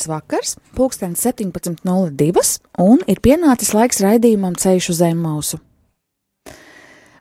Ceturtdienas 0.00 0.08
vakars, 0.08 0.56
pulkstenis 0.74 1.20
17.02, 1.24 2.60
un 2.78 3.00
ir 3.06 3.20
pienācis 3.20 3.74
laiks 3.74 4.00
raidījumam 4.00 4.56
Ceļš 4.56 4.90
uz 4.90 5.00
Zemmausu. 5.00 5.60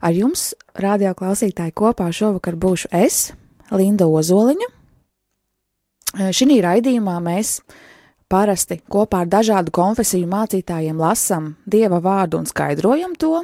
Ar 0.02 0.13
jums, 0.15 0.53
radio 0.75 1.13
klausītāji, 1.13 1.73
kopā 1.75 2.09
šovakar 2.11 2.55
būšu 2.55 2.89
es, 2.91 3.33
Linda 3.71 4.07
Ozoliņa. 4.07 4.69
Šī 6.31 6.61
raidījumā 6.63 7.19
mēs 7.19 7.59
parasti 8.29 8.77
kopā 8.89 9.23
ar 9.23 9.29
dažādu 9.29 9.73
konfesiju 9.73 10.29
mācītājiem 10.29 10.99
lasām 11.01 11.53
dieva 11.69 11.99
vārdu 12.03 12.39
un 12.39 12.49
skaidrojam 12.49 13.15
to. 13.19 13.41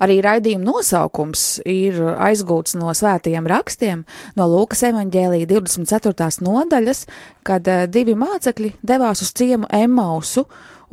Arī 0.00 0.20
raidījuma 0.24 0.64
nosaukums 0.64 1.60
ir 1.68 1.98
aizgūts 2.14 2.76
no 2.80 2.94
svētajiem 2.96 3.48
rakstiem, 3.50 4.04
no 4.38 4.46
Lūkas 4.48 4.86
evanģēlīja 4.88 5.48
24. 5.50 6.30
nodaļas, 6.46 7.02
kad 7.44 7.68
eh, 7.68 7.84
divi 7.90 8.14
mācekļi 8.16 8.76
devās 8.86 9.20
uz 9.26 9.34
ciemu 9.36 9.68
Emmausu, 9.76 10.46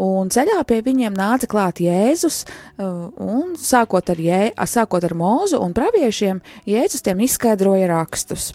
un 0.03 0.27
ceļā 0.33 0.59
pie 0.67 0.81
viņiem 0.83 1.15
nāca 1.15 1.47
klāt 1.47 1.79
Jēzus, 1.85 2.41
eh, 2.43 2.83
un 2.83 3.55
sākot 3.55 4.11
ar, 4.11 4.19
Jē, 4.19 4.41
sākot 4.67 5.07
ar 5.07 5.15
mūzu 5.15 5.61
un 5.63 5.77
praviešiem, 5.77 6.43
Jēzus 6.67 7.07
tiem 7.07 7.23
izskaidroja 7.29 7.87
rakstus. 7.93 8.51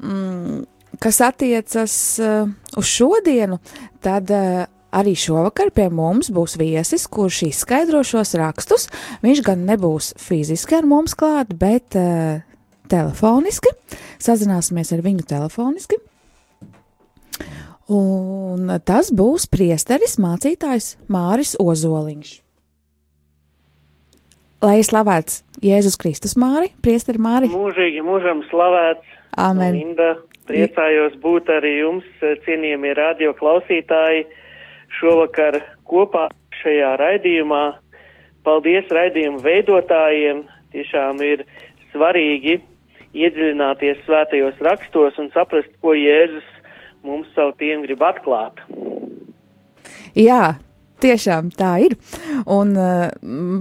Mm, 0.00 0.64
kas 1.02 1.20
attiecas 1.24 1.94
uh, 2.22 2.48
uz 2.76 2.88
šodienu, 2.96 3.60
tad 4.04 4.32
uh, 4.34 4.64
Arī 4.96 5.12
šovakar 5.18 5.68
pie 5.74 5.90
mums 5.92 6.30
būs 6.32 6.54
viesis, 6.56 7.02
kurš 7.12 7.42
izskaidro 7.50 8.00
šos 8.06 8.30
rakstus. 8.38 8.86
Viņš 9.20 9.42
gan 9.44 9.66
nebūs 9.68 10.14
fiziski 10.22 10.78
ar 10.78 10.86
mums 10.88 11.12
klāt, 11.18 11.50
bet 11.58 11.98
uh, 11.98 12.38
telefoniski. 12.88 13.74
Sazināsimies 14.22 14.94
ar 14.96 15.02
viņu 15.04 15.26
telefoniski. 15.28 15.98
Un 17.92 18.72
tas 18.88 19.12
būs 19.14 19.46
priesteris, 19.50 20.16
mācītājs 20.22 20.94
Māris 21.12 21.54
Ozoliņš. 21.62 22.32
Lai 24.64 24.80
slavēts 24.82 25.42
Jēzus 25.62 25.98
Kristus 26.00 26.34
Māri, 26.40 26.72
priesteri 26.82 27.20
Māri. 27.22 27.52
Mūžīgi 27.52 28.00
mūžam 28.02 28.40
slavēts. 28.48 29.12
Amen. 29.36 29.76
Linda, 29.76 30.14
priecājos 30.48 31.16
būt 31.22 31.50
arī 31.52 31.78
jums, 31.80 32.06
cienījamie 32.44 32.94
radio 32.98 33.32
klausītāji 33.36 34.26
šovakar 34.98 35.60
kopā 35.88 36.28
šajā 36.62 36.94
raidījumā. 37.00 37.64
Paldies 38.46 38.90
raidījumu 38.94 39.42
veidotājiem! 39.42 40.44
Tiešām 40.74 41.22
ir 41.24 41.44
svarīgi 41.92 42.58
iedziļināties 43.16 44.02
svētajos 44.04 44.60
rakstos 44.66 45.18
un 45.22 45.30
saprast, 45.34 45.70
ko 45.80 45.94
Jēzus 45.96 46.46
mums 47.06 47.30
savu 47.34 47.54
tiem 47.60 47.84
grib 47.86 48.02
atklāt. 48.04 48.60
Jā, 50.16 50.56
Tiešām 50.96 51.50
tā 51.52 51.74
ir. 51.84 51.94
Un, 52.48 52.70
uh, 52.72 53.10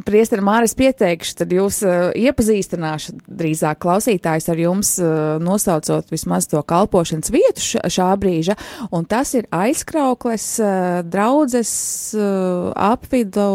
priesteri 0.08 0.44
Māris, 0.46 0.76
pieteikšu, 0.78 1.34
tad 1.42 1.52
jūs 1.52 1.82
uh, 1.84 2.14
iepazīstināšu 2.16 3.18
drīzāk 3.28 3.82
klausītājs 3.84 4.48
ar 4.54 4.62
jums, 4.62 4.94
uh, 5.04 5.36
nosaucot 5.44 6.14
vismaz 6.14 6.48
to 6.52 6.62
kalpošanas 6.64 7.34
vietu 7.36 7.64
š, 7.64 7.84
šā 7.92 8.08
brīža. 8.22 8.56
Un 8.96 9.08
tas 9.10 9.34
ir 9.36 9.50
aizkraukles 9.52 10.48
uh, 10.64 11.04
draudzes 11.04 11.76
uh, 12.16 12.72
apvidu, 12.72 13.50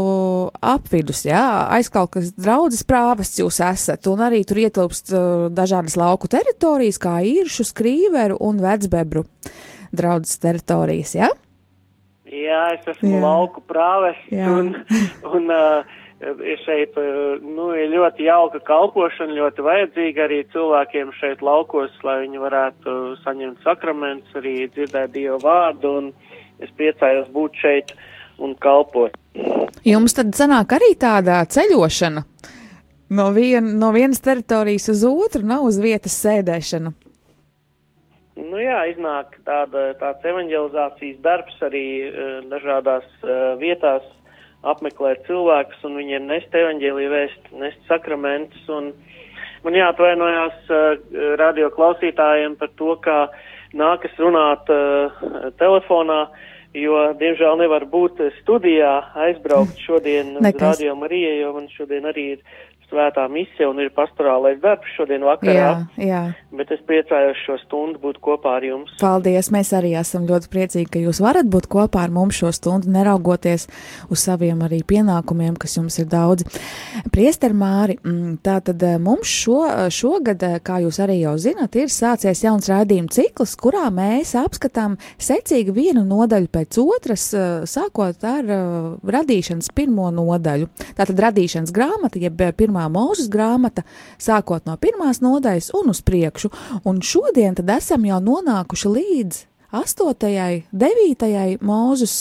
apvidus, 0.60 1.24
jā, 1.28 1.44
aizkraukles 1.80 2.34
draudzes 2.36 2.84
prāvests 2.84 3.40
jūs 3.40 3.62
esat. 3.64 4.12
Un 4.12 4.26
arī 4.28 4.44
tur 4.44 4.60
ietilpst 4.60 5.14
uh, 5.14 5.46
dažādas 5.48 5.96
lauku 6.00 6.28
teritorijas, 6.28 7.00
kā 7.00 7.20
īršu, 7.24 7.70
skrīveru 7.72 8.36
un 8.44 8.60
vecbebru 8.60 9.24
draudzes 9.96 10.36
teritorijas, 10.44 11.16
jā? 11.16 11.30
Ja? 11.30 11.49
Jā, 12.30 12.60
es 12.76 12.86
esmu 12.92 13.16
Jā. 13.16 13.22
lauku 13.24 13.62
prāvests 13.66 14.30
un, 14.30 14.74
un 15.34 15.50
uh, 15.50 15.96
šeit 16.64 16.94
nu, 17.42 17.70
ir 17.74 17.90
ļoti 17.94 18.26
jauka 18.28 18.60
kalpošana, 18.68 19.34
ļoti 19.38 19.64
vajadzīga 19.66 20.26
arī 20.26 20.42
cilvēkiem 20.52 21.10
šeit 21.18 21.42
laukos, 21.42 21.94
lai 22.06 22.20
viņi 22.26 22.42
varētu 22.42 22.96
saņemt 23.24 23.64
sakramentus, 23.64 24.36
arī 24.38 24.68
dzirdēt 24.68 25.14
Dievu 25.16 25.40
vārdu 25.42 25.96
un 26.02 26.12
es 26.60 26.70
priecājos 26.76 27.30
būt 27.34 27.58
šeit 27.62 27.94
un 28.38 28.54
kalpot. 28.60 29.16
Jums 29.86 30.14
tad 30.16 30.34
sanāk 30.36 30.76
arī 30.76 30.92
tāda 31.00 31.40
ceļošana 31.48 32.24
no, 33.10 33.30
vien, 33.34 33.78
no 33.78 33.90
vienas 33.96 34.20
teritorijas 34.20 34.88
uz 34.92 35.04
otru, 35.08 35.42
nav 35.46 35.64
uz 35.66 35.80
vietas 35.82 36.16
sēdēšana. 36.22 36.92
Nu 38.40 38.60
jā, 38.60 38.78
iznāk 38.90 39.34
tāda, 39.46 39.90
tāds 40.00 40.24
evanģelizācijas 40.26 41.20
darbs 41.24 41.58
arī 41.66 41.84
uh, 42.08 42.40
dažādās 42.50 43.06
uh, 43.20 43.54
vietās 43.60 44.06
apmeklēt 44.60 45.24
cilvēkus 45.28 45.84
un 45.88 45.96
viņiem 46.00 46.28
nest 46.28 46.54
evanģēliju 46.56 47.12
vēst, 47.12 47.50
nest 47.60 47.80
sakramentus 47.88 48.68
un 48.72 48.90
man 49.64 49.76
jāatvainojās 49.76 50.70
uh, 50.72 51.10
radio 51.40 51.70
klausītājiem 51.74 52.56
par 52.60 52.72
to, 52.80 52.94
kā 53.04 53.18
nākas 53.76 54.16
runāt 54.18 54.66
telefonā, 55.60 56.24
jo, 56.74 56.96
diemžēl, 57.20 57.54
nevar 57.60 57.84
būt 57.86 58.18
studijā, 58.40 58.96
aizbraukt 59.28 59.78
šodien 59.78 60.32
uz 60.40 60.48
Radio 60.58 60.96
Mariju, 60.98 61.36
jo 61.38 61.52
man 61.54 61.68
šodien 61.76 62.08
arī 62.10 62.24
ir 62.32 62.42
svētā 62.90 63.26
misija 63.32 63.70
un 63.70 63.80
ir 63.82 63.92
pastorālais 63.96 64.60
darbs 64.62 64.90
šodien 64.96 65.24
vakarā. 65.26 65.54
Jā, 65.54 65.72
jā. 65.96 66.22
Bet 66.54 66.72
es 66.74 66.82
priecājos 66.86 67.38
šo 67.46 67.56
stundu 67.64 68.00
būt 68.02 68.18
kopā 68.22 68.56
ar 68.58 68.66
jums. 68.66 68.92
Paldies! 69.00 69.50
Mēs 69.54 69.72
arī 69.76 69.94
esam 69.98 70.26
ļoti 70.28 70.50
priecīgi, 70.52 70.88
ka 70.90 71.02
jūs 71.02 71.22
varat 71.22 71.48
būt 71.50 71.68
kopā 71.70 72.04
ar 72.06 72.14
mums 72.14 72.38
šo 72.40 72.50
stundu, 72.54 72.90
neraugoties 72.92 73.66
uz 74.10 74.24
saviem 74.24 74.60
arī 74.66 74.80
pienākumiem, 74.86 75.56
kas 75.60 75.76
jums 75.78 75.98
ir 76.02 76.08
daudz. 76.10 76.46
Priester 77.14 77.54
Māri, 77.56 77.96
mm, 78.02 78.40
tā 78.44 78.58
tad 78.64 78.82
eh, 78.86 78.98
mums 79.02 79.30
šo, 79.30 79.62
šogad, 79.94 80.42
eh, 80.46 80.58
kā 80.64 80.80
jūs 80.84 81.00
arī 81.02 81.20
jau 81.22 81.36
zinat, 81.40 81.76
ir 81.78 81.92
sācies 81.92 82.44
jauns 82.44 82.68
raidījuma 82.70 83.12
cikls, 83.14 83.56
kurā 83.60 83.86
mēs 83.94 84.34
apskatām 84.38 84.96
secīgi 85.20 85.74
vienu 85.76 86.04
nodaļu 86.08 86.50
pēc 86.52 86.80
otras, 86.82 87.28
eh, 87.34 87.48
sākot 87.70 88.26
ar 88.26 88.50
radīšanas 89.06 89.70
pirmo 89.76 90.10
nodaļu. 90.14 90.68
Tātad 90.98 91.24
radīšanas 91.26 91.74
grāmata, 91.74 92.20
jeb 92.20 92.40
pirmā 92.58 92.79
pirmā 92.80 92.88
mūzes 92.88 93.28
grāmata, 93.28 93.84
sākot 94.18 94.64
no 94.66 94.76
pirmās 94.80 95.20
nodaļas 95.20 95.72
un 95.74 95.90
uz 95.90 96.00
priekšu, 96.00 96.50
un 96.84 97.00
šodien 97.02 97.54
tad 97.54 97.68
esam 97.76 98.04
jau 98.04 98.20
nonākuši 98.20 98.88
līdz 98.88 99.46
8. 99.72 100.64
9. 100.72 101.58
mūzes, 101.60 102.14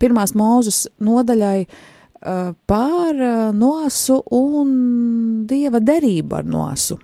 pirmās 0.00 0.34
mūzes 0.34 0.88
nodaļai 1.00 1.64
uh, 1.64 2.52
pār 2.66 3.14
uh, 3.14 3.52
nosu 3.54 4.20
un 4.34 5.46
dieva 5.46 5.80
derību 5.80 6.40
ar 6.40 6.44
nosu. 6.44 6.98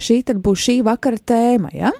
Šī 0.00 0.22
tad 0.24 0.40
būs 0.40 0.64
šī 0.64 0.80
vakara 0.82 1.20
tēma, 1.20 1.70
ja? 1.76 1.92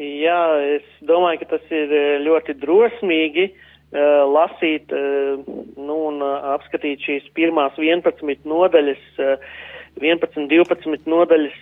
Jā, 0.00 0.42
es 0.76 0.84
domāju, 1.04 1.42
ka 1.42 1.54
tas 1.54 1.72
ir 1.76 1.90
ļoti 2.24 2.56
drosmīgi 2.58 3.50
Uh, 3.50 3.69
lasīt 3.90 4.92
uh, 4.94 5.40
nu, 5.76 5.96
un 6.10 6.20
uh, 6.22 6.52
apskatīt 6.54 7.02
šīs 7.02 7.26
pirmās 7.34 7.74
11 7.78 8.46
nodaļas, 8.46 9.02
11, 10.00 10.46
12 10.52 11.10
nodaļas 11.10 11.58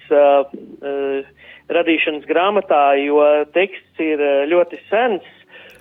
radīšanas 1.72 2.28
grāmatā, 2.28 2.82
jo 3.00 3.22
teksts 3.56 4.04
ir 4.04 4.20
ļoti 4.52 4.80
sens. 4.90 5.24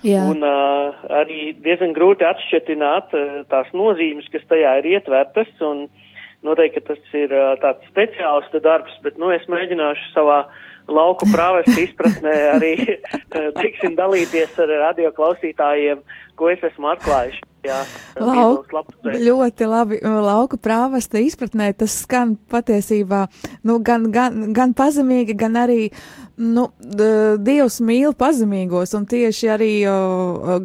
Jā. 0.06 0.22
Un 0.30 0.44
uh, 0.46 0.94
arī 1.10 1.56
diezgan 1.58 1.90
grūti 1.96 2.26
atšķirtināt 2.26 3.14
uh, 3.18 3.40
tās 3.50 3.70
nozīmes, 3.74 4.28
kas 4.30 4.44
tajā 4.50 4.76
ir 4.78 4.92
ietvertas, 4.94 5.50
un 5.64 5.88
noteikti, 6.46 6.84
tas 6.86 7.16
ir 7.18 7.34
uh, 7.34 7.56
tāds 7.58 7.82
speciālistu 7.90 8.62
darbs, 8.62 8.94
bet, 9.02 9.18
nu, 9.18 9.32
es 9.34 9.42
mēģināšu 9.50 10.12
savā 10.12 10.44
lauku 10.88 11.28
prāvestu 11.32 11.76
izpratnē 11.84 12.36
arī, 12.54 12.72
teiksim, 13.60 13.96
dalīties 13.98 14.56
ar 14.64 14.74
radio 14.88 15.12
klausītājiem 15.16 16.02
ko 16.38 16.52
es 16.52 16.62
esmu 16.70 16.92
atklājis. 16.92 17.40
Jā, 17.66 17.80
Lau, 18.22 18.62
Bībeles 18.62 18.70
lapusē. 18.76 19.14
ļoti 19.26 19.66
labi. 19.68 19.98
Lauka 20.22 20.56
prāvasta 20.62 21.18
izpratnē 21.20 21.72
tas 21.76 21.96
skan 22.04 22.36
patiesībā 22.52 23.24
nu, 23.66 23.80
gan, 23.84 24.06
gan, 24.14 24.52
gan 24.54 24.72
pazemīgi, 24.78 25.34
gan 25.38 25.58
arī 25.58 25.88
nu, 26.38 26.68
Dievs 27.42 27.80
mīl 27.82 28.14
pazemīgos, 28.18 28.94
un 28.94 29.08
tieši 29.10 29.50
arī 29.50 29.72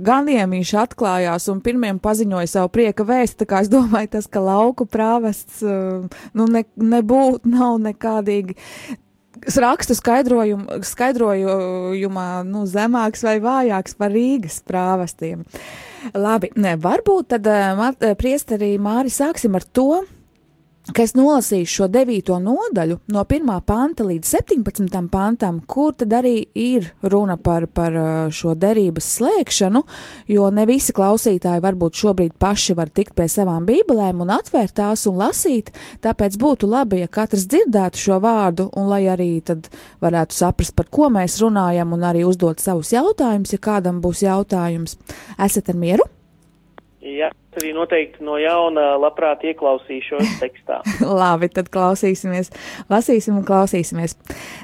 ganiem 0.05 0.53
viņš 0.53 0.73
atklājās 0.85 1.49
un 1.49 1.63
pirmiem 1.65 1.97
paziņoja 2.03 2.51
savu 2.53 2.69
prieka 2.77 3.07
vēstu. 3.09 3.41
Tā 3.41 3.49
kā 3.49 3.63
es 3.65 3.73
domāju, 3.73 4.13
tas, 4.13 4.29
ka 4.29 4.43
lauku 4.45 4.85
prāvests 4.85 5.63
o, 5.65 5.79
nu, 6.37 6.45
ne, 6.45 6.67
nebūtu, 6.77 7.49
nav 7.49 7.81
nekādīgi 7.89 8.59
rakstu 9.47 9.95
skaidrojumu, 9.97 10.79
skaidrojumā 10.87 12.27
nu, 12.47 12.63
zemāks 12.69 13.23
vai 13.25 13.39
vājāks 13.43 13.97
par 13.97 14.13
Rīgas 14.13 14.61
prāvestiem. 14.67 15.43
Labi, 16.13 16.51
ne, 16.55 16.75
varbūt 16.77 17.27
tad, 17.35 17.47
eh, 17.47 17.75
Mat- 17.75 18.03
eh, 18.03 18.15
priesterī 18.15 18.77
Māri, 18.79 19.11
sāksim 19.11 19.55
ar 19.55 19.63
to, 19.63 20.03
ka 20.91 21.06
es 21.06 21.13
nolasīšu 21.15 21.77
šo 21.77 21.88
devīto 21.91 22.35
nodaļu 22.44 22.97
no 23.13 23.24
1. 23.24 23.51
panta 23.63 24.03
līdz 24.03 24.31
17. 24.35 24.97
pantam, 25.12 25.62
kur 25.68 25.94
tad 25.95 26.12
arī 26.18 26.41
ir 26.59 26.89
runa 27.07 27.38
par, 27.39 27.69
par 27.71 27.95
eh, 27.95 28.09
šo 28.35 28.51
derības 28.59 29.07
slēgšanu, 29.18 29.83
jo 30.27 30.50
ne 30.51 30.65
visi 30.68 30.95
klausītāji 30.95 31.63
varbūt 31.63 32.01
šobrīd 32.01 32.35
paši 32.39 32.75
var 32.75 32.91
tikt 32.91 33.15
pie 33.15 33.30
savām 33.31 33.68
bībelēm 33.69 34.25
un 34.25 34.33
atvērt 34.35 34.75
tās 34.81 35.06
un 35.07 35.21
lasīt, 35.21 35.71
tāpēc 36.03 36.35
būtu 36.41 36.68
labi, 36.68 37.03
ja 37.06 37.12
katrs 37.12 37.47
dzirdētu 37.47 38.03
šo 38.03 38.19
vārdu 38.24 38.68
un 38.75 38.89
lai 38.91 39.06
arī 39.13 39.29
tad 39.45 39.69
varētu 40.03 40.36
saprast, 40.36 40.75
par 40.75 40.91
ko 40.91 41.07
mēs 41.13 41.39
runājam 41.44 41.95
un 41.95 42.03
arī 42.12 42.25
uzdot 42.27 42.59
savus 42.59 42.91
jautājumus, 42.91 43.56
ja 43.56 43.63
kādam 43.63 44.03
būs 44.03 44.25
jautājums. 44.25 44.97
Esat 45.39 45.71
ar 45.71 45.79
mieru? 45.79 46.09
Jā, 47.03 47.27
arī 47.59 47.73
noteikti 47.75 48.23
no 48.23 48.38
jauna 48.39 48.94
labprāt 48.95 49.41
ieklausīšos 49.50 50.38
tekstā. 50.39 50.79
Labi, 51.21 51.50
tad 51.51 51.67
klausīsimies, 51.73 52.51
lasīsim 52.91 53.41
un 53.41 53.44
klausīsimies. 53.47 54.15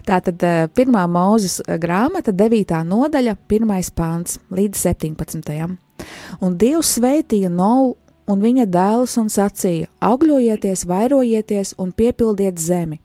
Tātad 0.08 0.46
eh, 0.48 0.62
pirmā 0.72 1.04
mūzes 1.12 1.60
grāmata, 1.84 2.32
9. 2.32 2.78
nodaļa, 2.88 3.36
1. 3.52 3.74
pāns 3.98 4.40
līdz 4.56 4.86
17. 4.88 5.68
Un 6.40 6.56
Dievs 6.62 6.94
sveitīja 6.96 7.52
Novu 7.52 7.98
un 8.30 8.40
viņa 8.46 8.70
dēlus 8.72 9.18
un 9.20 9.28
sacīja: 9.34 9.90
augļojieties, 10.00 10.86
vairojieties 10.88 11.76
un 11.82 11.92
piepildiet 11.92 12.62
zemi. 12.62 13.02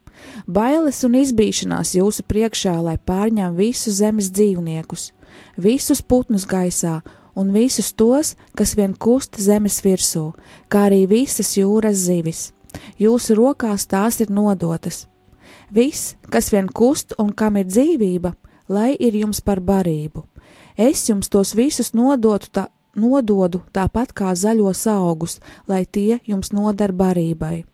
Bailes 0.46 1.02
un 1.04 1.19
izbīšanās 1.19 1.96
jūsu 1.98 2.22
priekšā, 2.31 2.76
lai 2.86 2.96
pārņem 3.02 3.58
visus 3.58 3.98
zemes 3.98 4.31
dzīvniekus, 4.31 5.10
visus 5.58 6.04
putnus 6.06 6.46
gaisā 6.46 7.00
un 7.34 7.52
visus 7.52 7.92
tos, 7.92 8.34
kas 8.54 8.75
vien 8.76 8.94
kust 8.94 9.38
zemes 9.40 9.81
virsū, 9.84 10.32
kā 10.69 10.86
arī 10.88 11.04
visas 11.10 11.54
jūras 11.58 12.06
zivis. 12.06 12.52
Jūsu 12.98 13.36
rokās 13.38 13.86
tās 13.86 14.20
ir 14.20 14.31
nodotas. 14.31 15.06
Viss, 15.75 16.14
kas 16.31 16.50
vien 16.52 16.69
kust 16.69 17.14
un 17.19 17.32
kam 17.32 17.56
ir 17.56 17.66
dzīvība, 17.66 18.34
lai 18.69 18.94
ir 18.98 19.14
jums 19.19 19.40
par 19.40 19.60
barību. 19.60 20.25
Es 20.76 21.08
jums 21.08 21.31
tos 21.31 21.54
visus 21.54 21.92
nodotu 21.94 22.50
tā, 22.50 22.66
nododu 22.96 23.62
tāpat 23.75 24.12
kā 24.14 24.34
zaļos 24.34 24.86
augus, 24.90 25.38
lai 25.69 25.84
tie 25.84 26.20
jums 26.26 26.52
noder 26.52 26.92
barībai. 26.92 27.64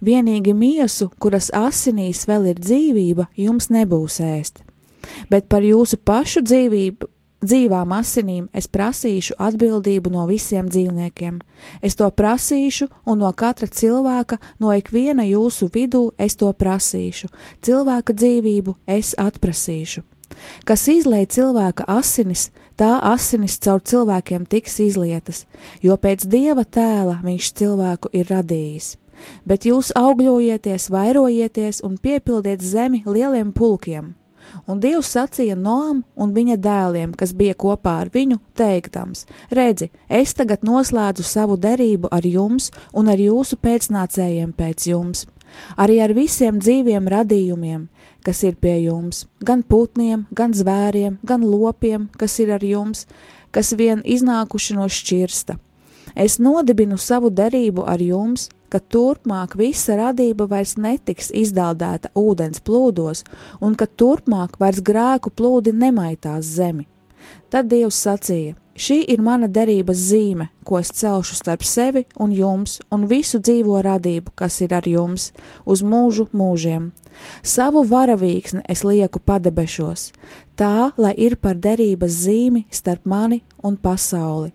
Vienīgi 0.00 0.54
miesu, 0.54 1.10
kuras 1.18 1.50
asinīs 1.54 2.24
vēl 2.28 2.52
ir 2.52 2.60
dzīvība, 2.62 3.28
jums 3.36 3.70
nebūs 3.74 4.20
ēst. 4.22 4.62
Bet 5.30 5.48
par 5.50 5.66
jūsu 5.66 5.98
pašu 6.00 6.44
dzīvību, 6.46 7.08
dzīvām 7.44 7.92
asinīm 7.96 8.48
es 8.52 8.66
prasīšu 8.68 9.36
atbildību 9.38 10.10
no 10.14 10.24
visiem 10.28 10.68
dzīvniekiem. 10.70 11.38
Es 11.84 11.96
to 11.98 12.08
prasīšu, 12.10 12.88
un 13.06 13.20
no 13.22 13.30
katra 13.32 13.68
cilvēka, 13.68 14.40
no 14.60 14.72
ikviena 14.74 15.26
jūsu 15.28 15.70
vidū 15.74 16.08
es 16.18 16.36
to 16.40 16.50
prasīšu. 16.52 17.30
Cilvēka 17.64 18.16
dzīvību 18.16 18.76
es 18.86 19.14
atprasīšu. 19.18 20.04
Kas 20.66 20.88
izlai 20.90 21.24
cilvēka 21.30 21.86
asinis, 21.86 22.48
tā 22.80 22.98
asinis 23.12 23.58
caur 23.62 23.80
cilvēkiem 23.84 24.48
tiks 24.50 24.80
izlietas, 24.82 25.44
jo 25.82 25.96
pēc 26.00 26.26
dieva 26.26 26.64
tēla 26.64 27.20
viņš 27.22 27.52
cilvēku 27.60 28.10
ir 28.12 28.28
radījis. 28.32 28.96
Bet 29.46 29.64
jūs 29.68 29.92
augļojieties, 29.94 30.90
vairojieties 30.90 31.84
un 31.86 31.96
piepildiet 32.02 32.62
zemi 32.62 33.04
lieliem 33.06 33.52
pulkiem. 33.54 34.14
Un 34.66 34.80
Dievs 34.80 35.10
sacīja 35.14 35.56
Noam 35.58 36.02
un 36.16 36.32
viņa 36.34 36.56
dēliem, 36.62 37.12
kas 37.16 37.34
bija 37.36 37.54
kopā 37.54 37.98
ar 38.04 38.10
viņu, 38.14 38.38
teiktams: 38.56 39.26
Redzi, 39.50 39.90
es 40.08 40.34
tagad 40.34 40.64
noslēdzu 40.66 41.24
savu 41.26 41.56
derību 41.60 42.10
ar 42.10 42.26
jums 42.26 42.70
un 42.92 43.08
ar 43.12 43.20
jūsu 43.20 43.58
pēcnācējiem 43.60 44.54
pēc 44.56 44.88
jums, 44.90 45.26
arī 45.76 46.00
ar 46.04 46.14
visiem 46.16 46.58
dzīviem 46.62 47.08
radījumiem, 47.08 47.88
kas 48.24 48.42
ir 48.42 48.56
pie 48.56 48.78
jums, 48.86 49.26
gan 49.44 49.62
putniem, 49.62 50.26
gan 50.32 50.54
zvēriem, 50.56 51.18
gan 51.22 51.44
lopiem, 51.44 52.08
kas 52.18 52.38
ir 52.40 52.54
ar 52.56 52.64
jums, 52.64 53.06
kas 53.52 53.74
vien 53.78 54.02
iznākuši 54.04 54.78
no 54.78 54.88
šķirsta. 54.88 55.58
Es 56.14 56.38
nodibinu 56.38 56.98
savu 56.98 57.30
derību 57.30 57.84
ar 57.90 58.02
jums, 58.02 58.48
ka 58.74 58.80
turpmāk 58.90 59.54
visa 59.54 59.94
radība 60.00 60.48
vairs 60.50 60.74
netiks 60.74 61.30
izdaldēta 61.30 62.10
ūdens 62.18 62.58
plūdos, 62.66 63.22
un 63.62 63.76
ka 63.78 63.86
turpmāk 63.86 64.58
vairs 64.58 64.82
grēku 64.82 65.30
plūdi 65.30 65.70
nemaitās 65.78 66.48
zemi. 66.56 66.88
Tad 67.54 67.70
Dievs 67.70 68.00
sacīja: 68.02 68.56
Šī 68.74 68.96
ir 69.14 69.20
mana 69.22 69.46
derības 69.46 70.00
zīme, 70.08 70.48
ko 70.66 70.80
es 70.80 70.90
celšu 70.98 71.36
starp 71.38 71.62
sevi 71.62 72.02
un 72.18 72.32
jums, 72.34 72.80
un 72.90 73.06
visu 73.06 73.38
dzīvo 73.38 73.78
radību, 73.86 74.34
kas 74.34 74.58
ir 74.66 74.74
ar 74.74 74.88
jums, 74.90 75.28
uz 75.62 75.84
mūžu 75.86 76.26
mūžiem. 76.34 76.90
Savu 77.46 77.84
varavīksni 77.86 78.64
es 78.66 78.82
lieku 78.82 79.22
padebešos, 79.22 80.10
tā, 80.58 80.90
lai 80.98 81.14
ir 81.14 81.38
par 81.38 81.54
derības 81.54 82.18
zīmi 82.26 82.66
starp 82.74 83.06
mani 83.06 83.44
un 83.62 83.78
pasauli. 83.78 84.50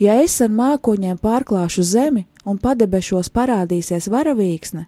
Ja 0.00 0.16
es 0.22 0.38
ar 0.40 0.52
mākoņiem 0.54 1.18
pārklāšu 1.20 1.84
zemi 1.86 2.26
un 2.44 2.58
padebešos 2.62 3.30
parādīsies 3.34 4.08
varavīksne, 4.12 4.86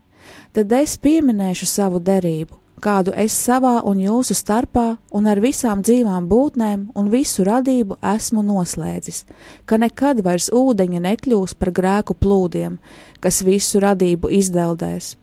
tad 0.52 0.73
es 0.79 0.96
pieminēšu 0.96 1.69
savu 1.69 2.00
derību, 2.00 2.62
kādu 2.82 3.14
es 3.17 3.34
savā 3.38 3.76
un 3.87 4.00
jūsu 4.02 4.34
starpā 4.37 4.96
un 5.14 5.29
ar 5.31 5.40
visām 5.43 5.84
dzīvām 5.87 6.26
būtnēm 6.31 6.88
un 6.99 7.11
visu 7.12 7.46
radību 7.46 7.99
esmu 8.14 8.43
noslēdzis, 8.46 9.25
ka 9.67 9.79
nekad 9.79 10.23
vairs 10.26 10.50
ūdeņi 10.50 11.02
nekļūs 11.06 11.55
par 11.61 11.73
grēku 11.78 12.16
plūdiem, 12.18 12.78
kas 13.23 13.42
visu 13.47 13.83
radību 13.83 14.33
izdeldēs. 14.38 15.16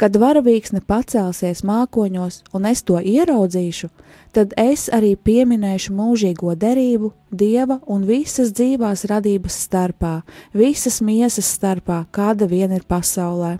Kad 0.00 0.16
varavīksne 0.16 0.80
pacelsies 0.88 1.60
mākoņos 1.68 2.40
un 2.56 2.68
es 2.70 2.80
to 2.86 2.96
ieraudzīšu, 2.96 3.90
tad 4.32 4.54
es 4.56 4.86
arī 4.88 5.16
pieminēšu 5.16 5.92
mūžīgo 5.96 6.54
derību 6.56 7.12
Dieva 7.30 7.80
un 7.86 8.06
visas 8.08 8.54
dzīvās 8.56 9.04
radības 9.10 9.58
starpā, 9.66 10.20
visas 10.54 11.00
miesas 11.04 11.50
starpā, 11.58 12.04
kāda 12.10 12.48
vien 12.50 12.72
ir 12.72 12.86
pasaulē. 12.88 13.58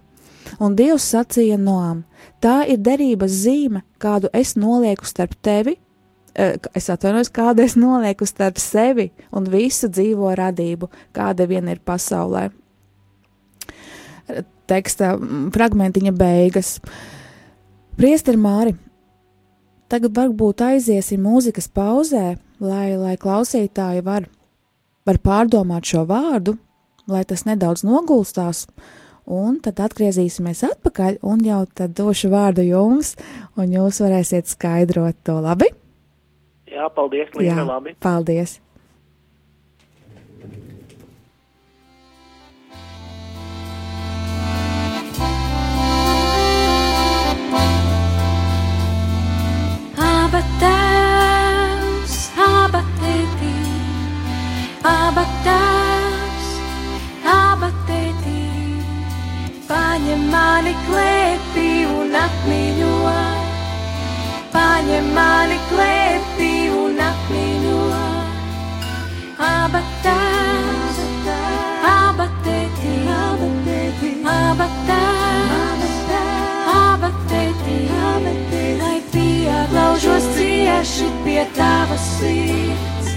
Un 0.59 0.75
Dievs 0.75 1.05
sacīja 1.13 1.59
Noam: 1.61 2.03
Tā 2.41 2.63
ir 2.73 2.81
derības 2.81 3.35
zīme, 3.43 3.83
kādu 4.01 4.31
es 4.33 4.55
nolieku 4.57 5.05
starp 5.05 5.35
tevi, 5.45 5.77
eh, 6.35 6.57
es 6.75 6.89
atvainojos, 6.89 7.29
kādu 7.29 7.65
es 7.65 7.77
nolieku 7.77 8.27
starp 8.27 8.57
sevi 8.59 9.11
un 9.33 9.45
visu 9.45 9.89
dzīvo 9.89 10.33
radību, 10.41 10.89
kāda 11.13 11.47
vien 11.47 11.69
ir 11.69 11.81
pasaulē. 11.85 12.49
Teksta 14.71 15.17
mm, 15.19 15.51
fragmentiņa 15.53 16.13
beigas. 16.17 16.79
Priester 17.99 18.39
Māri, 18.41 18.73
tagad 19.91 20.15
varbūt 20.17 20.63
aiziesim 20.65 21.21
mūzikas 21.27 21.69
pauzē, 21.69 22.39
lai, 22.61 22.97
lai 22.97 23.17
klausītāji 23.21 24.05
var, 24.07 24.31
var 25.05 25.19
pārdomāt 25.21 25.85
šo 25.85 26.07
vārdu, 26.09 26.57
lai 27.11 27.25
tas 27.29 27.45
nedaudz 27.45 27.85
nogulstās, 27.85 28.65
un 29.31 29.61
tad 29.65 29.81
atgriezīsimies 29.87 30.65
atpakaļ 30.67 31.21
un 31.31 31.45
jau 31.47 31.63
tad 31.79 31.95
došu 31.99 32.31
vārdu 32.33 32.65
jums, 32.67 33.15
un 33.57 33.71
jūs 33.77 34.01
varēsiet 34.03 34.51
skaidrot 34.51 35.21
to 35.27 35.39
labi. 35.45 35.71
Jā, 36.71 36.87
paldies, 36.95 37.31
Līga, 37.39 37.65
labi. 37.67 37.97
paldies! 38.03 38.59
Aba 50.01 50.41
tēvs, 50.61 52.17
aba 52.45 52.83
tētī, 53.01 53.55
aba 54.87 55.25
tēvs, 55.45 55.60
mani 60.31 60.73
klēpī 60.87 61.69
un 61.91 62.15
apmiņo, 62.21 63.13
paņem 64.55 65.11
mani 65.17 65.59
klēpī 65.71 66.53
un 66.75 67.01
apmiņo. 67.07 67.83
Abatā, 69.47 70.17
abatētī, 71.91 72.95
abatētī, 73.17 74.13
abatā, 74.35 75.01
abatētī, 76.77 77.79
abatētī, 78.13 78.65
lai 78.83 78.99
pieglaužos 79.15 80.33
cieši 80.39 81.13
pie 81.25 81.45
tavas 81.59 82.11
sirds, 82.19 83.15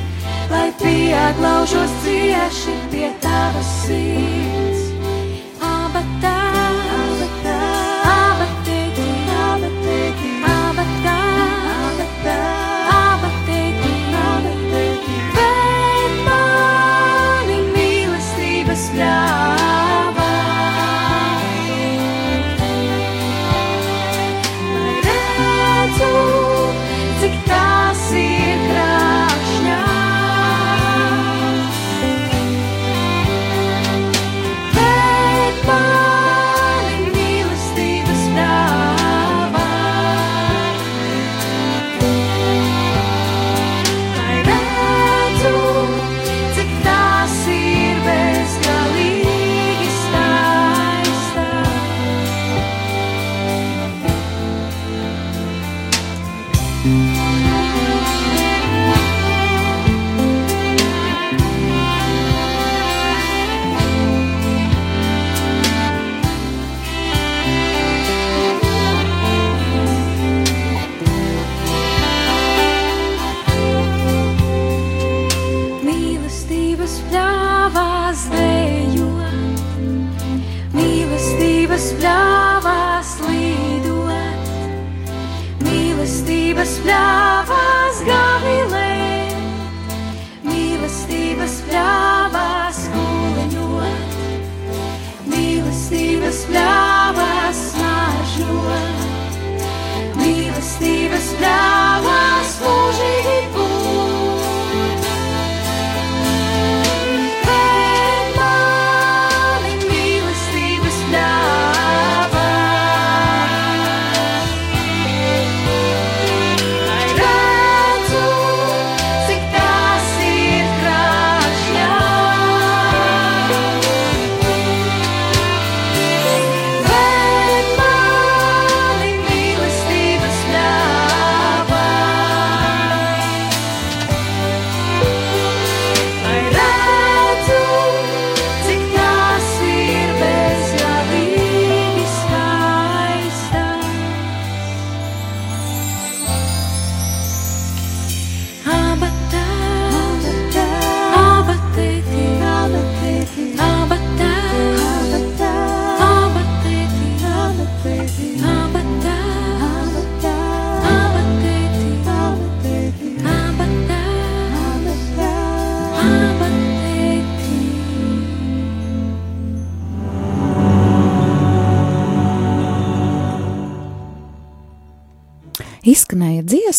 lai 0.53 0.69
pieglaužos 0.81 1.97
cieši 2.05 2.77
pie 2.93 3.11
tavas 3.25 3.75
sirds. 3.83 4.72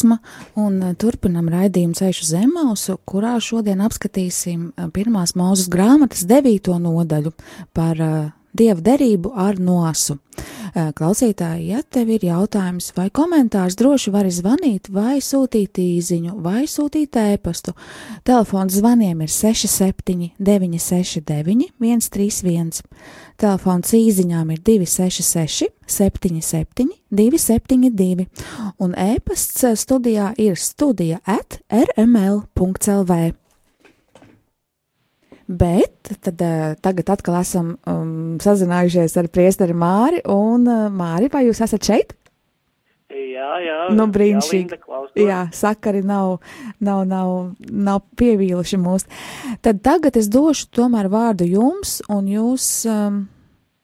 Dziesma, 0.04 0.18
un 0.54 0.80
eh, 0.82 0.94
turpinam 0.96 1.48
raidījumu 1.48 1.94
ceļu 1.96 2.26
zemausu, 2.28 2.98
kurā 3.04 3.38
šodien 3.40 3.80
apskatīsim 3.80 4.72
eh, 4.76 4.88
pirmās 4.92 5.34
mūzes 5.34 5.68
grāmatas 5.68 6.26
devīto 6.26 6.76
nodaļu 6.78 7.32
par 7.74 8.00
uh, 8.00 8.30
dievu 8.52 8.80
derību 8.84 9.32
ar 9.34 9.58
nosu. 9.58 10.14
Uh, 10.14 10.53
klausītāji, 10.74 11.68
ja 11.70 11.82
tev 11.86 12.08
ir 12.16 12.24
jautājums 12.26 12.90
vai 12.96 13.06
komentārs, 13.14 13.76
droši 13.78 14.10
vari 14.14 14.32
zvanīt 14.34 14.90
vai 14.90 15.20
sūtīt 15.22 15.78
īziņu 15.78 16.34
vai 16.42 16.64
sūtīt 16.70 17.14
ēpastu. 17.20 17.76
Telefons 18.26 18.74
zvaniem 18.80 19.22
ir 19.22 19.30
67 19.30 20.32
969 20.38 21.70
131. 21.78 22.82
Telefons 23.38 23.94
īziņām 23.94 24.50
ir 24.54 24.64
266 24.66 25.70
77 25.86 26.90
272 27.14 28.26
un 28.82 28.98
ēpasts 28.98 29.66
studijā 29.78 30.32
ir 30.42 30.58
studija 30.58 31.22
at 31.22 31.60
rml.lv. 31.70 33.34
Bet 35.46 36.12
tad, 36.24 36.40
eh, 36.40 36.74
tagad 36.80 37.10
atkal 37.12 37.36
esam 37.42 37.74
um, 37.90 38.36
sazinājušies 38.40 39.16
ar 39.20 39.28
priesteri 39.28 39.76
Māri, 39.76 40.22
un 40.30 40.64
uh, 40.64 40.86
Māri, 40.88 41.28
vai 41.32 41.44
jūs 41.44 41.60
esat 41.66 41.84
šeit? 41.84 42.14
Jā, 43.12 43.50
jā. 43.60 43.76
Nu, 43.92 44.06
Jā, 44.06 44.12
brīnišķīgi. 44.14 44.78
Klausos. 44.80 45.18
Jā, 45.20 45.42
sakari 45.54 46.00
nav, 46.06 46.38
nav, 46.80 47.04
nav, 47.06 47.34
nav 47.68 48.00
pievīluši 48.16 48.80
mūs. 48.80 49.04
Tad 49.62 49.82
tagad 49.84 50.16
es 50.16 50.30
došu 50.32 50.70
tomēr 50.74 51.10
vārdu 51.12 51.46
jums, 51.46 51.98
un 52.08 52.30
jūs, 52.32 52.68
um, 52.88 53.20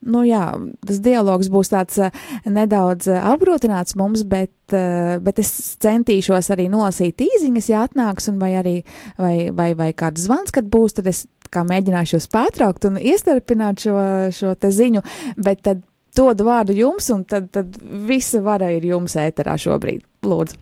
nu 0.07 0.23
jā, 0.27 0.45
tas 0.87 1.01
dialogs 1.05 1.51
būs 1.53 1.73
tāds 1.73 1.99
uh, 2.01 2.15
nedaudz 2.49 3.11
uh, 3.11 3.21
apgrūtināts 3.33 3.97
mums, 4.01 4.25
bet, 4.29 4.53
uh, 4.73 5.19
bet 5.25 5.43
es 5.43 5.53
centīšos 5.83 6.51
arī 6.55 6.71
nolasīt 6.73 7.21
īziņas, 7.27 7.69
ja 7.73 7.85
atnāks, 7.89 8.31
un 8.33 8.41
vai 8.43 8.55
arī, 8.61 8.77
vai, 9.21 9.51
vai, 9.55 9.73
vai 9.79 9.93
kāds 9.97 10.27
zvans, 10.29 10.55
kad 10.55 10.71
būs, 10.73 10.97
tad 10.99 11.11
es 11.11 11.27
kā 11.51 11.65
mēģināšu 11.67 12.17
jūs 12.17 12.31
pārtraukt 12.33 12.87
un 12.89 12.99
iestarpināt 13.01 13.85
šo, 13.87 14.01
šo 14.35 14.55
te 14.59 14.71
ziņu, 14.75 15.03
bet 15.43 15.65
tad 15.67 15.85
dodu 16.17 16.47
vārdu 16.47 16.75
jums, 16.77 17.11
un 17.15 17.25
tad, 17.29 17.51
tad 17.55 17.77
visa 18.09 18.43
vara 18.45 18.71
ir 18.75 18.87
jums 18.89 19.17
ēterā 19.19 19.57
šobrīd. 19.61 20.05
Lūdzu. 20.27 20.59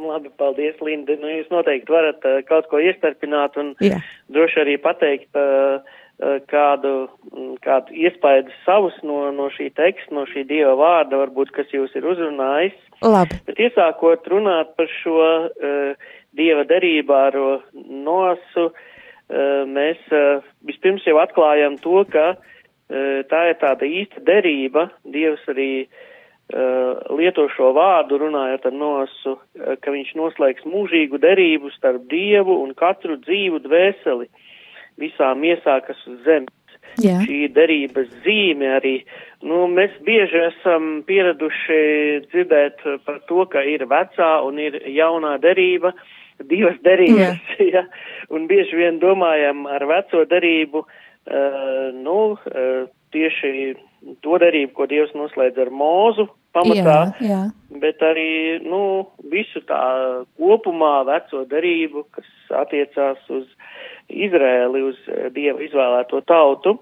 Labi, 0.00 0.30
paldies, 0.40 0.78
Linda. 0.82 1.14
Nu, 1.20 1.28
jūs 1.28 1.50
noteikti 1.52 1.92
varat 1.92 2.24
uh, 2.26 2.40
kaut 2.48 2.70
ko 2.70 2.80
iestarpināt 2.82 3.58
un 3.60 3.74
Jā. 3.84 4.00
droši 4.32 4.62
arī 4.64 4.76
pateikt 4.80 5.36
uh, 5.38 5.84
kādu, 6.20 7.08
mm, 7.32 7.54
kādu 7.64 7.94
iespaidu 7.96 8.52
savus 8.64 8.96
no, 9.06 9.30
no 9.32 9.48
šī 9.54 9.70
teksta, 9.76 10.12
no 10.14 10.26
šī 10.28 10.44
dieva 10.48 10.74
vārda, 10.76 11.16
varbūt, 11.22 11.52
kas 11.56 11.72
jūs 11.72 11.94
ir 11.96 12.06
uzrunājis. 12.12 12.76
Labi. 13.00 13.38
Bet 13.46 13.60
iesākot 13.64 14.28
runāt 14.28 14.74
par 14.76 14.90
šo 15.00 15.16
uh, 15.48 16.10
dieva 16.36 16.66
derību 16.68 17.16
ar 17.16 17.38
uh, 17.40 17.64
nosu, 17.72 18.68
uh, 18.68 19.64
mēs 19.64 20.02
uh, 20.12 20.44
vispirms 20.68 21.08
jau 21.08 21.16
atklājam 21.22 21.80
to, 21.80 22.04
ka 22.12 22.34
uh, 22.36 23.24
tā 23.32 23.42
ir 23.48 23.58
tāda 23.62 23.88
īsta 23.88 24.20
derība. 24.26 24.90
Dievs 25.08 25.48
arī 25.48 25.70
uh, 25.86 27.00
lieto 27.16 27.48
šo 27.56 27.72
vārdu 27.78 28.20
runājot 28.20 28.68
ar 28.68 28.76
nosu, 28.76 29.38
uh, 29.38 29.72
ka 29.80 29.96
viņš 29.96 30.12
noslēgs 30.20 30.68
mūžīgu 30.68 31.22
derību 31.24 31.72
starp 31.78 32.04
Dievu 32.12 32.60
un 32.60 32.76
katru 32.76 33.16
dzīvu 33.24 33.64
dvēseli 33.64 34.28
visā 34.28 34.49
miesā, 34.98 35.80
kas 35.86 36.00
uz 36.08 36.24
zemes. 36.26 36.56
Jā. 36.98 37.20
šī 37.22 37.44
derības 37.54 38.08
zīme 38.24 38.66
arī. 38.80 38.94
Nu, 39.46 39.62
mēs 39.70 39.92
bieži 40.04 40.40
esam 40.48 41.04
pieraduši 41.06 41.76
dzirdēt 42.26 42.82
par 43.06 43.20
to, 43.28 43.44
ka 43.52 43.62
ir 43.62 43.86
vecā 43.90 44.30
un 44.46 44.58
ir 44.58 44.80
jaunā 44.90 45.36
derība, 45.42 45.94
divas 46.50 46.80
derības, 46.84 47.38
ja, 47.74 47.84
un 48.32 48.48
bieži 48.50 48.80
vien 48.80 48.98
domājam 49.02 49.66
ar 49.70 49.86
veco 49.88 50.24
derību, 50.28 50.82
uh, 50.82 51.86
nu, 51.94 52.18
uh, 52.34 52.90
tieši 53.14 53.74
to 54.24 54.38
derību, 54.40 54.72
ko 54.76 54.86
Dievs 54.90 55.12
noslēdz 55.16 55.60
ar 55.60 55.72
mūzu 55.74 56.26
pamatā, 56.54 56.98
Jā, 57.20 57.28
jā. 57.28 57.40
bet 57.82 58.02
arī, 58.02 58.60
nu, 58.64 58.82
visu 59.32 59.62
tā 59.68 59.80
kopumā 60.40 61.00
veco 61.08 61.44
derību, 61.50 62.06
kas 62.16 62.30
attiecās 62.62 63.20
uz 63.30 63.46
Izrēli, 64.10 64.82
uz 64.90 64.98
eh, 65.08 65.28
Dieva 65.34 65.62
izvēlēto 65.64 66.22
tautu. 66.28 66.78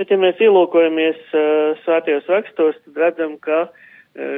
Bet, 0.00 0.08
ja 0.08 0.16
mēs 0.16 0.38
ielūkojamies 0.40 1.18
uh, 1.36 1.80
svētajos 1.84 2.28
rakstos, 2.32 2.78
tad 2.86 3.00
redzam, 3.02 3.34
ka 3.44 3.66
uh, 3.66 3.72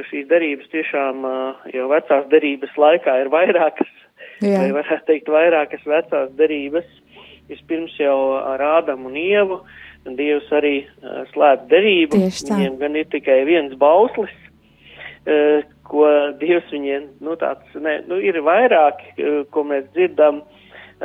šīs 0.09 0.27
derības 0.27 0.67
tiešām 0.73 1.23
jau 1.71 1.85
vecās 1.91 2.27
derības 2.31 2.73
laikā 2.77 3.15
ir 3.21 3.31
vairākas, 3.31 3.93
Jā. 4.43 4.59
vai 4.59 4.73
varētu 4.75 5.07
teikt 5.07 5.31
vairākas 5.31 5.85
vecās 5.87 6.33
derības. 6.35 6.89
Vispirms 7.47 7.95
jau 7.99 8.17
ar 8.39 8.61
Ādamu 8.63 9.09
un 9.09 9.17
Ievu, 9.19 9.61
un 10.07 10.17
Dievs 10.19 10.51
arī 10.55 10.85
slēdz 11.31 11.67
derību. 11.71 12.21
Viņiem 12.27 12.77
gan 12.79 12.95
ir 12.99 13.09
tikai 13.11 13.41
viens 13.47 13.75
bauslis, 13.79 14.31
ko 15.87 16.07
Dievs 16.39 16.71
viņiem, 16.71 17.09
nu 17.23 17.35
tāds, 17.39 17.75
ne, 17.75 17.97
nu 18.07 18.19
ir 18.23 18.39
vairāki, 18.45 19.15
ko 19.51 19.65
mēs 19.67 19.89
dzirdam 19.91 20.41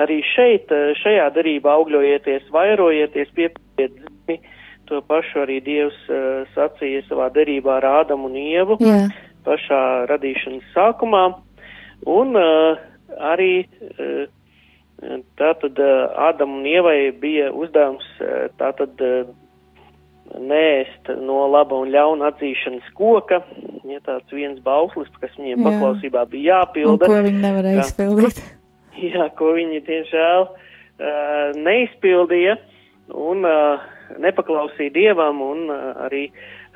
arī 0.04 0.20
šeit, 0.34 0.70
uh, 0.74 0.92
šajā 1.02 1.28
darībā 1.36 1.74
augļojieties, 1.80 2.48
vairojieties, 2.54 3.34
piepildiet 3.36 3.98
zemi. 4.04 4.38
To 4.88 5.02
pašu 5.04 5.42
arī 5.44 5.58
Dievs 5.60 5.98
uh, 6.08 6.46
sacīja 6.54 7.02
savā 7.10 7.28
darībā 7.34 7.74
ar 7.80 7.86
Ādamu 8.02 8.30
un 8.30 8.38
Ievu 8.40 8.78
Jā. 8.80 9.02
pašā 9.44 9.82
radīšanas 10.08 10.70
sākumā. 10.72 11.26
Un 12.08 12.32
uh, 12.38 12.78
arī 13.34 13.66
uh, 13.66 14.24
tātad 15.36 15.76
uh, 15.82 16.08
Ādam 16.30 16.56
un 16.60 16.64
Ievai 16.66 17.10
bija 17.12 17.50
uzdevums 17.52 18.06
uh, 18.22 18.48
tātad 18.58 18.96
uh, 19.04 19.28
nēst 20.40 21.08
no 21.24 21.46
laba 21.52 21.76
un 21.80 21.92
ļauna 21.92 22.32
atzīšanas 22.32 22.88
koka, 22.96 23.42
ja 23.88 24.00
tāds 24.04 24.32
viens 24.32 24.58
bauslis, 24.64 25.08
kas 25.20 25.32
viņiem 25.38 25.62
Jā. 25.62 25.64
paklausībā 25.68 26.24
bija 26.32 26.62
Un 26.62 26.66
jāpilda. 26.68 27.08
ko 27.08 27.20
viņi 27.28 27.44
nevarēja 27.44 27.84
izpildīt? 27.86 28.40
Jā, 28.98 29.28
ko 29.38 29.52
viņi 29.54 29.82
tiešām 29.86 30.48
uh, 30.48 30.56
neizpildīja 31.54 32.56
un 33.14 33.46
uh, 33.46 33.84
nepaklausīja 34.18 34.90
dievam, 34.94 35.42
un 35.44 35.68
uh, 35.70 35.92
arī 36.06 36.24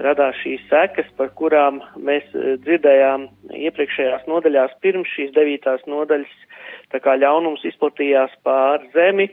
radās 0.02 0.38
šīs 0.42 0.62
sekas, 0.70 1.08
par 1.18 1.32
kurām 1.38 1.80
mēs 1.98 2.28
uh, 2.36 2.54
dzirdējām 2.62 3.26
iepriekšējās 3.58 4.28
nodaļās 4.30 4.76
pirms 4.84 5.10
šīs 5.16 5.32
devītās 5.34 5.82
nodaļas, 5.90 6.36
tā 6.94 7.02
kā 7.02 7.16
ļaunums 7.18 7.64
izplatījās 7.72 8.38
pār 8.46 8.86
zemi, 8.94 9.30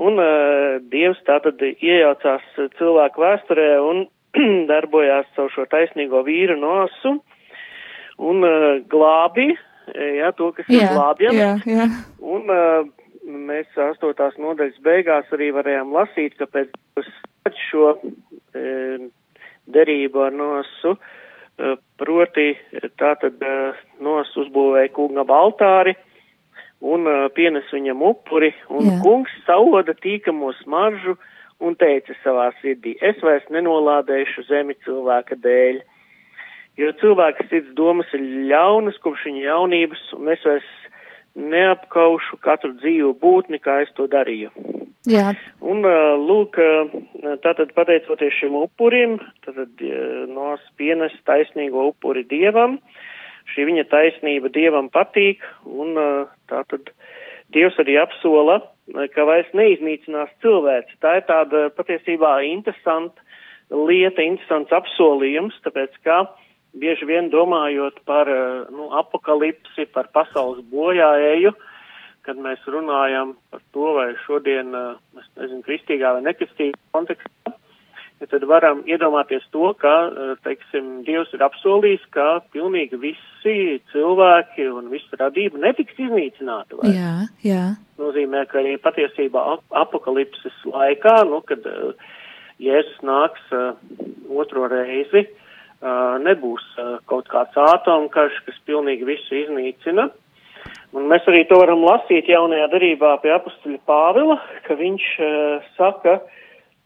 un 0.00 0.16
uh, 0.22 0.80
dievs 0.88 1.20
tātad 1.28 1.60
iejaucās 1.60 2.48
cilvēku 2.80 3.26
vēsturē 3.26 3.70
un 3.84 4.06
darbojās 4.72 5.28
caur 5.36 5.52
šo 5.52 5.68
taisnīgo 5.68 6.24
vīru 6.24 6.56
nosu. 6.60 7.18
Un 8.16 8.40
uh, 8.40 8.78
glābi, 8.88 9.50
jā, 9.94 10.30
to, 10.38 10.52
kas 10.56 10.68
ir 10.70 10.80
Jā, 10.80 10.92
glābjams. 10.94 11.38
jā, 11.38 11.50
jā. 11.70 11.88
Un 12.22 12.50
uh, 12.50 12.88
mēs 13.26 13.70
astotās 13.90 14.36
nodaļas 14.40 14.78
beigās 14.84 15.30
arī 15.34 15.50
varējām 15.56 15.92
lasīt, 15.94 16.36
ka 16.38 16.46
pēc 16.52 16.72
šo 17.68 17.92
e, 18.54 19.08
derību 19.66 20.24
ar 20.26 20.34
nosu, 20.34 20.94
e, 20.96 21.74
proti 21.98 22.48
tātad 23.00 23.42
e, 23.42 23.54
nos 24.02 24.30
uzbūvēja 24.42 24.92
kungam 24.94 25.32
altāri 25.34 25.96
un 26.86 27.08
e, 27.10 27.16
pienes 27.36 27.70
viņam 27.72 28.04
upuri, 28.10 28.52
un 28.70 28.90
Jā. 28.92 29.00
kungs 29.02 29.34
sauda 29.46 29.96
tīkamo 29.98 30.52
smaržu 30.62 31.16
un 31.64 31.76
teica 31.80 32.14
savā 32.22 32.50
sirdī, 32.60 32.96
es 33.00 33.20
vairs 33.24 33.46
nenolādēšu 33.50 34.46
zemi 34.50 34.76
cilvēka 34.84 35.38
dēļ. 35.42 35.82
Jo 36.76 36.92
cilvēka 37.00 37.46
sirds 37.48 37.72
domas 37.76 38.10
ir 38.16 38.24
ļaunas 38.50 38.98
kopš 39.04 39.28
viņa 39.30 39.44
jaunības, 39.46 40.02
un 40.18 40.28
es 40.34 40.42
vairs 40.44 40.72
neapkaušu 41.36 42.38
katru 42.44 42.72
dzīvu 42.80 43.14
būtni, 43.20 43.60
kā 43.60 43.80
es 43.84 43.92
to 43.96 44.08
darīju. 44.12 44.52
Jā, 45.06 45.30
Un, 45.62 45.84
lūk, 46.26 46.56
tātad 47.44 47.72
pateicoties 47.76 48.34
šim 48.40 48.56
upurim, 48.58 49.16
tātad 49.46 49.82
nos 50.30 50.62
pienes 50.78 51.14
taisnīgo 51.28 51.88
upuri 51.92 52.24
dievam, 52.26 52.80
šī 53.54 53.68
viņa 53.70 53.84
taisnība 53.92 54.50
dievam 54.54 54.90
patīk, 54.92 55.44
un 55.64 55.94
tātad 56.50 56.90
dievs 57.54 57.78
arī 57.82 57.96
apsola, 58.02 58.60
ka 59.14 59.26
vairs 59.26 59.48
neiznīcinās 59.54 60.32
cilvēks. 60.44 60.98
Tā 61.02 61.20
ir 61.20 61.26
tāda 61.30 61.68
patiesībā 61.78 62.40
interesanta 62.46 63.22
lieta, 63.70 64.22
interesants 64.22 64.74
apsolījums, 64.74 65.56
tāpēc 65.66 65.94
kā 66.06 66.24
bieži 66.80 67.08
vien 67.08 67.30
domājot 67.32 68.02
par 68.08 68.28
ā, 68.30 68.42
nu, 68.72 68.90
apakalipsi, 69.00 69.88
par 69.94 70.10
pasaules 70.14 70.64
bojāēju, 70.72 71.52
kad 72.26 72.40
mēs 72.42 72.64
runājam 72.70 73.36
par 73.52 73.62
to, 73.74 73.92
vai 73.98 74.08
šodien, 74.24 74.74
ā, 74.74 74.88
es 75.20 75.28
nezinu, 75.38 75.62
kristīgā 75.66 76.16
vai 76.16 76.24
nekristīgā 76.26 76.78
kontekstā, 76.96 77.54
ja 78.20 78.28
tad 78.32 78.44
varam 78.48 78.82
iedomāties 78.88 79.46
to, 79.54 79.70
ka, 79.80 79.94
ā, 80.08 80.28
teiksim, 80.46 81.00
Dievs 81.06 81.32
ir 81.36 81.46
apsolījis, 81.46 82.04
ka 82.16 82.28
pilnīgi 82.54 83.00
visi 83.00 83.56
cilvēki 83.92 84.68
un 84.72 84.90
visa 84.92 85.22
radība 85.22 85.62
netiks 85.62 85.98
iznīcināta. 86.08 86.80
Vai? 86.82 86.92
jā, 86.96 87.16
jā, 87.46 87.64
nozīmē, 88.02 88.44
ka 88.50 88.60
arī 88.62 88.76
patiesībā 88.82 89.48
ap 89.56 89.80
apakalipses 89.86 90.62
laikā, 90.68 91.22
nu, 91.30 91.42
kad 91.46 91.64
Jēzus 92.56 93.02
nāks 93.04 93.50
otro 94.32 94.64
reizi, 94.72 95.26
uh, 95.26 95.42
nebūs 96.22 96.64
uh, 96.80 96.96
kaut 97.10 97.28
kāds 97.32 97.56
ātomkarš, 97.60 98.38
kas 98.46 98.62
pilnīgi 98.68 99.06
visu 99.08 99.36
iznīcina. 99.42 100.08
Un 100.96 101.06
mēs 101.10 101.26
arī 101.28 101.44
to 101.48 101.58
varam 101.60 101.84
lasīt 101.84 102.30
jaunajā 102.30 102.70
darībā 102.72 103.16
pie 103.22 103.34
apustuļa 103.34 103.82
Pāvila, 103.88 104.38
ka 104.66 104.76
viņš 104.78 105.06
uh, 105.20 105.68
saka, 105.76 106.18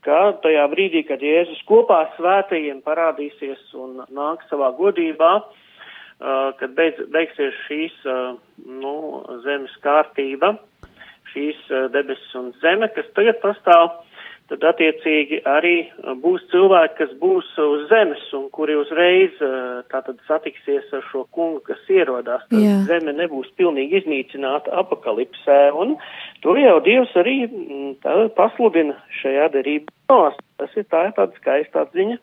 ka 0.05 0.21
tajā 0.45 0.67
brīdī, 0.73 1.05
kad 1.09 1.23
Jēzus 1.25 1.61
kopā 1.69 2.03
svētajiem 2.17 2.81
parādīsies 2.87 3.75
un 3.77 4.01
nāk 4.09 4.47
savā 4.49 4.73
godībā, 4.79 5.33
kad 6.61 6.73
beidz, 6.77 6.99
beigsies 7.13 7.57
šīs, 7.67 7.95
nu, 8.81 8.95
zemes 9.45 9.73
kārtība, 9.85 10.55
šīs 11.33 11.61
debesis 11.95 12.35
un 12.37 12.51
zeme, 12.61 12.91
kas 12.93 13.09
tagad 13.17 13.41
pastāv, 13.45 14.03
tad 14.51 14.65
attiecīgi 14.73 15.41
arī 15.49 15.75
uh, 15.87 16.15
būs 16.19 16.43
cilvēki, 16.51 16.97
kas 16.99 17.13
būs 17.21 17.49
uz 17.63 17.87
zemes 17.91 18.23
un 18.37 18.49
kuri 18.55 18.75
uzreiz 18.81 19.37
uh, 19.45 19.81
tātad 19.93 20.19
satiksies 20.27 20.91
ar 20.97 21.05
šo 21.11 21.25
kungu, 21.35 21.63
kas 21.67 21.81
ierodās. 21.93 22.43
Tad 22.51 22.65
Jā. 22.65 22.81
zeme 22.89 23.15
nebūs 23.17 23.53
pilnīgi 23.61 24.01
iznīcināta 24.03 24.75
apakalipsē, 24.83 25.61
un 25.79 25.97
to 26.45 26.57
jau 26.59 26.77
Dievs 26.85 27.15
arī 27.21 27.37
mm, 27.47 27.95
tā, 28.05 28.17
pasludina 28.37 28.99
šajā 29.21 29.51
derībā. 29.55 30.33
Tas 30.61 30.75
ir 30.77 30.89
tā, 30.91 31.07
tāda 31.17 31.31
skaista 31.39 31.87
atziņa, 31.87 32.19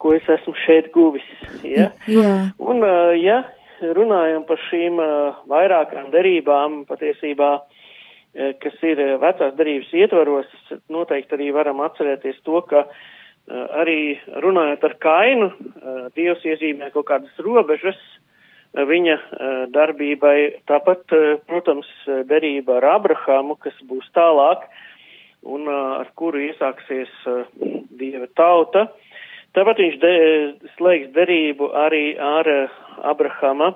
ko 0.00 0.14
es 0.16 0.28
esmu 0.38 0.56
šeit 0.64 0.88
guvis. 0.94 1.26
Ja? 1.62 1.90
jā, 2.08 2.32
Un, 2.58 2.80
ā, 2.82 3.12
ja 3.20 3.42
runājam 3.82 4.46
par 4.48 4.60
šīm 4.70 4.98
vairākām 5.50 6.08
derībām, 6.14 6.82
patiesībā, 6.88 7.52
ā, 7.58 7.81
kas 8.32 8.84
ir 8.86 9.00
ā, 9.02 9.08
vecās 9.22 9.56
derības 9.58 9.90
ietvaros, 9.92 10.48
noteikti 10.92 11.36
arī 11.36 11.50
varam 11.54 11.82
atcerēties 11.84 12.40
to, 12.46 12.62
ka 12.70 12.84
ā, 12.86 13.10
arī 13.82 14.18
runājot 14.44 14.84
ar 14.88 14.96
kainu, 15.02 15.50
Dievs 16.16 16.44
iezīmē 16.46 16.92
kaut 16.94 17.08
kādas 17.10 17.42
robežas 17.42 17.98
viņa 18.72 19.16
darbībai. 19.74 20.62
Tāpat, 20.70 21.12
protams, 21.48 21.88
derība 22.30 22.78
ar 22.78 22.86
Abrahāmu, 22.94 23.58
kas 23.60 23.76
būs 23.84 24.06
tālāk 24.16 24.62
un 25.42 25.66
ar 25.68 26.08
kuru 26.16 26.40
iesāksies 26.46 27.10
Dieva 27.98 28.30
tauta. 28.38 28.86
Tāpat 29.52 29.82
viņš 29.82 29.96
de, 30.00 30.12
slēgs 30.78 31.10
derību 31.12 31.68
arī 31.76 32.14
ar 32.16 32.48
uh, 32.48 32.76
Abrahama 33.04 33.74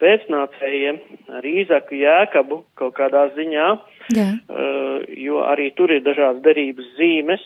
pēcnācējiem, 0.00 0.98
ar 1.38 1.46
Īzaku 1.46 1.98
Jēkabu 2.00 2.60
kaut 2.80 2.94
kādā 2.98 3.26
ziņā, 3.36 3.68
jā, 4.16 4.28
uh, 4.50 5.00
jo 5.16 5.42
arī 5.46 5.70
tur 5.78 5.92
ir 5.94 6.04
dažādas 6.06 6.42
derības 6.44 6.92
zīmes. 6.98 7.44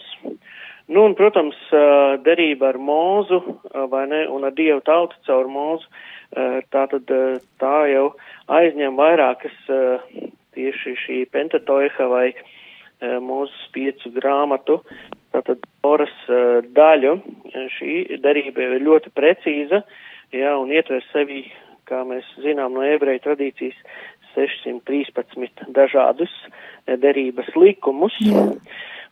Nu, 0.84 1.06
un, 1.06 1.14
protams, 1.16 1.56
uh, 1.72 2.16
derība 2.24 2.72
ar 2.72 2.80
mūzu, 2.80 3.40
uh, 3.40 3.84
vai 3.92 4.04
ne, 4.10 4.24
un 4.30 4.46
ar 4.48 4.54
Dievu 4.56 4.82
tautu 4.86 5.18
caur 5.28 5.50
mūzu, 5.50 5.90
tā 6.34 6.80
tad 6.90 7.10
tā 7.62 7.74
jau 7.86 8.08
aizņem 8.50 8.96
vairākas 8.98 9.54
tieši 10.56 10.94
šī 10.98 11.18
pentatoiha 11.30 12.08
vai 12.10 12.24
mūsu 13.22 13.68
piecu 13.70 14.10
grāmatu 14.16 14.80
tātad 15.34 15.62
Toras 15.84 16.14
uh, 16.30 16.62
daļu. 16.76 17.18
Šī 17.76 18.18
derība 18.22 18.64
ir 18.64 18.84
ļoti 18.86 19.12
precīza, 19.16 19.82
jā, 20.34 20.54
un 20.60 20.72
ietver 20.72 21.04
sevi, 21.10 21.44
kā 21.88 22.02
mēs 22.08 22.26
zinām 22.44 22.74
no 22.76 22.82
ebreju 22.86 23.22
tradīcijas, 23.24 23.76
613 24.34 25.68
dažādus 25.76 26.32
derības 27.00 27.52
likumus. 27.54 28.16
Jā. 28.20 28.48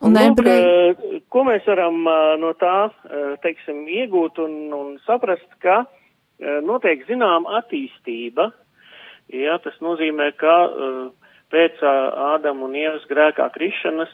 Un 0.02 0.16
lūk, 0.16 0.32
ebreji- 0.32 1.16
eh, 1.16 1.20
ko 1.30 1.44
mēs 1.44 1.64
varam 1.66 2.06
eh, 2.06 2.36
no 2.42 2.52
tā, 2.54 2.90
eh, 3.06 3.36
teiksim, 3.42 3.86
iegūt 3.86 4.38
un, 4.42 4.72
un 4.72 4.98
saprast, 5.06 5.48
ka 5.60 5.86
notiek 6.42 7.06
zinām 7.06 7.44
attīstība. 7.46 8.48
Jā, 9.30 9.62
tas 9.62 9.76
nozīmē, 9.78 10.32
ka 10.36 10.54
pēc 11.52 11.78
Ādama 11.86 12.64
un 12.66 12.74
Ievas 12.74 13.04
grēkā 13.06 13.46
krišanas 13.54 14.10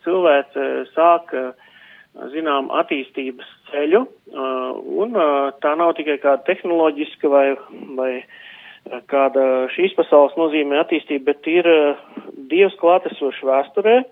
cilvēce 0.00 0.86
sāk 0.94 1.34
eh, 1.36 1.52
zinām 2.32 2.70
attīstības 2.72 3.48
ceļu, 3.70 4.02
eh, 4.04 4.72
un 5.02 5.16
eh, 5.16 5.52
tā 5.64 5.74
nav 5.78 5.94
tikai 5.96 6.18
kāda 6.22 6.44
tehnoloģiska 6.48 7.28
vai, 7.32 7.46
vai 7.96 8.12
eh, 8.20 8.98
kāda 9.08 9.68
šīs 9.72 9.94
pasaules 9.96 10.36
nozīmē 10.36 10.82
attīstība, 10.82 11.32
bet 11.32 11.48
ir 11.48 11.68
Dievs 12.52 12.76
klātesošs 12.80 13.40
vēsturē, 13.48 14.02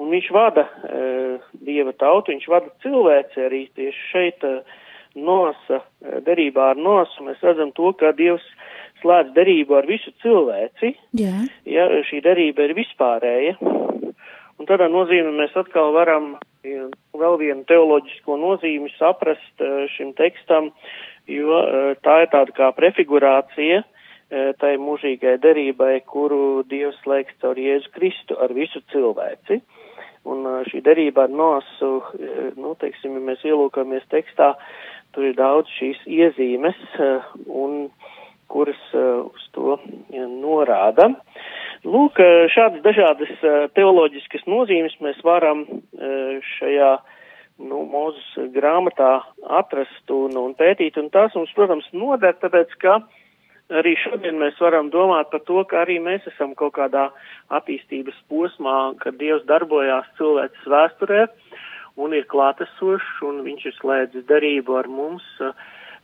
un 0.00 0.08
viņš 0.10 0.30
vada 0.34 0.64
dieva 1.62 1.92
tautu, 2.00 2.32
viņš 2.32 2.46
vada 2.48 2.70
cilvēci 2.82 3.42
arī 3.44 3.60
tieši 3.76 4.06
šeit 4.08 4.46
nosa, 5.14 5.82
derībā 6.26 6.70
ar 6.72 6.80
nosu. 6.80 7.26
Mēs 7.26 7.44
redzam 7.44 7.70
to, 7.76 7.92
ka 8.00 8.14
Dievs 8.16 8.46
slēdz 9.02 9.34
derību 9.36 9.76
ar 9.76 9.86
visu 9.86 10.14
cilvēci, 10.24 10.94
Jā, 11.20 11.44
ja 11.68 11.86
šī 12.08 12.22
derība 12.24 12.64
ir 12.64 12.74
vispārēja. 12.80 13.54
Un 13.60 14.70
tādā 14.70 14.88
nozīmē 14.88 15.34
mēs 15.36 15.54
atkal 15.60 15.92
varam 15.94 16.32
ja, 16.32 16.53
vēl 16.64 17.38
vienu 17.40 17.64
teoloģisko 17.68 18.36
nozīmi 18.40 18.90
saprast 18.98 19.62
e, 19.62 19.86
šim 19.94 20.14
tekstam, 20.18 20.70
jo 21.30 21.58
e, 21.60 21.94
tā 22.04 22.22
ir 22.24 22.30
tāda 22.32 22.54
kā 22.56 22.70
prefigurācija 22.76 23.82
e, 23.82 23.84
tai 24.60 24.74
mūžīgai 24.80 25.36
derībai, 25.42 25.98
kuru 26.08 26.64
Dievs 26.70 27.00
slēgs 27.04 27.36
caur 27.44 27.60
Jēzu 27.60 27.92
Kristu 27.96 28.38
ar 28.40 28.54
visu 28.56 28.82
cilvēci. 28.92 29.60
Un 30.24 30.46
šī 30.70 30.80
derība 30.80 31.26
ar 31.26 31.32
nosu, 31.36 31.98
nu, 32.56 32.70
teiksim, 32.80 33.18
ja 33.18 33.20
mēs 33.26 33.42
ielūkamies 33.44 34.06
tekstā, 34.08 34.54
tur 35.12 35.26
ir 35.28 35.34
daudz 35.36 35.68
šīs 35.76 36.00
iezīmes, 36.08 36.78
un 37.44 37.90
kuras 38.48 38.80
e, 38.92 39.02
uz 39.30 39.48
to 39.54 39.78
norāda. 40.12 41.10
Lūk, 41.84 42.20
e, 42.20 42.46
šādas 42.54 42.84
dažādas 42.84 43.32
e, 43.40 43.56
teoloģiskas 43.76 44.46
nozīmes 44.50 44.96
mēs 45.04 45.20
varam 45.26 45.64
šajā, 46.54 46.92
nu, 47.64 47.82
mūzes 47.90 48.48
grāmatā 48.54 49.16
atrast 49.60 50.14
un, 50.14 50.38
un 50.40 50.56
pētīt, 50.58 50.98
un 51.00 51.10
tās 51.14 51.36
mums, 51.38 51.52
protams, 51.56 51.86
noder, 51.96 52.36
tāpēc, 52.42 52.74
ka 52.82 52.98
arī 53.74 53.94
šodien 54.02 54.40
mēs 54.40 54.58
varam 54.60 54.90
domāt 54.92 55.30
par 55.32 55.44
to, 55.48 55.62
ka 55.70 55.84
arī 55.84 56.00
mēs 56.02 56.26
esam 56.34 56.56
kaut 56.58 56.74
kādā 56.78 57.08
attīstības 57.54 58.18
posmā, 58.32 58.78
kad 59.00 59.16
Dievs 59.20 59.46
darbojās 59.48 60.10
cilvēces 60.18 60.66
vēsturē 60.68 61.24
un 62.02 62.12
ir 62.16 62.26
klātesošs, 62.28 63.22
un 63.24 63.40
viņš 63.46 63.70
ir 63.70 63.78
slēdzis 63.78 64.26
darību 64.28 64.76
ar 64.80 64.90
mums, 64.90 65.24
uh, 65.40 65.54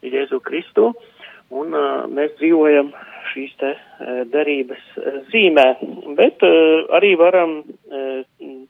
Jēzu 0.06 0.40
Kristu, 0.44 0.90
un 1.50 1.74
uh, 1.74 2.06
mēs 2.10 2.34
dzīvojam 2.40 2.92
šīs 3.32 3.54
te 3.60 3.72
uh, 3.74 4.22
darības 4.32 4.82
uh, 4.98 5.20
zīmē, 5.32 5.66
bet 6.18 6.42
uh, 6.46 6.86
arī 6.96 7.14
varam, 7.20 7.60
uh, 7.66 8.20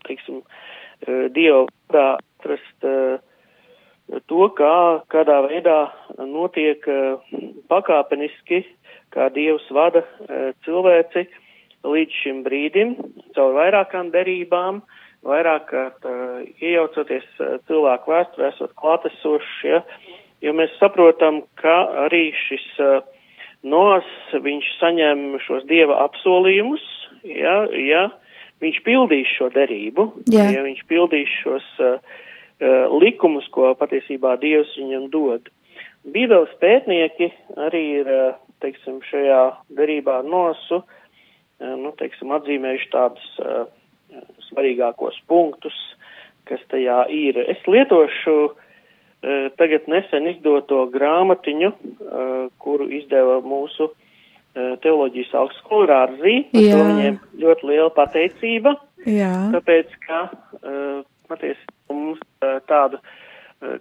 teiksim, 0.08 0.42
uh, 0.42 1.26
Dievu 1.34 1.66
vārdā 1.90 2.06
atrast 2.40 2.86
uh, 2.88 3.18
to, 4.26 4.48
kā, 4.58 4.74
kādā 5.12 5.40
veidā 5.48 5.78
notiek 6.18 6.86
uh, 6.88 7.20
pakāpeniski, 7.70 8.64
kā 9.14 9.28
Dievs 9.34 9.66
vada 9.70 10.02
uh, 10.02 10.50
cilvēci 10.64 11.26
līdz 11.84 12.16
šim 12.22 12.42
brīdim, 12.44 12.96
caur 13.34 13.54
vairākām 13.56 14.10
derībām, 14.12 14.82
vairāk 15.26 15.68
kārt 15.70 16.06
uh, 16.08 16.40
iejaucoties 16.60 17.26
uh, 17.40 17.58
cilvēku 17.68 18.12
vēsturē, 18.12 18.52
esot 18.54 18.74
klātesošs, 18.80 19.56
ja, 19.64 19.82
jo 20.44 20.54
mēs 20.56 20.72
saprotam, 20.80 21.42
ka 21.60 21.76
arī 22.06 22.30
šis 22.46 22.66
uh, 22.82 23.00
nos, 23.66 24.08
viņš 24.32 24.72
saņem 24.80 25.24
šos 25.44 25.66
Dieva 25.68 26.00
apsolījumus, 26.06 26.84
ja, 27.28 27.62
ja 27.76 28.08
viņš 28.64 28.82
pildīs 28.86 29.30
šo 29.36 29.50
derību, 29.54 30.10
Jā. 30.32 30.50
ja 30.54 30.64
viņš 30.64 30.84
pildīs 30.88 31.32
šos 31.42 31.66
uh, 31.84 31.98
likumus, 33.00 33.48
ko 33.52 33.72
patiesībā 33.80 34.36
Dievs 34.40 34.72
viņam 34.78 35.08
dod. 35.12 35.50
Bībeles 36.04 36.52
pētnieki 36.60 37.28
arī 37.60 37.84
ir, 38.00 38.08
teiksim, 38.64 39.02
šajā 39.04 39.42
derībā 39.76 40.20
nosu, 40.24 40.80
nu, 41.60 41.92
teiksim, 42.00 42.32
atzīmējuši 42.32 42.88
tādus 42.92 43.26
uh, 43.44 43.66
svarīgākos 44.48 45.18
punktus, 45.28 45.76
kas 46.48 46.60
tajā 46.72 47.02
ir. 47.12 47.36
Es 47.52 47.60
lietošu 47.68 48.36
uh, 48.48 48.69
tagad 49.60 49.88
nesen 49.90 50.28
izdoto 50.30 50.86
grāmatiņu, 50.92 51.72
kuru 52.62 52.88
izdeva 53.00 53.40
mūsu 53.44 53.90
teoloģijas 54.54 55.34
augstskola 55.42 55.88
Rārzī. 55.90 56.36
Par 56.52 56.68
to 56.72 56.84
viņiem 56.88 57.18
ļoti 57.42 57.68
liela 57.70 57.90
pateicība, 57.94 58.74
jā, 59.06 59.34
tāpēc, 59.54 59.92
ka 60.06 60.22
patiesi 61.30 61.68
mums 61.92 62.22
tādu 62.70 63.02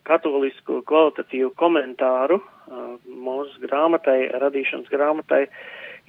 katolisku 0.04 0.82
kvalitatīvu 0.90 1.54
komentāru 1.58 2.42
mūsu 3.08 3.64
grāmatai, 3.64 4.20
radīšanas 4.44 4.92
grāmatai 4.92 5.46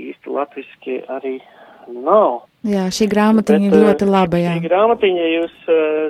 īsti 0.00 0.34
latviski 0.34 1.00
arī 1.08 1.38
nav. 1.90 2.44
jā, 2.66 2.86
šī 2.92 3.08
grāmatiņa 3.10 3.68
ir 3.68 3.72
Bet, 3.72 3.84
ļoti 3.86 4.06
uh, 4.06 4.12
laba, 4.12 4.40
jā. 4.40 4.56
Šī 4.58 4.66
grāmatiņa, 4.66 5.28
jūs 5.34 5.54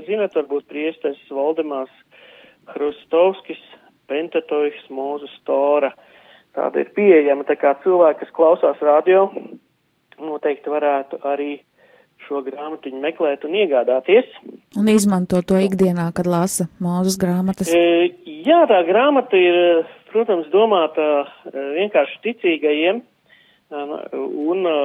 zinat, 0.08 0.34
varbūt 0.36 0.66
priesteris 0.72 1.20
Valdemārs 1.30 1.92
Hrustovskis, 2.74 3.60
Pentatoiks, 4.10 4.86
Mūzes 4.92 5.34
Tora. 5.46 5.92
Tāda 6.56 6.82
ir 6.82 6.90
pieejama, 6.96 7.46
tā 7.46 7.54
kā 7.58 7.76
cilvēki, 7.84 8.24
kas 8.24 8.34
klausās 8.34 8.80
radio, 8.82 9.28
noteikti 10.18 10.72
varētu 10.72 11.20
arī 11.30 11.52
šo 12.26 12.42
grāmatiņu 12.46 13.00
meklēt 13.02 13.44
un 13.48 13.54
iegādāties. 13.62 14.28
Un 14.78 14.90
izmanto 14.92 15.40
to 15.46 15.58
ikdienā, 15.62 16.10
kad 16.16 16.28
lasa 16.30 16.68
mūzes 16.82 17.16
grāmatas. 17.20 17.70
E, 17.72 18.10
jā, 18.46 18.60
tā 18.70 18.82
grāmata 18.88 19.38
ir, 19.38 19.86
protams, 20.12 20.50
domāta 20.52 21.06
e, 21.22 21.64
vienkārši 21.78 22.20
ticīgajiem, 22.26 23.02
un 23.70 24.70
e, 24.70 24.76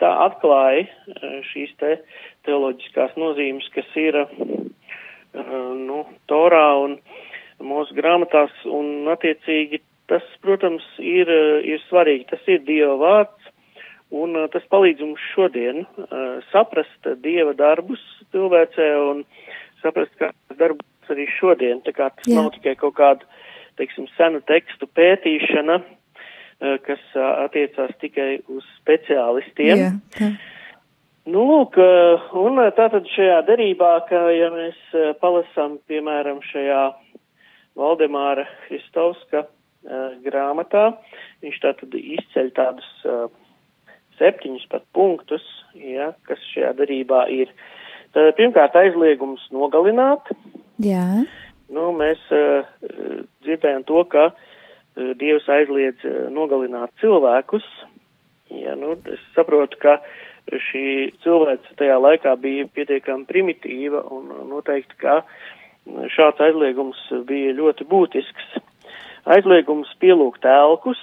tā 0.00 0.12
atklāja 0.28 0.84
e, 0.84 1.32
šīs 1.50 1.74
te 1.80 1.94
teoloģiskās 2.48 3.16
nozīmes, 3.20 3.68
kas 3.74 3.88
ir, 4.00 4.22
nu, 5.34 6.04
Torā 6.30 6.66
un 6.84 6.98
mūsu 7.60 7.96
grāmatās, 7.96 8.54
un 8.64 9.08
attiecīgi 9.12 9.82
tas, 10.08 10.24
protams, 10.44 10.84
ir, 11.02 11.28
e, 11.28 11.60
ir 11.74 11.82
svarīgi. 11.88 12.28
Tas 12.30 12.46
ir 12.48 12.62
Dieva 12.66 12.96
vārds, 13.00 13.50
un 14.14 14.36
uh, 14.38 14.46
tas 14.48 14.64
palīdz 14.72 15.04
mums 15.04 15.24
šodien 15.34 15.82
saprast 16.48 17.10
Dieva 17.20 17.52
darbus 17.52 18.00
cilvēcē 18.32 18.86
un 19.04 19.24
saprast, 19.82 20.14
kā 20.20 20.30
darbus 20.56 21.12
arī 21.12 21.28
šodien. 21.36 21.82
Tā 21.84 21.92
kā 21.96 22.08
tas 22.16 22.28
Jā. 22.28 22.38
nav 22.38 22.52
tikai 22.56 22.74
kaut 22.80 22.96
kāda, 22.96 23.28
teiksim, 23.76 24.08
senu 24.16 24.40
tekstu 24.48 24.88
pētīšana, 24.96 25.78
kas 26.88 27.02
attiecās 27.44 27.92
tikai 28.00 28.30
uz 28.50 28.64
speciālistiem. 28.80 29.84
Jā, 29.84 29.92
tā. 30.16 30.32
Nu, 31.28 31.42
lūk, 31.44 31.76
uh, 31.76 32.28
un 32.40 32.56
uh, 32.56 32.70
tātad 32.72 33.04
šajā 33.12 33.42
derībā, 33.48 33.90
ka, 34.08 34.20
ja 34.32 34.48
mēs 34.54 34.78
uh, 34.96 35.10
palasām, 35.20 35.76
piemēram, 35.90 36.38
šajā 36.46 36.84
Valdemāra 37.76 38.46
Hristovska 38.64 39.42
uh, 39.44 40.14
grāmatā, 40.24 40.86
viņš 41.44 41.58
tātad 41.64 41.96
izceļ 41.98 42.48
tādus 42.56 42.88
uh, 43.04 43.26
septiņus 44.16 44.64
pat 44.72 44.86
punktus, 44.96 45.44
ja, 45.76 46.14
kas 46.28 46.40
šajā 46.54 46.72
derībā 46.78 47.26
ir. 47.34 47.52
Tad, 48.16 48.32
pirmkārt, 48.38 48.78
aizliegums 48.80 49.44
nogalināt. 49.52 50.32
jā, 50.80 51.04
Nu, 51.68 51.90
mēs 51.92 52.22
uh, 52.32 52.64
dzirdējam 53.44 53.84
to, 53.90 54.00
ka 54.08 54.30
uh, 54.30 55.12
Dievs 55.20 55.50
aizliedz 55.52 56.08
uh, 56.08 56.24
nogalināt 56.32 56.94
cilvēkus. 57.02 57.66
Ja, 58.48 58.72
nu, 58.80 58.96
es 59.12 59.20
saprotu, 59.34 59.76
ka 59.82 59.98
šī 60.48 60.84
cilvēce 61.24 61.76
tajā 61.78 61.98
laikā 62.00 62.34
bija 62.40 62.68
pietiekami 62.74 63.26
primitīva 63.28 64.02
un 64.14 64.30
noteikti, 64.48 64.96
ka 65.02 65.22
šāds 66.14 66.40
aizliegums 66.44 67.00
bija 67.28 67.54
ļoti 67.56 67.86
būtisks. 67.88 68.58
Aizliegums 69.28 69.90
pielūgt 70.00 70.46
elkus, 70.48 71.00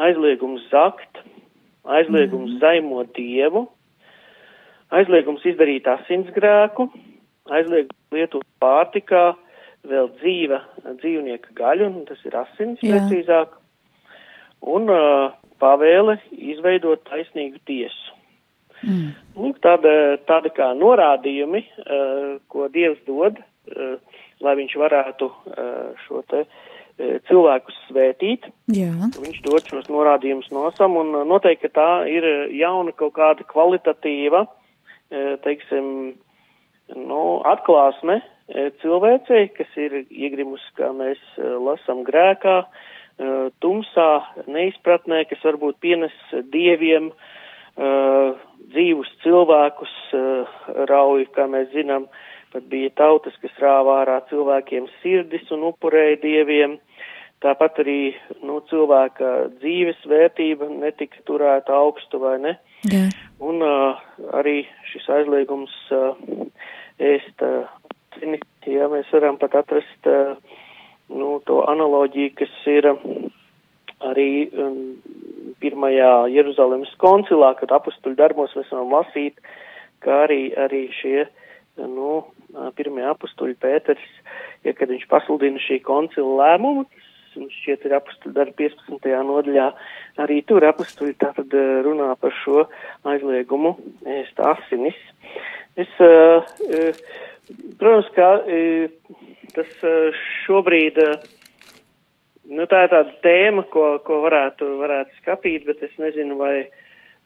aizliegums 0.00 0.64
zakt, 0.72 1.20
aizliegums 1.84 2.58
zaimot 2.62 3.12
dievu, 3.14 3.66
aizliegums 4.90 5.44
izdarīt 5.46 5.86
asinsgrēku, 5.90 6.88
aizliegt 7.50 7.94
lietot 8.14 8.46
pārtikā 8.62 9.30
vēl 9.86 10.10
dzīva 10.18 10.60
dzīvnieka 11.00 11.54
gaļu, 11.56 11.88
un 11.88 12.02
tas 12.08 12.20
ir 12.26 12.36
asins 12.42 12.82
Jā. 12.82 12.98
precīzāk, 12.98 13.54
un 14.74 14.90
uh, 14.92 15.30
pavēle 15.60 16.18
izveidot 16.32 17.04
taisnīgu 17.08 17.60
tiesu. 17.68 18.16
Mm. 18.80 19.12
Lūk, 19.36 19.60
tāda, 19.64 19.92
tāda 20.28 20.52
kā 20.56 20.70
norādījumi, 20.76 21.62
uh, 21.84 22.38
ko 22.52 22.68
Dievs 22.72 23.00
dod, 23.08 23.36
uh, 23.40 24.20
lai 24.40 24.54
viņš 24.56 24.76
varētu 24.80 25.28
uh, 25.28 26.04
šo 26.06 26.24
te 26.30 26.46
cilvēkus 27.00 27.76
svētīt. 27.88 28.44
Jā, 28.76 28.92
Viņš 29.16 29.38
dod 29.46 29.68
šos 29.70 29.86
norādījumus 29.88 30.50
nosam, 30.52 30.98
un 31.00 31.14
noteikti 31.30 31.70
tā 31.72 32.02
ir 32.12 32.26
jauna 32.52 32.92
kaut 32.92 33.14
kāda 33.16 33.46
kvalitatīva, 33.48 34.42
teiksim, 35.40 35.86
nu, 36.92 37.22
atklāsme 37.48 38.18
cilvēcei, 38.82 39.46
kas 39.56 39.80
ir 39.80 40.02
iegrimus, 40.10 40.60
kā 40.76 40.90
mēs 40.92 41.24
lasam 41.40 42.04
grēkā, 42.04 42.58
uh, 42.66 42.99
tumsā, 43.60 44.10
neizpratnē, 44.48 45.24
kas 45.28 45.42
varbūt 45.44 45.80
pienes 45.82 46.14
dieviem 46.52 47.10
uh, 47.10 48.36
dzīvus 48.72 49.10
cilvēkus, 49.24 49.94
uh, 50.16 50.60
rauj, 50.88 51.26
kā 51.34 51.46
mēs 51.50 51.70
zinām, 51.74 52.06
pat 52.54 52.66
bija 52.70 52.90
tautas, 52.98 53.36
kas 53.42 53.58
rāvā 53.62 54.00
ārā 54.04 54.20
cilvēkiem 54.30 54.88
sirdis 55.00 55.50
un 55.54 55.68
upurēja 55.70 56.20
dieviem. 56.22 56.78
Tāpat 57.40 57.78
arī 57.80 58.12
nu, 58.44 58.58
cilvēka 58.68 59.28
dzīves 59.62 60.02
vērtība 60.08 60.68
netika 60.68 61.22
turēta 61.28 61.72
augstu 61.72 62.20
vai 62.20 62.36
ne. 62.42 62.56
jā, 62.92 63.06
Un 63.40 63.64
uh, 63.64 64.00
arī 64.36 64.66
šis 64.90 65.06
aizliegums 65.08 65.72
uh, 65.96 66.10
ēst, 67.00 67.40
uh, 67.40 67.64
zini, 68.18 68.42
ja 68.68 68.90
mēs 68.92 69.08
varam 69.14 69.40
pat 69.40 69.56
atrast 69.62 70.10
uh, 70.10 70.36
nu, 71.10 71.36
to 71.46 71.60
analoģiju, 71.70 72.32
kas 72.38 72.56
ir 72.70 72.88
uh, 72.92 73.04
arī 74.06 74.48
um, 74.56 74.78
pirmajā 75.60 76.12
Jeruzalemes 76.32 76.92
koncilā, 77.02 77.52
kad 77.58 77.72
apustuļu 77.76 78.16
darbos 78.18 78.54
mēs 78.56 78.70
varam 78.72 78.94
lasīt, 78.96 79.40
kā 80.04 80.24
arī, 80.26 80.42
arī 80.56 80.86
šie, 80.96 81.26
nu, 81.80 82.22
pirmie 82.76 83.04
apustuļi 83.10 83.58
Pēters, 83.60 84.08
ja 84.66 84.74
kad 84.76 84.90
viņš 84.92 85.06
pasludina 85.10 85.60
šī 85.62 85.80
koncila 85.84 86.36
lēmumu, 86.42 86.86
mums 87.36 87.56
šķiet 87.62 87.84
ir 87.86 87.94
apustuļu 88.00 88.34
darba 88.36 88.56
15. 88.58 89.10
nodaļā, 89.28 89.68
arī 90.24 90.40
tur 90.48 90.64
apustuļi 90.66 91.14
tātad 91.20 91.52
uh, 91.54 91.80
runā 91.86 92.10
par 92.20 92.34
šo 92.42 92.64
aizliegumu 93.06 93.76
ēst 94.18 94.40
asinis. 94.42 94.98
Es, 95.78 95.92
uh, 96.02 96.42
uh, 96.66 97.04
protams, 97.78 98.10
ka 98.16 98.32
uh, 98.40 99.28
tas 99.56 99.70
uh, 99.86 100.20
šobrīd, 100.44 100.98
uh, 100.98 101.24
nu 102.50 102.66
tā 102.70 102.84
ir 102.86 102.92
tāda 102.92 103.14
tēma, 103.24 103.64
ko, 103.72 103.86
ko 104.06 104.20
varētu, 104.24 104.68
varētu 104.80 105.18
skatīt, 105.20 105.66
bet 105.68 105.82
es 105.86 105.92
nezinu, 106.02 106.38
vai, 106.40 106.64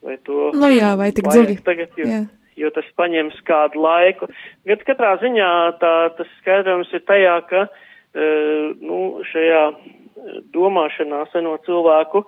vai 0.05 0.19
to. 0.27 0.51
Nu 0.57 0.69
jā, 0.73 0.95
vai 1.01 1.11
tik 1.17 1.29
dziļi. 1.31 1.59
Tagad, 1.65 1.95
jo, 2.01 2.09
Jā. 2.11 2.21
jo 2.61 2.71
tas 2.77 2.89
paņems 3.01 3.39
kādu 3.49 3.81
laiku. 3.85 4.29
Bet 4.69 4.85
katrā 4.89 5.15
ziņā 5.23 5.51
tā, 5.81 5.95
tas 6.19 6.35
skaidrums 6.43 6.93
ir 6.93 7.05
tajā, 7.09 7.39
ka, 7.51 7.67
uh, 7.71 8.75
nu, 8.85 9.01
šajā 9.33 9.63
eh, 9.75 10.37
domāšanā 10.55 11.25
seno 11.33 11.57
cilvēku 11.67 12.23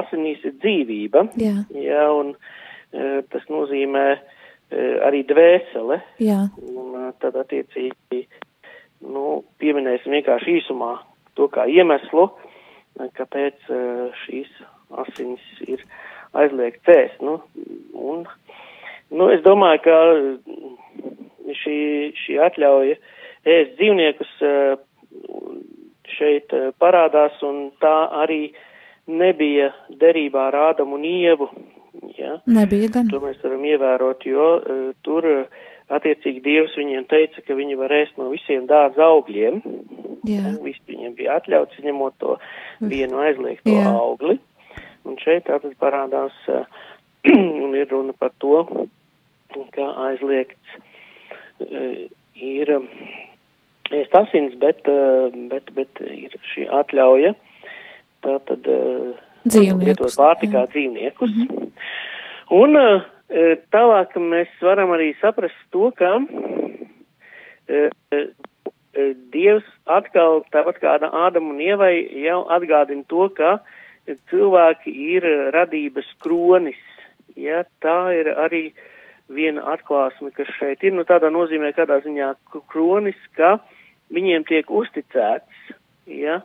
asinīs 0.00 0.42
ir 0.44 0.58
dzīvība. 0.62 1.28
jā, 1.40 1.56
Jā, 1.74 2.04
un 2.12 2.34
tas 3.30 3.44
nozīmē 3.46 4.04
arī 5.06 5.20
dvēsele. 5.26 6.00
jā, 6.18 6.40
Un 6.58 7.12
tad 7.22 7.36
attiecīgi, 7.38 8.24
nu, 9.04 9.42
pieminēsim 9.60 10.14
vienkārši 10.16 10.58
īsumā 10.60 10.94
to 11.38 11.48
kā 11.52 11.66
iemeslu, 11.70 12.28
kāpēc 13.16 13.70
uh, 13.70 14.10
šīs 14.24 14.50
asinis 15.02 15.44
ir 15.66 15.84
aizliegts 16.36 16.90
ēst. 16.90 17.22
Nu, 17.24 17.38
un, 17.94 18.24
nu, 19.14 19.30
es 19.32 19.42
domāju, 19.46 19.82
ka 19.86 19.96
šī, 21.62 21.78
šī 22.24 22.38
atļauja 22.46 22.98
ēst 23.48 23.76
dzīvniekus 23.78 24.34
uh, 24.46 24.74
šeit 26.18 26.54
uh, 26.56 26.70
parādās, 26.82 27.38
un 27.46 27.70
tā 27.82 27.96
arī 28.22 28.50
nebija 29.10 29.70
derībā 30.02 30.50
ar 30.50 30.60
Ādamu 30.70 30.98
un 31.00 31.06
Ievu. 31.08 31.50
Ja? 32.18 32.36
nebija 32.46 32.90
gan. 32.92 33.08
To 33.10 33.20
mēs 33.22 33.40
varam 33.42 33.64
ievērot, 33.66 34.26
jo 34.28 34.46
tur 35.06 35.26
uh, 35.26 35.60
attiecīgi 35.96 36.42
Dievs 36.44 36.76
viņiem 36.78 37.06
teica, 37.10 37.42
ka 37.46 37.56
viņi 37.58 37.78
var 37.80 37.94
ēst 37.94 38.18
no 38.20 38.28
visiem 38.32 38.66
dārza 38.70 39.06
augļiem. 39.06 39.60
Jā, 40.28 40.54
Viss 40.62 40.82
viņiem 40.88 41.16
bija 41.18 41.38
atļauts, 41.40 41.80
ņemot 41.84 42.16
to 42.20 42.36
vienu 42.84 43.22
aizliegto 43.24 43.72
Jā. 43.72 43.88
augli. 43.96 44.38
Un 45.08 45.16
šeit 45.22 45.46
tātad 45.48 45.74
parādās 45.80 46.36
uh, 46.52 46.64
un 47.64 47.74
ir 47.76 47.88
runa 47.90 48.14
par 48.16 48.34
to, 48.42 48.62
ka 49.74 49.88
aizliegts 50.10 50.76
uh, 51.64 52.04
ir 52.36 52.74
um, 52.76 52.86
ēst 53.90 54.14
asins, 54.14 54.54
bet, 54.60 54.84
bet, 55.50 55.72
bet 55.74 56.04
ir 56.06 56.36
šī 56.52 56.68
atļauja. 56.80 57.34
Tātad 58.20 58.66
Dzīvniekus, 59.40 59.86
lietot 59.88 60.16
pārtikā 60.20 60.66
dzīvniekus. 60.68 61.32
Un 62.52 62.76
uh, 62.76 63.08
tālāk 63.74 64.16
mēs 64.18 64.50
varam 64.64 64.90
arī 64.96 65.12
saprast 65.20 65.58
to, 65.74 65.90
ka 65.94 66.16
Dievs 69.30 69.66
atkal, 69.86 70.42
tāpat 70.50 70.80
kā 70.82 70.96
Ādam 70.98 71.52
un 71.52 71.60
Ievai, 71.62 71.94
jau 72.24 72.42
atgādina 72.50 73.06
to, 73.06 73.28
ka 73.30 73.60
cilvēki 74.30 74.94
ir 75.14 75.26
radības 75.54 76.08
kronis. 76.22 76.80
Ja, 77.38 77.62
tā 77.84 78.10
ir 78.18 78.32
arī 78.34 78.64
viena 79.30 79.62
atklāsme, 79.76 80.32
kas 80.34 80.50
šeit 80.58 80.82
ir, 80.82 80.94
nu 80.96 81.06
tādā 81.06 81.30
nozīmē 81.30 81.70
kādā 81.76 82.00
ziņā 82.02 82.32
kronis, 82.72 83.18
ka 83.38 83.58
viņiem 84.10 84.44
tiek 84.48 84.66
uzticēts, 84.66 85.70
ja, 86.10 86.40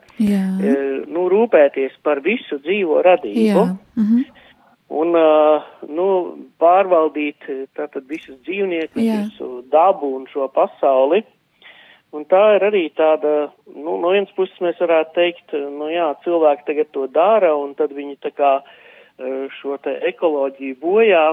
e, 0.62 0.74
nu, 1.10 1.26
rūpēties 1.32 1.98
par 2.06 2.22
visu 2.22 2.60
dzīvo 2.62 3.02
radību. 3.02 3.42
jā, 3.42 3.66
mhm, 3.98 4.44
Un, 4.86 5.16
uh, 5.18 5.64
nu, 5.90 6.08
pārvaldīt 6.62 7.48
eh, 7.50 7.64
tātad 7.74 8.04
visus 8.06 8.36
dzīvniekus, 8.46 9.00
Jā. 9.02 9.16
visu 9.26 9.64
dabu 9.72 10.12
un 10.14 10.28
šo 10.30 10.46
pasauli. 10.54 11.24
Un 12.14 12.22
tā 12.30 12.42
ir 12.54 12.62
arī 12.68 12.84
tāda, 12.94 13.50
nu, 13.74 13.96
no 13.98 14.12
vienas 14.14 14.30
puses 14.36 14.54
mēs 14.62 14.78
varētu 14.78 15.12
teikt, 15.16 15.56
nu 15.74 15.90
jā, 15.90 16.06
cilvēki 16.22 16.68
tagad 16.68 16.92
to 16.94 17.08
dara, 17.10 17.50
un 17.58 17.74
tad 17.74 17.90
viņi 17.92 18.14
tā 18.22 18.30
kā 18.30 18.52
šo 19.58 19.76
te 19.82 19.96
ekoloģiju 20.12 20.76
bojā 20.80 21.24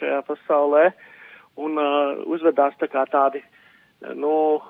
šajā 0.00 0.18
pasaulē, 0.26 0.90
un 1.62 1.78
uh, 1.80 2.18
uzvedās 2.34 2.74
tā 2.80 2.90
kā 2.92 3.06
tādi, 3.12 3.40
nu, 4.18 4.60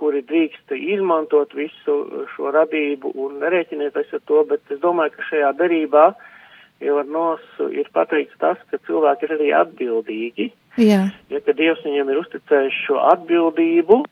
kuri 0.00 0.22
drīkst 0.24 0.72
izmantot 0.74 1.52
visu 1.54 1.96
šo 2.34 2.52
radību 2.54 3.12
un 3.20 3.36
nerēķinieties 3.42 4.14
ar 4.16 4.22
to, 4.30 4.44
bet 4.48 4.72
es 4.72 4.80
domāju, 4.82 5.12
ka 5.18 5.28
šajā 5.28 5.50
darībā 5.60 6.06
jau 6.14 6.33
ar 6.82 7.06
nosu 7.06 7.68
ir 7.72 7.88
pateikts 7.94 8.36
tas, 8.42 8.58
ka 8.70 8.80
cilvēki 8.88 9.28
ir 9.28 9.36
arī 9.38 9.52
atbildīgi, 9.60 10.50
jā, 10.82 11.06
ja 11.30 11.40
ka 11.44 11.54
Dievs 11.56 11.84
viņiem 11.86 12.10
ir 12.10 12.20
uzticējis 12.24 12.82
šo 12.86 13.00
atbildību 13.12 14.02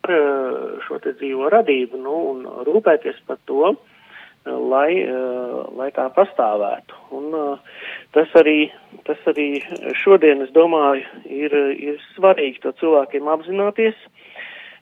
par 0.00 0.14
eh, 0.16 0.80
šo 0.86 0.98
te 1.04 1.14
dzīvo 1.18 1.50
radību, 1.52 2.00
nu, 2.00 2.16
un 2.32 2.44
rūpēties 2.66 3.20
par 3.26 3.38
to, 3.46 3.74
eh, 3.74 4.50
lai, 4.50 4.92
eh, 5.02 5.56
lai 5.76 5.90
tā 5.96 6.08
pastāvētu. 6.14 6.94
Un 7.12 7.58
tas 8.12 8.28
arī, 8.34 8.70
tas 9.04 9.18
arī 9.26 9.62
šodien, 9.94 10.42
es 10.42 10.50
domāju, 10.50 11.04
ir, 11.26 11.54
ir 11.76 12.00
svarīgi 12.16 12.60
to 12.62 12.72
cilvēkiem 12.80 13.28
apzināties, 13.30 13.94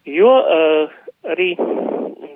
jo 0.07 0.31
arī 1.28 1.57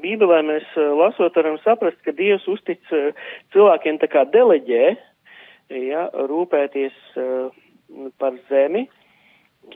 Bībelē 0.02 0.40
mēs 0.46 0.66
uh, 0.76 0.92
lasot 0.98 1.36
varam 1.38 1.58
saprast, 1.62 2.00
ka 2.06 2.14
Dievs 2.16 2.46
uztic 2.50 2.82
uh, 2.92 3.12
cilvēkiem 3.54 4.00
tā 4.02 4.08
kā 4.12 4.24
deleģē, 4.32 4.84
ja, 5.72 6.08
rūpēties 6.30 6.98
uh, 7.20 7.52
par 8.20 8.36
zemi 8.50 8.88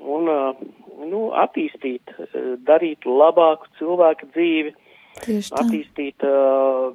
un 0.03 0.27
nu, 0.27 1.21
attīstīt, 1.39 2.11
darīt 2.67 3.07
labāku 3.07 3.69
cilvēku 3.79 4.27
dzīvi, 4.35 4.73
attīstīt 5.61 6.25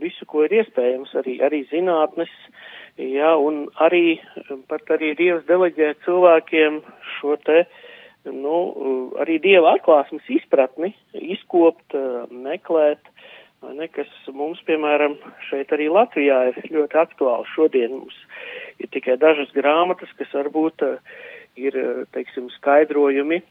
visu, 0.02 0.28
ko 0.28 0.44
ir 0.44 0.58
iespējams, 0.60 1.14
arī, 1.22 1.38
arī 1.46 1.62
zinātnes, 1.72 2.34
ja, 3.00 3.32
un 3.40 3.64
arī, 3.82 4.20
pat 4.68 4.92
arī 4.98 5.14
Dievs 5.18 5.48
deleģē 5.48 5.94
cilvēkiem 6.06 6.82
šo 7.16 7.38
te, 7.48 7.64
nu, 8.28 8.58
arī 9.22 9.40
Dieva 9.42 9.76
atklāsmes 9.78 10.28
izpratni, 10.30 10.92
izkopt, 11.16 11.96
meklēt, 12.32 13.02
ne, 13.70 13.88
kas 13.94 14.10
mums, 14.34 14.62
piemēram, 14.68 15.18
šeit 15.50 15.72
arī 15.76 15.90
Latvijā 15.92 16.40
ir 16.52 16.60
ļoti 16.74 17.00
aktuāli. 17.02 17.50
Šodien 17.54 17.94
mums 18.00 18.18
ir 18.82 18.90
tikai 18.94 19.18
dažas 19.22 19.52
grāmatas, 19.56 20.12
kas 20.18 20.32
varbūt 20.36 20.86
uh, 20.88 21.18
ir, 21.60 21.78
uh, 21.78 22.06
teiksim, 22.16 22.50
skaidrojumi 22.58 23.42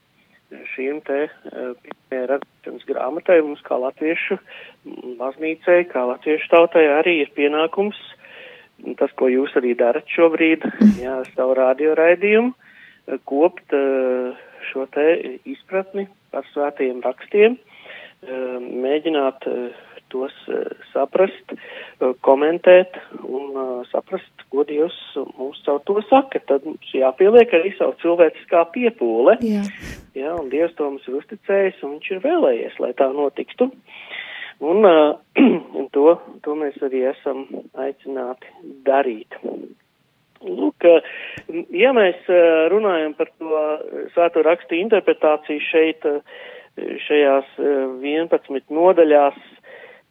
šīm 0.72 0.96
te 1.06 1.28
pirmajai 1.46 2.24
radīšanas 2.26 2.86
grāmatai 2.88 3.36
mums 3.38 3.60
kā 3.62 3.76
latviešu 3.78 4.34
baznīcai, 5.20 5.84
kā 5.92 6.02
latviešu 6.08 6.48
tautai 6.50 6.88
arī 6.90 7.20
ir 7.20 7.30
pienākums, 7.36 7.94
tas, 8.98 9.14
ko 9.14 9.28
jūs 9.30 9.54
arī 9.60 9.76
darat 9.78 10.10
šobrīd, 10.10 10.66
jā, 11.04 11.20
savu 11.36 11.54
radio 11.54 11.94
raidījumu, 11.94 12.50
uh, 12.50 12.66
kopt 13.30 13.74
šo 14.70 14.86
te 14.94 15.06
izpratni 15.48 16.06
par 16.30 16.46
svētajiem 16.52 17.00
rakstiem, 17.04 17.56
mēģināt 18.20 19.46
tos 20.12 20.34
uh, 20.50 20.70
saprast, 20.92 21.54
uh, 21.54 22.12
komentēt 22.26 22.98
un 23.22 23.50
uh, 23.54 23.72
saprast, 23.90 24.44
ko 24.52 24.64
Dievs 24.68 24.96
mums 25.38 25.60
caur 25.66 25.80
to 25.88 25.98
saka. 26.08 26.42
Tad 26.48 26.66
mums 26.68 26.92
jāpieliek 26.94 27.52
arī 27.56 27.74
savu 27.78 27.96
cilvēciskā 28.02 28.64
piepūle. 28.74 29.38
Jā. 29.46 29.64
Jā, 30.18 30.34
un 30.36 30.50
Dievs 30.52 30.74
to 30.78 30.88
mums 30.90 31.06
ir 31.08 31.20
uzticējis, 31.20 31.82
un 31.86 31.96
viņš 31.96 32.10
ir 32.16 32.24
vēlējies, 32.24 32.80
lai 32.82 32.92
tā 32.98 33.10
notiktu. 33.14 33.70
Un 34.60 34.84
uh, 34.90 35.14
to, 35.94 36.06
to 36.44 36.56
mēs 36.58 36.80
arī 36.84 37.06
esam 37.14 37.46
aicināti 37.78 38.50
darīt. 38.86 39.38
Lūk, 40.40 40.86
ja 41.76 41.90
mēs 41.92 42.28
runājam 42.72 43.12
par 43.18 43.28
to 43.36 43.64
svēto 44.14 44.40
rakstu 44.46 44.78
interpretāciju 44.78 45.60
šeit, 45.66 46.06
šajās 46.78 47.50
uh, 47.60 47.98
11 48.00 48.72
nodaļās, 48.72 49.36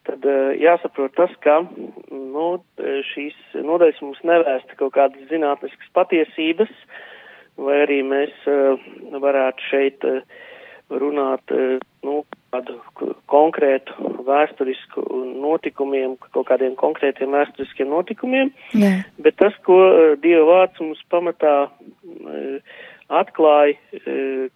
tad 0.10 0.26
uh, 0.26 0.52
jāsaprot 0.58 1.16
tas, 1.18 1.32
ka 1.46 1.62
nu, 2.10 2.48
šīs 3.14 3.38
nodaļas 3.54 4.02
mums 4.06 4.22
nevēsta 4.26 4.78
kaut 4.80 4.96
kādas 4.98 5.30
zinātniskas 5.32 5.94
patiesības, 5.98 6.74
vai 7.60 7.82
arī 7.86 8.02
mēs 8.08 8.36
uh, 8.50 8.90
varētu 9.22 9.70
šeit 9.70 10.10
runāt 10.90 11.52
nu, 12.02 12.24
kādu 12.50 12.80
konkrētu 13.30 14.14
vēsturisku 14.26 15.04
notikumiem, 15.38 16.16
kaut 16.34 16.48
kādiem 16.50 16.74
konkrētiem 16.80 17.36
vēsturiskiem 17.38 17.92
notikumiem, 17.94 18.50
Jā. 18.74 19.04
bet 19.22 19.38
tas, 19.38 19.54
ko 19.68 19.78
Dieva 20.24 20.48
vārds 20.48 20.82
mums 20.82 21.04
pamatā 21.14 21.54
atklāja, 23.10 23.78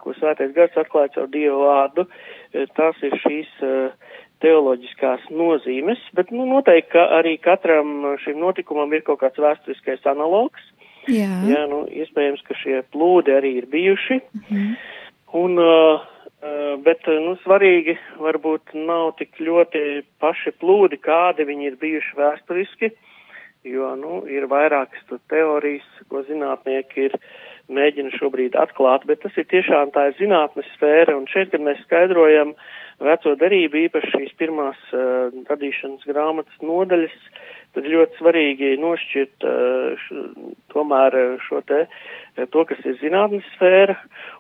ko 0.01 0.15
svētais 0.17 0.53
gars 0.57 0.81
atklāja 0.81 1.13
caur 1.15 1.29
Dieva 1.33 1.59
vārdu, 1.67 2.07
tās 2.77 3.05
ir 3.05 3.15
šīs 3.21 3.53
uh, 3.65 4.11
teoloģiskās 4.43 5.25
nozīmes, 5.31 6.01
bet 6.17 6.31
nu, 6.35 6.45
noteikti, 6.49 6.91
ka 6.95 7.07
arī 7.19 7.37
katram 7.41 8.15
šim 8.23 8.39
notikumam 8.43 8.91
ir 8.93 9.05
kaut 9.07 9.21
kāds 9.23 9.39
vēsturiskais 9.41 10.03
analogs. 10.09 10.63
Jā. 11.11 11.31
Jā, 11.49 11.65
nu, 11.67 11.83
iespējams, 11.91 12.43
ka 12.47 12.55
šie 12.61 12.81
plūdi 12.93 13.33
arī 13.35 13.57
ir 13.59 13.69
bijuši. 13.71 14.19
Mhm. 14.43 14.73
Un, 15.33 15.57
uh, 15.59 16.03
bet, 16.85 17.07
nu, 17.07 17.33
svarīgi 17.43 17.95
varbūt 18.21 18.75
nav 18.77 19.15
tik 19.19 19.39
ļoti 19.41 20.03
paši 20.21 20.53
plūdi, 20.61 20.99
kādi 21.01 21.47
viņi 21.47 21.71
ir 21.71 21.79
bijuši 21.81 22.19
vēsturiski, 22.19 22.91
jo, 23.67 23.93
nu, 23.99 24.21
ir 24.29 24.47
vairākas 24.51 25.19
teorijas, 25.31 25.87
ko 26.11 26.23
zinātnieki 26.27 27.07
ir 27.07 27.17
mēģina 27.71 28.13
šobrīd 28.17 28.57
atklāt, 28.59 29.05
bet 29.07 29.23
tas 29.23 29.35
ir 29.39 29.47
tiešām 29.51 29.93
tā 29.95 30.09
ir 30.09 30.17
zinātnes 30.19 30.67
sfēra, 30.75 31.15
un 31.17 31.27
šeit, 31.31 31.51
kad 31.53 31.63
mēs 31.63 31.81
skaidrojam 31.85 32.53
veco 33.03 33.35
darību, 33.39 33.85
īpaši 33.87 34.11
šīs 34.13 34.35
pirmās 34.39 34.79
uh, 34.93 35.33
radīšanas 35.49 36.05
grāmatas 36.09 36.63
nodaļas, 36.63 37.15
tad 37.73 37.89
ļoti 37.89 38.19
svarīgi 38.19 38.75
nošķirt 38.81 39.47
uh, 39.47 39.95
š, 39.97 40.23
tomēr 40.75 41.17
uh, 41.19 41.33
šo 41.47 41.63
te, 41.67 41.85
to, 42.53 42.65
kas 42.69 42.83
ir 42.85 42.99
zinātnes 43.01 43.47
sfēra 43.55 43.97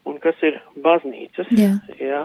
un 0.09 0.19
kas 0.23 0.39
ir 0.45 0.61
baznīcas. 0.85 1.51
Jā. 1.57 1.75
Jā. 2.01 2.23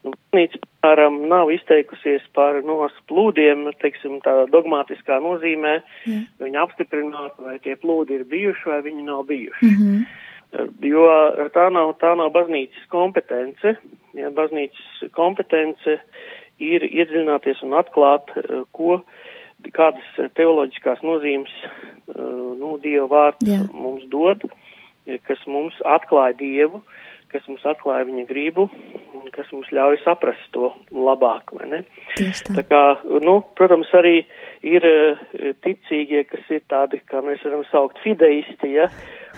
Nu, 0.00 0.14
Baznīca, 0.32 0.60
piemēram, 0.64 1.16
nav 1.28 1.50
izteikusies 1.52 2.24
par 2.36 2.62
nos 2.64 2.94
plūdiem, 3.10 3.66
teiksim, 3.82 4.16
tā 4.24 4.32
dogmatiskā 4.52 5.18
nozīmē, 5.20 5.74
Jā. 6.08 6.20
viņa 6.40 6.62
apstiprinātu, 6.64 7.44
vai 7.44 7.58
tie 7.60 7.76
plūdi 7.76 8.16
ir 8.16 8.24
bijuši 8.30 8.70
vai 8.70 8.80
viņi 8.86 9.04
nav 9.10 9.26
bijuši. 9.28 9.68
Mhm. 9.68 10.02
Jo 10.82 11.06
tā 11.54 11.68
nav, 11.70 11.94
tā 12.02 12.14
nav 12.18 12.32
baznīcas 12.34 12.88
kompetence. 12.90 13.76
Ja, 14.18 14.32
baznīcas 14.34 15.10
kompetence 15.14 16.00
ir 16.60 16.84
iedziļināties 16.88 17.62
un 17.66 17.76
atklāt, 17.78 18.32
eh, 18.36 18.64
ko, 18.72 19.00
kādas 19.76 20.32
teoloģiskās 20.34 21.04
nozīmes, 21.06 21.52
eh, 21.64 22.14
nu, 22.60 22.78
Dieva 22.82 23.06
vārds 23.08 23.46
Jā. 23.46 23.62
mums 23.72 24.04
dod, 24.10 24.42
kas 25.26 25.38
mums 25.46 25.74
atklāja 25.84 26.36
Dievu, 26.38 26.82
kas 27.32 27.46
mums 27.48 27.64
atklāja 27.68 28.06
viņa 28.08 28.24
gribu, 28.28 28.66
kas 29.34 29.48
mums 29.54 29.70
ļauj 29.74 30.00
saprast 30.04 30.50
to 30.54 30.72
labāk, 30.94 31.52
vai 31.56 31.68
ne? 31.70 31.80
Tieši 32.16 32.48
tā. 32.48 32.56
Tā 32.58 32.64
kā, 32.68 32.82
nu, 33.24 33.38
protams, 33.58 33.90
arī 33.96 34.20
ir 34.66 34.86
eh, 34.86 35.22
ticīgie, 35.64 36.24
kas 36.30 36.50
ir 36.52 36.64
tādi, 36.70 37.00
kā 37.10 37.22
mēs 37.24 37.42
varam 37.46 37.64
saukt, 37.70 38.00
fideisti, 38.04 38.74
ja, 38.76 38.90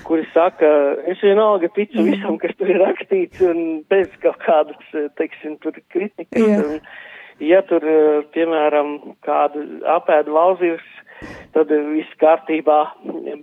kuri 0.07 0.27
saka, 0.33 0.73
es 1.13 1.23
vienalga 1.25 1.71
ticu 1.77 2.07
visam, 2.09 2.39
kas 2.43 2.57
tur 2.59 2.73
ir 2.73 2.81
rakstīts, 2.83 3.43
un 3.47 3.83
bez 3.93 4.11
kaut 4.25 4.41
kādas, 4.45 4.83
eh, 4.97 5.11
teiksim, 5.21 5.59
tur 5.63 5.77
kritikas. 5.93 6.41
Jā. 6.41 6.61
Un, 6.65 6.81
ja 7.43 7.63
tur, 7.69 7.85
eh, 7.85 8.25
piemēram, 8.35 8.97
kādu 9.27 9.65
apēdu 9.99 10.35
lauzījus, 10.35 10.91
tad 11.55 11.71
viss 11.71 12.19
kārtībā. 12.21 12.81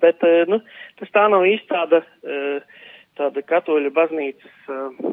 Bet, 0.01 0.23
nu, 0.51 0.61
tas 0.99 1.11
tā 1.15 1.25
nav 1.31 1.45
īsti 1.47 1.69
tāda, 1.71 2.03
eh, 2.23 2.85
tāda 3.19 3.43
katoļu 3.45 3.93
baznīcas 3.95 4.73
eh, 4.73 5.07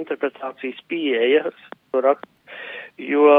interpretācijas 0.00 0.80
pieeja. 0.90 1.50
Jo, 3.00 3.30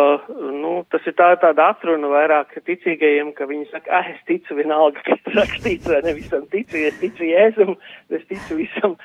nu, 0.58 0.72
tas 0.90 1.06
ir 1.06 1.14
tā, 1.20 1.28
tāda 1.42 1.68
atruna 1.76 2.10
vairāk 2.10 2.56
ticīgajiem, 2.66 3.34
ka 3.38 3.46
viņi 3.50 3.68
saka, 3.70 3.92
ah, 4.00 4.08
es 4.10 4.22
ticu 4.26 4.58
vienalga, 4.58 5.04
kas 5.06 5.36
rakstīts, 5.38 5.90
vai 5.92 6.00
ne 6.08 6.16
visam 6.18 6.48
ticu, 6.52 6.80
es 6.80 6.98
ticu 7.02 7.28
Jēzum, 7.28 7.76
es 8.18 8.24
ticu 8.32 8.58
visam. 8.64 8.96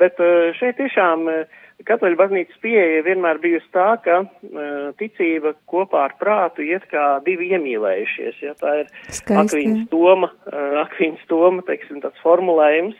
Bet 0.00 0.22
eh, 0.24 0.52
šeit 0.56 0.78
tiešām 0.80 1.28
eh, 1.32 1.60
katoļu 1.88 2.18
baznīcas 2.18 2.60
pieeja 2.62 3.04
vienmēr 3.06 3.40
bijusi 3.42 3.68
tā, 3.74 3.88
ka 4.04 4.20
uh, 4.24 4.90
ticība 5.00 5.54
kopā 5.70 6.04
ar 6.08 6.16
prātu 6.20 6.64
iet 6.66 6.86
kā 6.90 7.04
divi 7.24 7.50
iemīlējušies. 7.54 8.40
Ja, 8.44 8.54
tā 8.60 8.74
ir 8.82 8.90
Skaisti. 9.08 9.36
Akvīns 9.40 9.86
Toma, 9.92 10.30
uh, 10.50 10.80
Akvīns 10.84 11.22
Toma, 11.30 11.64
teiksim, 11.68 12.02
tāds 12.04 12.20
formulējums, 12.24 12.98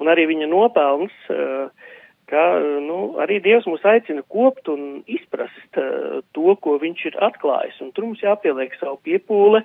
un 0.00 0.12
arī 0.12 0.28
viņa 0.30 0.48
nopelns, 0.50 1.14
uh, 1.32 1.68
ka, 2.32 2.44
nu, 2.80 2.98
arī 3.22 3.40
Dievs 3.44 3.66
mūs 3.68 3.84
aicina 3.88 4.24
kopt 4.32 4.70
un 4.72 5.02
izprast 5.10 5.80
uh, 5.80 6.20
to, 6.36 6.54
ko 6.64 6.78
viņš 6.80 7.06
ir 7.10 7.18
atklājis, 7.28 7.80
un 7.84 7.92
tur 7.92 8.08
mums 8.08 8.22
jāpieliek 8.24 8.74
savu 8.80 8.96
piepūle, 9.04 9.62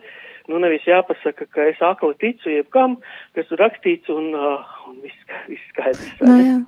nu, 0.51 0.59
nevis 0.63 0.87
jāpasaka, 0.87 1.47
ka 1.51 1.69
es 1.71 1.79
akli 1.83 2.13
ticu 2.23 2.51
jebkam, 2.51 2.99
kas 3.37 3.49
tur 3.49 3.61
rakstīts, 3.63 4.11
un, 4.11 4.29
uh, 4.35 4.77
un 4.91 5.01
viss, 5.03 5.25
viss 5.47 5.73
skaidrs. 5.73 6.13
Nu, 6.23 6.37
jā. 6.43 6.59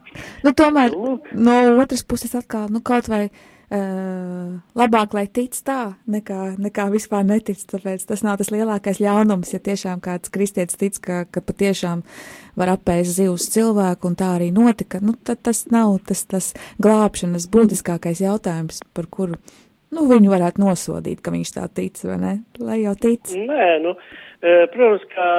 Nu, 0.46 0.56
tomēr 0.56 0.96
no 1.36 1.62
otras 1.80 2.06
puses 2.08 2.36
atkal, 2.38 2.68
nu, 2.72 2.84
kaut 2.86 3.12
vai 3.12 3.28
labāk, 3.70 5.14
lai 5.14 5.28
tic 5.30 5.54
tā, 5.66 5.94
nekā, 6.10 6.56
nekā 6.58 6.88
vispār 6.90 7.26
netic, 7.28 7.60
tāpēc 7.70 8.06
tas 8.10 8.24
nav 8.26 8.40
tas 8.42 8.50
lielākais 8.50 8.98
ļaunums, 8.98 9.54
ja 9.54 9.60
tiešām 9.62 10.02
kāds 10.02 10.32
kristietis 10.34 10.80
tic, 10.80 10.98
ka, 10.98 11.26
ka 11.30 11.44
patiešām 11.46 12.02
var 12.58 12.74
apēst 12.74 13.20
zivs 13.20 13.50
cilvēku, 13.54 14.10
un 14.10 14.18
tā 14.18 14.32
arī 14.40 14.50
notika, 14.56 15.02
nu, 15.04 15.14
tad 15.14 15.44
tas 15.46 15.68
nav 15.70 16.00
tas, 16.10 16.26
tas 16.26 16.54
glābšanas 16.82 17.46
būtiskākais 17.54 18.24
jautājums, 18.26 18.82
par 18.98 19.06
kuru, 19.06 19.38
nu, 19.94 20.08
viņu 20.10 20.34
varētu 20.34 20.66
nosodīt, 20.66 21.22
ka 21.22 21.34
viņš 21.36 21.54
tā 21.60 21.68
tic, 21.70 22.02
vai 22.10 22.18
ne? 22.24 22.34
Lai 22.58 22.82
jau 22.82 22.96
tic. 22.98 23.22
Nē, 23.38 23.70
nu, 23.86 23.94
eh, 24.42 24.66
protams, 24.74 25.06
ka 25.14 25.30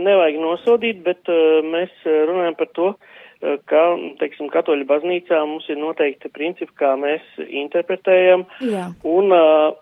nevajag 0.00 0.40
nosodīt, 0.40 1.04
bet 1.04 1.28
eh, 1.28 1.60
mēs 1.60 1.92
eh, 2.08 2.24
runājam 2.24 2.56
par 2.56 2.72
to, 2.72 2.90
eh, 2.96 3.15
ka, 3.40 3.82
teiksim, 4.20 4.50
katoļu 4.52 4.86
baznīcā 4.88 5.40
mums 5.48 5.66
ir 5.72 5.80
noteikti 5.80 6.30
principi, 6.32 6.72
kā 6.78 6.94
mēs 7.00 7.24
interpretējam, 7.46 8.46
Jā. 8.64 8.88
un 9.06 9.34
uh, 9.34 9.74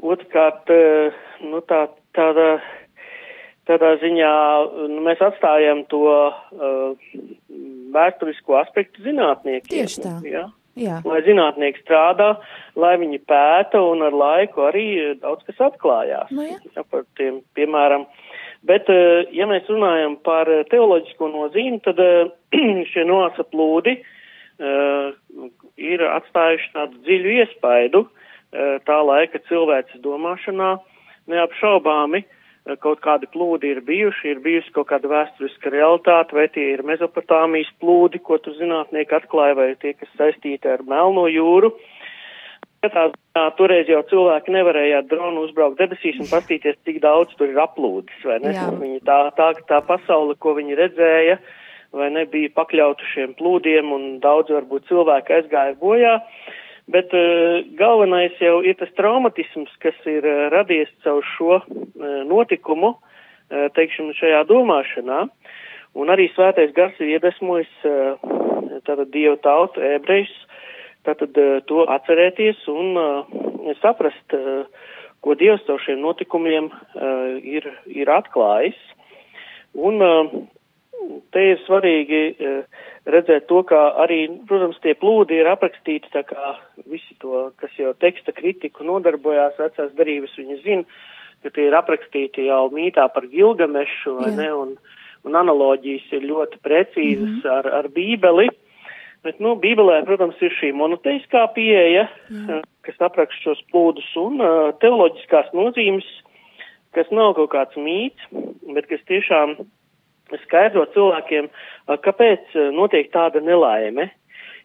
otrkārt, 0.00 0.70
uh, 0.74 1.18
nu, 1.46 1.62
tā, 1.66 1.86
tāda, 2.16 2.46
tādā 3.70 3.96
ziņā 4.02 4.32
nu, 4.92 5.02
mēs 5.06 5.22
atstājam 5.26 5.84
to 5.90 6.06
uh, 6.14 6.94
vēsturisko 7.94 8.60
aspektu 8.62 9.04
zinātniekiem. 9.06 9.74
Tieši 9.74 10.06
tā. 10.06 10.16
Ja? 10.28 10.48
Jā. 10.78 11.00
lai 11.04 11.18
zinātnieki 11.26 11.82
strādā, 11.82 12.36
lai 12.78 12.94
viņi 13.00 13.18
pēta 13.28 13.80
un 13.82 14.04
ar 14.06 14.14
laiku 14.16 14.62
arī 14.68 14.86
daudz 15.20 15.42
kas 15.48 15.58
atklājās. 15.66 16.30
Nu, 16.32 16.46
jā. 16.46 16.60
ja, 16.76 16.84
par 16.86 17.02
tiem, 17.18 17.42
piemēram. 17.58 18.06
Bet, 18.68 18.90
eh, 18.92 19.24
ja 19.32 19.46
mēs 19.48 19.68
runājam 19.72 20.18
par 20.24 20.48
eh, 20.52 20.66
teoloģisko 20.68 21.30
nozīmi, 21.32 21.80
tad 21.84 22.00
eh, 22.04 22.28
šie 22.92 23.06
nosa 23.08 23.44
plūdi 23.46 23.94
uh, 24.60 25.14
ir 25.80 26.02
atstājuši 26.04 26.66
tādu 26.74 26.98
dziļu 27.06 27.30
iespaidu 27.38 28.02
uh, 28.04 28.74
tā 28.84 28.98
laika 29.06 29.40
cilvēces 29.48 30.02
domāšanā, 30.04 30.74
neapšaubāmi. 31.30 32.24
kaut 32.84 33.00
kādi 33.00 33.26
plūdi 33.32 33.70
ir 33.72 33.80
bijuši, 33.86 34.34
ir 34.34 34.40
bijusi 34.44 34.72
kaut 34.74 34.90
kāda 34.90 35.08
vēsturiska 35.08 35.70
realitāte, 35.72 36.36
vai 36.36 36.48
tie 36.52 36.74
ir 36.74 36.82
Mezopotāmijas 36.84 37.70
plūdi, 37.80 38.20
ko 38.20 38.36
tu 38.38 38.52
zinātnieki 38.58 39.16
atklāja, 39.16 39.56
vai 39.56 39.70
tie, 39.80 39.94
kas 39.94 40.10
saistīti 40.18 40.68
ar 40.68 40.84
Melno 40.84 41.24
jūru. 41.30 41.72
Katrā 42.80 43.10
ziņā 43.12 43.42
toreiz 43.58 43.90
jau 43.92 44.00
cilvēki 44.08 44.54
nevarēja 44.54 45.02
ar 45.02 45.08
dronu 45.08 45.42
uzbraukt 45.44 45.76
debesīs 45.76 46.16
un 46.22 46.28
pastīties, 46.30 46.78
cik 46.88 47.02
daudz 47.02 47.34
tur 47.36 47.50
ir 47.52 47.58
aplūdis, 47.60 48.22
vai 48.24 48.38
ne? 48.40 48.54
Viņi 48.80 49.02
tā, 49.04 49.18
tā, 49.36 49.50
tā 49.68 49.82
pasaule, 49.84 50.32
ko 50.40 50.54
viņi 50.56 50.78
redzēja, 50.78 51.36
vai 51.92 52.08
ne, 52.14 52.24
bija 52.32 52.48
pakļauta 52.56 53.04
šiem 53.12 53.34
plūdiem 53.36 53.92
un 53.92 54.06
daudz 54.24 54.48
varbūt 54.56 54.88
cilvēki 54.88 55.36
aizgāja 55.36 55.76
bojā. 55.82 56.16
Bet 56.90 57.12
uh, 57.12 57.60
galvenais 57.76 58.40
jau 58.40 58.62
ir 58.64 58.80
tas 58.80 58.88
traumatisms, 58.96 59.76
kas 59.84 60.00
ir 60.08 60.24
uh, 60.24 60.48
radies 60.50 60.88
caur 61.04 61.20
šo 61.36 61.60
uh, 61.60 61.66
notikumu, 62.32 62.94
uh, 62.96 63.68
teiksim, 63.76 64.08
šajā 64.16 64.46
domāšanā. 64.48 65.26
Un 66.00 66.16
arī 66.16 66.30
svētais 66.32 66.72
gars 66.72 66.96
ir 66.96 67.12
iedvesmojis 67.18 67.84
uh, 67.84 68.16
tātad 68.88 69.12
dievu 69.12 69.36
tautu, 69.44 69.84
ebrejus, 69.84 70.32
tātad 71.06 71.36
uh, 71.40 71.58
to 71.68 71.84
atcerēties 71.88 72.62
un 72.72 72.96
uh, 73.00 73.74
saprast, 73.80 74.36
uh, 74.36 74.64
ko 75.24 75.36
dievs 75.36 75.64
caur 75.66 75.82
šiem 75.84 76.00
notikumiem 76.04 76.70
uh, 76.70 77.36
ir, 77.40 77.66
ir 77.86 78.10
atklājis. 78.12 78.78
Un 79.76 80.02
uh, 80.04 80.32
te 81.34 81.44
ir 81.52 81.60
svarīgi 81.66 82.22
uh, 82.32 82.86
redzēt 83.10 83.46
to, 83.50 83.62
ka 83.68 83.80
arī, 84.04 84.22
protams, 84.48 84.80
tie 84.84 84.94
plūdi 84.98 85.40
ir 85.40 85.50
aprakstīti 85.50 86.12
tā 86.12 86.24
kā 86.28 86.54
visi 86.84 87.16
to, 87.22 87.50
kas 87.60 87.74
jau 87.78 87.92
teksta 88.00 88.34
kritiku 88.36 88.86
nodarbojās 88.86 89.58
vecās 89.60 89.92
darības, 89.98 90.36
viņi 90.38 90.60
zina, 90.64 91.00
ka 91.44 91.52
tie 91.54 91.68
ir 91.68 91.76
aprakstīti 91.76 92.48
jau 92.48 92.66
mītā 92.74 93.06
par 93.14 93.28
Gilgamešu, 93.32 94.16
vai 94.20 94.32
Jā. 94.32 94.36
ne, 94.42 94.48
un, 94.62 94.74
un 95.24 95.38
analoģijas 95.40 96.10
ir 96.18 96.26
ļoti 96.28 96.60
precīzas 96.64 97.28
mm 97.28 97.40
-hmm. 97.40 97.54
ar, 97.58 97.70
ar 97.80 97.88
bībeli. 97.94 98.50
Bet, 99.26 99.40
nu, 99.42 99.52
Bībelē, 99.60 99.98
protams, 100.08 100.38
ir 100.40 100.54
šī 100.56 100.70
monoteiskā 100.76 101.44
pieeja, 101.56 102.06
uh, 102.08 102.62
kas 102.86 103.02
apraksta 103.04 103.50
šos 103.50 103.60
plūdus 103.72 104.06
un 104.20 104.40
uh, 104.40 104.70
teoloģiskās 104.80 105.50
nozīmes, 105.56 106.06
kas 106.96 107.10
nav 107.12 107.34
kaut 107.36 107.52
kāds 107.52 107.76
mīts, 107.76 108.30
bet 108.72 108.88
kas 108.88 109.04
tiešām 109.10 109.58
skaidro 110.46 110.86
cilvēkiem, 110.94 111.50
uh, 111.50 112.00
kāpēc 112.00 112.56
notiek 112.72 113.12
tāda 113.12 113.44
nelaime, 113.44 114.08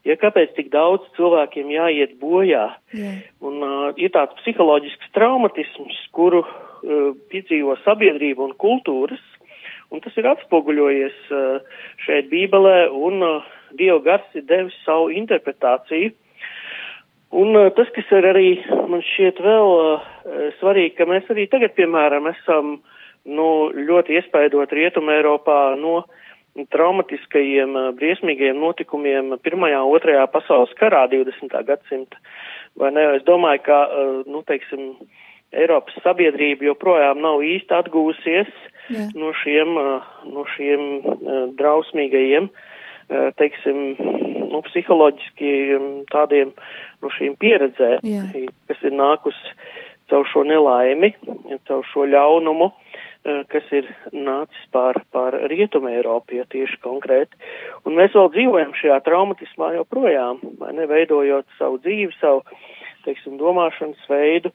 ja 0.08 0.16
kāpēc 0.22 0.54
tik 0.56 0.72
daudz 0.74 1.04
cilvēkiem 1.18 1.74
jāiet 1.74 2.16
bojā. 2.22 2.70
Jā. 2.96 3.14
Un 3.44 3.60
uh, 3.60 3.90
ir 4.00 4.14
tāds 4.16 4.38
psiholoģisks 4.40 5.12
traumatisms, 5.18 6.00
kuru 6.16 6.46
uh, 6.46 7.12
piedzīvo 7.34 7.76
sabiedrība 7.84 8.46
un 8.46 8.56
kultūras, 8.62 9.24
un 9.92 10.02
tas 10.06 10.16
ir 10.16 10.32
atspoguļojies 10.32 11.20
uh, 11.34 11.78
šeit 12.06 12.32
Bībelē, 12.32 12.78
un 12.96 13.20
uh, 13.26 13.55
Dieva 13.74 14.00
gars 14.06 14.38
ir 14.38 14.46
devis 14.50 14.76
savu 14.86 15.10
interpretāciju. 15.14 16.14
Un 17.36 17.56
uh, 17.58 17.72
tas, 17.76 17.90
kas 17.96 18.12
ir 18.16 18.28
arī 18.30 18.50
man 18.88 19.02
šķiet 19.04 19.42
vēl 19.44 19.72
uh, 19.76 20.04
svarīgi, 20.62 20.94
ka 21.00 21.08
mēs 21.10 21.28
arī 21.34 21.48
tagad, 21.52 21.74
piemēram, 21.76 22.30
esam 22.32 22.78
nu, 23.26 23.48
ļoti 23.76 24.20
iespaidot 24.20 24.72
Rietumē 24.72 25.18
Eiropā 25.20 25.60
no 25.80 26.06
traumatiskajiem, 26.72 27.74
uh, 27.76 27.90
briesmīgajiem 27.98 28.62
notikumiem 28.62 29.34
Pirmajā, 29.44 29.82
Otrajā 29.98 30.28
pasaules 30.32 30.72
karā 30.80 31.04
20. 31.12 31.58
gadsimta. 31.68 32.22
Vai 32.80 32.94
ne? 32.96 33.04
Es 33.18 33.26
domāju, 33.28 33.64
ka, 33.66 33.82
nu, 34.28 34.44
teiksim, 34.48 34.94
Eiropas 35.56 35.96
sabiedrība 36.04 36.68
joprojām 36.68 37.22
nav 37.24 37.44
īsti 37.48 37.72
atgūsies 37.78 38.50
Jā. 38.92 39.06
no 39.16 39.30
šiem, 39.40 39.76
no 40.28 40.44
šiem 40.52 40.82
drausmīgajiem, 41.56 42.50
uh, 42.52 42.75
teiksim, 43.10 43.82
nu, 44.52 44.62
psiholoģiski 44.70 45.52
um, 45.76 45.90
tādiem, 46.12 46.54
no 47.04 47.12
šīm 47.14 47.36
pieredzēm, 47.42 48.06
Jā. 48.06 48.24
kas 48.70 48.86
ir 48.88 48.96
nākus 48.96 49.38
caur 50.12 50.28
šo 50.30 50.46
nelaimi, 50.48 51.14
caur 51.68 51.86
šo 51.92 52.06
ļaunumu, 52.10 52.70
uh, 52.72 53.42
kas 53.52 53.70
ir 53.76 53.90
nācis 54.14 54.68
pār, 54.74 55.00
pār 55.14 55.38
Rietumu 55.52 55.92
Eiropu, 55.94 56.38
ja 56.40 56.46
tieši 56.50 56.80
konkrēti. 56.84 57.38
Un 57.86 57.98
mēs 58.00 58.14
vēl 58.18 58.32
dzīvojam 58.36 58.76
šajā 58.78 59.00
traumatismā 59.06 59.74
joprojām, 59.80 60.42
vai 60.62 60.76
ne, 60.78 60.86
veidojot 60.90 61.48
savu 61.60 61.82
dzīvi, 61.86 62.14
savu, 62.22 62.46
teiksim, 63.08 63.40
domāšanas 63.42 64.06
veidu. 64.10 64.54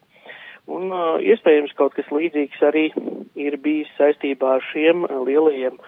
Un 0.71 0.93
uh, 0.95 1.17
iespējams 1.19 1.75
kaut 1.79 1.97
kas 1.97 2.07
līdzīgs 2.15 2.61
arī 2.69 2.91
ir 3.41 3.57
bijis 3.63 3.91
saistībā 3.99 4.59
ar 4.59 4.67
šiem 4.71 5.07
lielajiem 5.27 5.79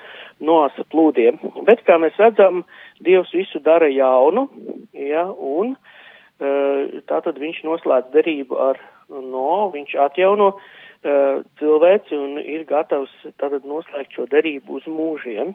noasa 0.43 0.85
plūdiem. 0.93 1.41
Bet, 1.69 1.85
kā 1.87 1.99
mēs 2.03 2.19
redzam, 2.21 2.65
Dievs 3.03 3.33
visu 3.35 3.63
dara 3.65 3.89
jaunu, 3.91 4.49
ja, 4.95 5.27
un 5.33 5.75
uh, 5.75 7.01
tātad 7.11 7.41
viņš 7.43 7.63
noslēdz 7.67 8.13
derību 8.15 8.61
ar 8.63 8.81
no, 9.13 9.71
viņš 9.75 9.97
atjauno 10.07 10.53
uh, 10.55 11.43
cilvēci 11.61 12.19
un 12.19 12.39
ir 12.43 12.65
gatavs 12.69 13.13
tātad 13.41 13.67
noslēgt 13.69 14.15
šo 14.17 14.29
derību 14.31 14.79
uz 14.81 14.87
mūžiem. 14.91 15.55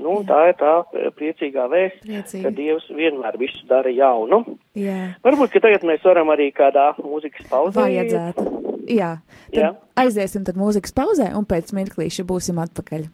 Nu, 0.00 0.18
tā 0.26 0.40
ir 0.50 0.58
tā 0.60 0.74
uh, 0.82 1.08
priecīgā 1.18 1.68
vēsts, 1.70 2.02
Priecīgi. 2.06 2.42
ka 2.46 2.54
Dievs 2.56 2.88
vienmēr 2.90 3.38
visu 3.40 3.62
dara 3.70 3.92
jaunu. 3.92 4.42
Jā. 4.78 5.14
Varbūt, 5.24 5.52
ka 5.54 5.62
tagad 5.68 5.86
mēs 5.88 6.04
varam 6.06 6.32
arī 6.34 6.50
kādā 6.56 6.92
mūzikas 6.98 7.48
pauzē. 7.52 7.78
Vajadzētu. 7.84 8.46
Jā. 8.90 9.16
Tad 9.52 9.58
Jā. 9.60 9.74
aiziesim 10.00 10.46
tad 10.48 10.58
mūzikas 10.58 10.94
pauzē 10.96 11.30
un 11.38 11.46
pēc 11.48 11.74
mirklīša 11.76 12.24
būsim 12.26 12.58
atpakaļ. 12.62 13.06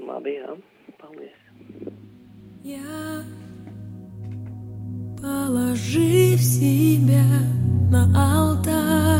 Labi, 0.00 0.38
jā. 0.40 0.56
Paldies. 1.00 1.36
Я, 2.62 3.24
положив 5.20 6.40
себя 6.40 7.24
на 7.90 8.02
алтарь, 8.14 9.19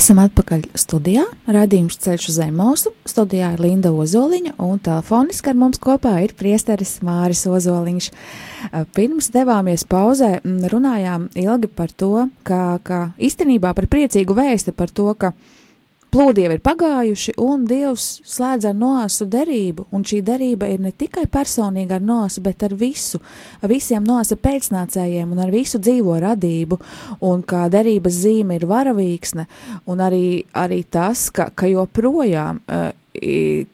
Esam 0.00 0.16
atpakaļ 0.22 0.62
studijā. 0.80 1.26
Radījums 1.50 1.98
ceļš 2.00 2.30
uz 2.30 2.36
Zemosu. 2.38 2.92
Studijā 3.10 3.50
ir 3.52 3.60
Linda 3.60 3.90
Ozoliņa 3.92 4.54
un 4.64 4.78
telefoniski 4.80 5.50
ar 5.52 5.58
mums 5.60 5.76
kopā 5.82 6.14
ir 6.24 6.32
priesteris 6.38 6.94
Māris 7.04 7.42
Ozoliņš. 7.44 8.06
Eh, 8.08 8.86
Pirms 8.96 9.28
devāmies 9.34 9.84
pauzē, 9.84 10.40
mm, 10.40 10.70
runājām 10.72 11.28
ilgi 11.36 11.68
par 11.68 11.92
to, 11.92 12.30
ka, 12.42 12.78
ka 12.82 13.12
īstenībā 13.20 13.74
par 13.76 13.90
priecīgu 13.92 14.32
vēsti 14.32 14.72
par 14.72 14.88
to, 14.88 15.12
ka 15.12 15.34
plūdi 16.10 16.44
jau 16.44 16.52
ir 16.54 16.62
pagājuši, 16.64 17.34
un 17.42 17.64
Dievs 17.68 18.06
slēdz 18.28 18.68
ar 18.70 18.76
noasu 18.76 19.26
derību, 19.30 19.86
un 19.94 20.04
šī 20.06 20.20
derība 20.26 20.68
ir 20.72 20.82
ne 20.82 20.92
tikai 20.92 21.26
personīga 21.30 21.98
ar 21.98 22.04
noasu, 22.06 22.42
bet 22.44 22.64
ar 22.66 22.74
visu, 22.78 23.20
ar 23.62 23.70
visiem 23.72 24.04
noasa 24.06 24.38
pēcnācējiem 24.40 25.32
un 25.34 25.42
ar 25.44 25.52
visu 25.54 25.80
dzīvo 25.82 26.18
radību, 26.22 26.80
un 27.26 27.44
kā 27.46 27.66
derības 27.72 28.22
zīme 28.24 28.58
ir 28.58 28.66
varavīksne, 28.70 29.46
un 29.90 30.04
arī, 30.04 30.24
arī 30.54 30.82
tas, 30.90 31.28
ka, 31.34 31.50
ka 31.54 31.70
joprojām 31.70 32.62
uh, 32.64 32.90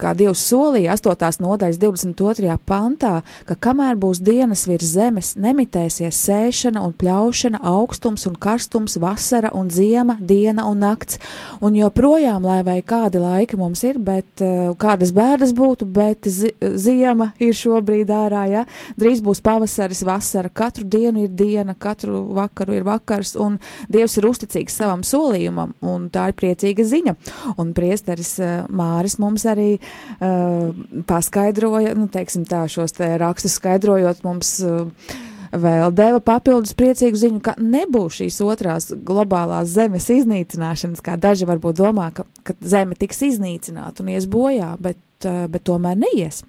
kā 0.00 0.12
Dievs 0.16 0.40
solīja 0.48 0.94
8. 0.96 1.42
nodaļas 1.44 1.78
22. 1.80 2.56
pantā, 2.64 3.20
ka 3.44 3.56
kamēr 3.66 3.98
būs 4.00 4.22
dienas 4.24 4.64
virs 4.68 4.94
zemes, 4.96 5.34
nemitēsies 5.36 6.16
sēšana 6.26 6.80
un 6.80 6.94
pļaušana, 6.96 7.60
augstums 7.60 8.26
un 8.30 8.36
karstums, 8.40 8.96
vasara 9.02 9.50
un 9.52 9.68
ziema, 9.70 10.16
diena 10.20 10.64
un 10.70 10.80
nakts. 10.80 11.20
Un 11.60 11.76
joprojām, 11.76 12.46
lai 12.48 12.62
vai 12.64 12.78
kādi 12.80 13.20
laiki 13.20 13.58
mums 13.60 13.84
ir, 13.84 14.00
bet 14.00 14.44
uh, 14.44 14.72
kādas 14.80 15.12
bēdas 15.16 15.52
būtu, 15.56 15.84
bet 15.84 16.28
zi 16.28 16.54
ziema 16.60 17.32
ir 17.42 17.52
šobrīd 17.56 18.10
ārā, 18.12 18.46
ja? 18.48 18.64
drīz 18.96 19.20
būs 19.24 19.42
pavasaris, 19.44 20.02
vasara, 20.06 20.48
katru 20.48 20.86
dienu 20.88 21.26
ir 21.26 21.36
diena, 21.36 21.76
katru 21.78 22.24
vakaru 22.36 22.78
ir 22.78 22.88
vakars, 22.88 23.36
un 23.36 23.60
Dievs 23.92 24.16
ir 24.18 24.26
uzticīgs 24.28 24.74
savam 24.80 25.02
solījumam, 25.06 25.74
un 25.84 26.08
tā 26.12 26.28
ir 26.30 26.36
priecīga 26.38 26.84
ziņa. 26.86 27.14
Un 27.60 27.72
priesteris 27.76 28.32
uh, 28.40 28.64
Māris 28.72 29.18
mums 29.18 29.25
arī 29.50 29.76
uh, 29.76 30.70
paskaidroja, 31.08 31.96
nu, 31.98 32.06
teiksim 32.12 32.46
tā, 32.48 32.66
šos 32.70 32.94
te 32.96 33.08
rakstus 33.20 33.58
skaidrojot 33.60 34.22
mums. 34.26 34.58
Uh, 34.64 35.24
Vēl 35.56 35.92
deva 35.94 36.18
papildus 36.20 36.74
priecīgu 36.76 37.16
ziņu, 37.16 37.38
ka 37.40 37.52
nebūs 37.62 38.18
šīs 38.18 38.40
otrās 38.44 38.88
globālās 39.06 39.70
zemes 39.72 40.08
iznīcināšanas, 40.12 41.00
kā 41.06 41.14
daži 41.16 41.46
varbūt 41.48 41.78
domā, 41.78 42.10
ka, 42.12 42.26
ka 42.44 42.56
zeme 42.60 42.98
tiks 42.98 43.22
iznīcināta 43.28 44.02
un 44.02 44.10
ies 44.12 44.26
bojā, 44.28 44.74
bet, 44.82 44.98
uh, 45.24 45.46
bet 45.48 45.64
tomēr 45.64 45.96
neies. 46.02 46.42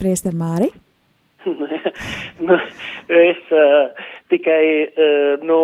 Priester 0.00 0.32
Māri? 0.38 0.70
nu, 2.46 2.56
es 3.18 3.52
uh, 3.52 4.08
tikai 4.30 4.62
uh, 4.86 5.44
nu, 5.46 5.58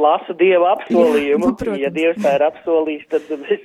lasu 0.00 0.36
Dieva 0.38 0.74
apsolījumu. 0.76 1.44
Jā, 1.44 1.52
nu, 1.52 1.54
protams. 1.58 1.80
ja 1.82 1.90
Dievs 1.94 2.20
tā 2.24 2.36
ir 2.38 2.44
apsolījis, 2.48 3.08
tad 3.12 3.32
mēs 3.42 3.64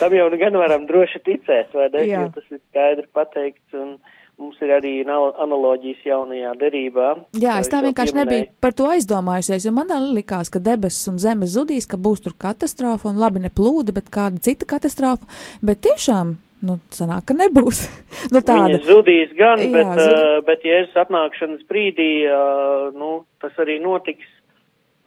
tam 0.00 0.16
jau 0.16 0.26
nu 0.32 0.40
gan 0.40 0.58
varam 0.60 0.88
droši 0.88 1.22
ticēt, 1.28 1.72
vai 1.76 1.88
ne? 1.94 2.06
Jā. 2.08 2.24
Jo 2.26 2.32
tas 2.34 2.50
ir 2.50 2.60
skaidri 2.68 3.08
pateikts 3.14 3.78
un 3.78 3.96
mums 4.42 4.58
ir 4.64 4.72
arī 4.74 4.92
anal- 5.04 5.34
analoģijas 5.44 6.04
jaunajā 6.08 6.52
derībā. 6.58 7.08
Jā, 7.38 7.58
es 7.62 7.68
tā 7.70 7.82
vienkārši 7.84 8.14
pieminēju. 8.16 8.30
nebiju 8.40 8.62
par 8.64 8.72
to 8.74 8.88
aizdomājusies, 8.90 9.66
jo 9.68 9.72
man 9.76 9.92
likās, 10.16 10.50
ka 10.50 10.58
debesis 10.58 11.08
un 11.12 11.20
zeme 11.22 11.46
zudīs, 11.46 11.86
ka 11.86 12.00
būs 12.00 12.24
tur 12.24 12.34
katastrofa, 12.34 13.12
un 13.12 13.20
labi 13.22 13.44
ne 13.44 13.52
plūdi, 13.52 13.94
bet 13.94 14.10
kāda 14.10 14.40
cita 14.42 14.66
katastrofa. 14.66 15.28
Bet 15.62 15.84
tiešām, 15.86 16.36
nu, 16.66 16.78
sanāk, 16.94 17.26
ka 17.28 17.36
nebūs. 17.36 17.84
nu, 18.34 18.40
tāda. 18.40 18.76
Viņa 18.76 18.82
zudīs 18.88 19.32
gan, 19.38 19.62
Jā, 19.62 19.70
bet, 19.74 19.90
zud- 19.98 20.18
uh, 20.18 20.36
bet 20.46 20.66
Jēzus 20.66 21.00
atnākšanas 21.04 21.64
brīdī, 21.70 22.10
uh, 22.28 22.90
nu, 22.96 23.22
tas 23.42 23.56
arī 23.62 23.78
notiks, 23.82 24.28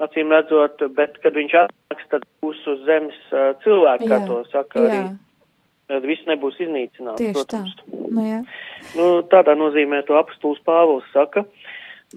acīm 0.04 0.34
redzot, 0.36 0.82
bet, 0.98 1.20
kad 1.24 1.38
viņš 1.38 1.56
atnāks, 1.66 2.10
tad 2.12 2.26
būs 2.44 2.60
uz 2.72 2.82
zemes 2.88 3.16
uh, 3.32 3.54
cilvēki, 3.64 4.12
kā 4.12 4.20
to 4.28 4.42
saka 4.52 4.84
arī. 4.88 5.00
Jā, 5.04 5.14
Tad 5.86 6.02
viss 6.10 6.26
nebūs 6.26 6.56
iznīcināts, 6.66 7.20
tieši 7.22 7.36
protams. 7.36 7.74
tā. 7.78 7.98
Nu, 8.10 8.22
jā. 8.26 8.40
Nu, 8.98 9.08
tādā 9.30 9.54
nozīmē 9.54 10.00
to 10.08 10.16
apustulis 10.18 10.58
Pāvils 10.66 11.06
saka. 11.14 11.44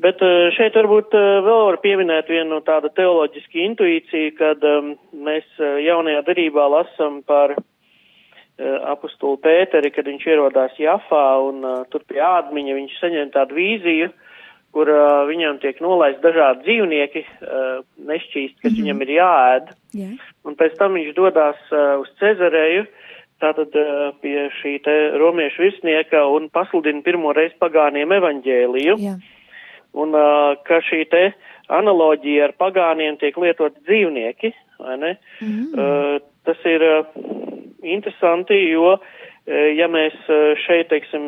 Bet 0.01 0.22
uh, 0.24 0.49
šeit 0.57 0.76
varbūt 0.78 1.12
uh, 1.12 1.43
vēl 1.45 1.61
var 1.66 1.76
pieminēt 1.82 2.30
vienu 2.32 2.62
tādu 2.64 2.89
teoloģisku 2.97 3.61
intuīciju, 3.66 4.32
kad 4.41 4.64
um, 4.64 4.95
mēs 5.12 5.45
uh, 5.61 5.76
jaunajā 5.84 6.22
darībā 6.30 6.64
lasam 6.72 7.20
par 7.28 7.59
uh, 7.59 7.66
apustulu 8.59 9.39
Pēteri, 9.43 9.93
kad 9.95 10.09
viņš 10.11 10.25
ierodās 10.27 10.79
Jafā 10.81 11.27
un 11.47 11.63
uh, 11.63 11.85
tur 11.93 12.03
pie 12.09 12.19
ādmiņa 12.25 12.75
viņš 12.75 12.97
saņem 12.99 13.31
tādu 13.35 13.59
vīziju, 13.59 14.11
kur 14.75 14.91
uh, 14.93 15.25
viņam 15.29 15.61
tiek 15.63 15.79
nolaist 15.85 16.21
dažādi 16.25 16.67
dzīvnieki, 16.67 17.25
uh, 17.25 17.81
nešķīst, 18.11 18.59
kas 18.65 18.75
viņam 18.75 19.05
ir 19.07 19.15
jāēd. 19.19 19.71
jā. 19.97 20.11
Un 20.45 20.59
pēc 20.59 20.77
tam 20.81 20.99
viņš 20.99 21.15
dodas 21.17 21.61
uh, 21.71 22.03
uz 22.03 22.11
Cezareju, 22.21 22.87
tātad 23.43 23.75
uh, 23.79 24.11
pie 24.23 24.49
šī 24.59 24.79
te 24.85 24.97
romiešu 25.23 25.63
virsnieka 25.63 26.25
un 26.27 26.51
pasludina 26.51 27.05
pirmo 27.07 27.33
reizi 27.37 27.55
pagāniem 27.63 28.17
evaņģēliju. 28.19 28.99
jā. 29.03 29.19
Un 29.99 30.13
uh, 30.13 30.53
ka 30.69 30.83
šī 30.85 31.07
te 31.09 31.23
analoģija 31.73 32.51
ar 32.51 32.53
pagāniem 32.61 33.17
tiek 33.21 33.37
lietot 33.41 33.79
dzīvnieki, 33.87 34.53
vai 34.83 34.97
ne? 35.01 35.15
Mm. 35.41 35.63
Uh, 35.73 36.19
tas 36.45 36.61
ir 36.69 36.85
uh, 36.85 37.48
interesanti, 37.83 38.59
jo, 38.72 38.97
uh, 38.99 39.66
ja 39.76 39.89
mēs 39.91 40.16
uh, 40.29 40.53
šeit, 40.66 40.91
teiksim, 40.93 41.24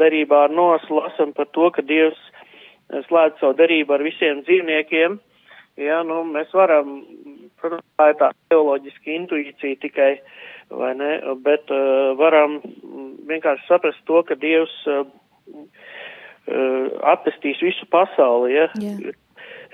darībā 0.00 0.46
ar 0.46 0.54
noslu 0.54 1.02
lasam 1.02 1.34
par 1.36 1.50
to, 1.56 1.70
ka 1.74 1.84
Dievs 1.86 2.20
uh, 2.20 3.00
slēdz 3.08 3.40
savu 3.40 3.56
darību 3.58 3.96
ar 3.96 4.04
visiem 4.06 4.42
dzīvniekiem, 4.46 5.18
jā, 5.80 6.00
nu, 6.06 6.22
mēs 6.34 6.52
varam, 6.54 7.00
protams, 7.60 7.86
tā 7.98 8.10
ir 8.12 8.20
tā 8.20 8.30
teoloģiska 8.52 9.14
intuīcija 9.18 9.80
tikai, 9.82 10.12
vai 10.74 10.94
ne, 10.98 11.10
bet 11.44 11.70
uh, 11.72 12.14
varam 12.20 12.60
vienkārši 13.28 13.68
saprast 13.68 14.04
to, 14.08 14.22
ka 14.28 14.38
Dievs 14.40 14.74
uh, 14.90 15.04
uh, 16.48 16.88
atpestīs 17.14 17.62
visu 17.64 17.88
pasauli, 17.92 18.54
ja. 18.58 18.70
Jā. 18.80 19.14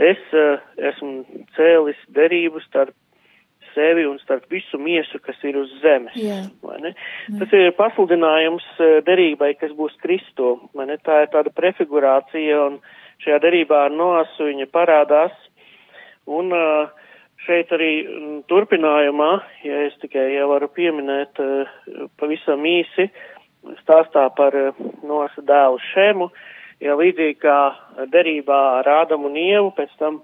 Es 0.00 0.20
uh, 0.32 0.62
esmu 0.80 1.42
cēlis 1.56 1.98
derību 2.16 2.62
starp 2.64 2.94
sevi 3.74 4.04
un 4.08 4.18
starp 4.22 4.46
visu 4.52 4.78
miesu, 4.80 5.20
kas 5.24 5.38
ir 5.46 5.58
uz 5.60 5.72
zemes. 5.82 6.16
Ne? 6.84 6.94
Tas 7.40 7.52
ir 7.56 7.72
pasludinājums 7.78 8.66
uh, 8.78 8.98
derībai, 9.06 9.54
kas 9.60 9.74
būs 9.76 9.96
Kristo. 10.02 10.56
Tā 10.76 11.22
ir 11.24 11.32
tāda 11.34 11.52
prefigurācija, 11.54 12.60
un 12.68 12.80
šajā 13.24 13.40
derībā 13.44 13.86
ar 13.88 13.94
nosu 13.94 14.48
viņa 14.50 14.68
parādās. 14.72 15.34
Un 16.30 16.52
uh, 16.54 16.92
šeit 17.46 17.72
arī 17.74 17.92
turpinājumā, 18.50 19.32
ja 19.66 19.82
es 19.88 19.98
tikai 20.02 20.30
jau 20.34 20.48
varu 20.52 20.70
pieminēt 20.76 21.42
uh, 21.42 21.76
pavisam 22.20 22.64
īsi, 22.68 23.10
stāstā 23.82 24.26
par 24.36 24.56
nosa 25.04 25.44
dēlu 25.44 25.80
Šemu, 25.90 26.30
ja 26.80 26.96
līdzīgi 26.96 27.38
kā 27.42 27.58
derībā 28.12 28.60
ar 28.80 28.88
Ādamu 29.02 29.28
un 29.28 29.38
Ievu, 29.40 29.72
pēc 29.76 29.92
tam 30.00 30.22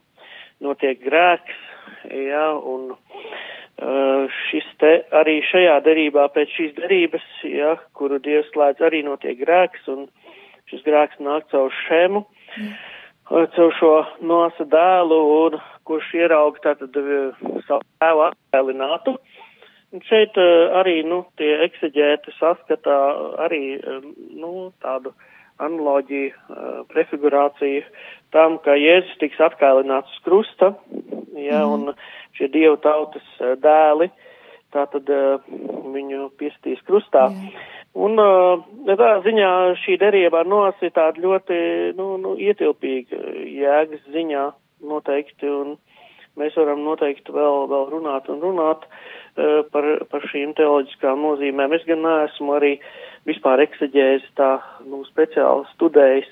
notiek 0.64 1.00
grēks, 1.02 1.64
ja, 2.10 2.48
un 2.56 2.92
uh, 2.94 4.36
šis 4.48 4.66
te 4.80 4.92
arī 5.16 5.38
šajā 5.50 5.78
derībā, 5.86 6.28
pēc 6.34 6.54
šīs 6.56 6.74
derības, 6.78 7.26
ja, 7.50 7.76
kuru 7.96 8.20
Dievs 8.22 8.50
slēdz, 8.54 8.84
arī 8.88 9.02
notiek 9.06 9.38
grēks, 9.40 9.86
un 9.92 10.06
šis 10.70 10.84
grēks 10.86 11.22
nāk 11.22 11.48
caur 11.52 11.72
Šemu, 11.86 12.24
uh, 12.24 13.46
caur 13.56 13.74
šo 13.80 13.94
nosa 14.20 14.66
dēlu, 14.72 15.20
un 15.46 15.58
kurš 15.86 16.12
ierauga 16.18 16.70
tātad 16.70 16.96
uh, 17.02 17.46
savu 17.68 17.82
tēvu 18.00 18.26
attēlinātu. 18.30 19.16
Un 19.94 20.02
šeit 20.08 20.34
uh, 20.40 20.74
arī, 20.80 20.98
nu, 21.06 21.22
tie 21.38 21.54
ekseģēti 21.68 22.34
saskatā 22.40 22.98
arī, 23.46 23.78
uh, 23.78 24.02
nu, 24.34 24.70
tādu 24.82 25.12
analoģiju, 25.12 25.35
uh, 25.60 26.84
prefigurāciju 26.92 27.82
tam, 28.34 28.58
ka 28.64 28.76
Jēzus 28.76 29.16
tiks 29.20 29.40
atkailināts 29.40 30.12
uz 30.12 30.22
krusta, 30.24 30.74
ja, 31.36 31.62
mm. 31.64 31.72
un 31.72 31.94
šie 32.36 32.50
dievu 32.52 32.76
tautas 32.84 33.24
uh, 33.40 33.54
dēli, 33.60 34.10
tātad 34.74 35.08
uh, 35.08 35.40
viņu 35.94 36.30
piestīs 36.38 36.82
krustā. 36.86 37.30
Jā. 37.32 37.64
Un 37.96 38.20
uh, 38.20 38.60
tā 38.84 39.12
ziņā 39.24 39.50
šī 39.80 39.96
derība 40.02 40.42
ar 40.42 40.48
nos 40.50 40.82
ir 40.84 40.92
tāda 40.92 41.22
ļoti, 41.22 41.58
nu, 41.96 42.10
nu, 42.20 42.34
ietilpīga 42.36 43.22
jēgas 43.48 44.02
ziņā 44.12 44.50
noteikti, 44.84 45.48
un 45.48 45.78
mēs 46.40 46.56
varam 46.58 46.84
noteikti 46.84 47.34
vēl, 47.34 47.66
vēl 47.70 47.88
runāt 47.92 48.28
un 48.32 48.42
runāt 48.44 48.84
uh, 48.86 49.62
par, 49.72 49.88
par 50.10 50.26
šīm 50.32 50.54
teoloģiskām 50.58 51.24
nozīmēm. 51.24 51.74
Es 51.76 51.86
gan 51.88 52.04
neesmu 52.04 52.56
arī 52.58 52.76
vispār 53.28 53.64
ekseģējis 53.66 54.28
tā, 54.38 54.56
nu, 54.88 55.02
speciāli 55.10 55.66
studējis, 55.74 56.30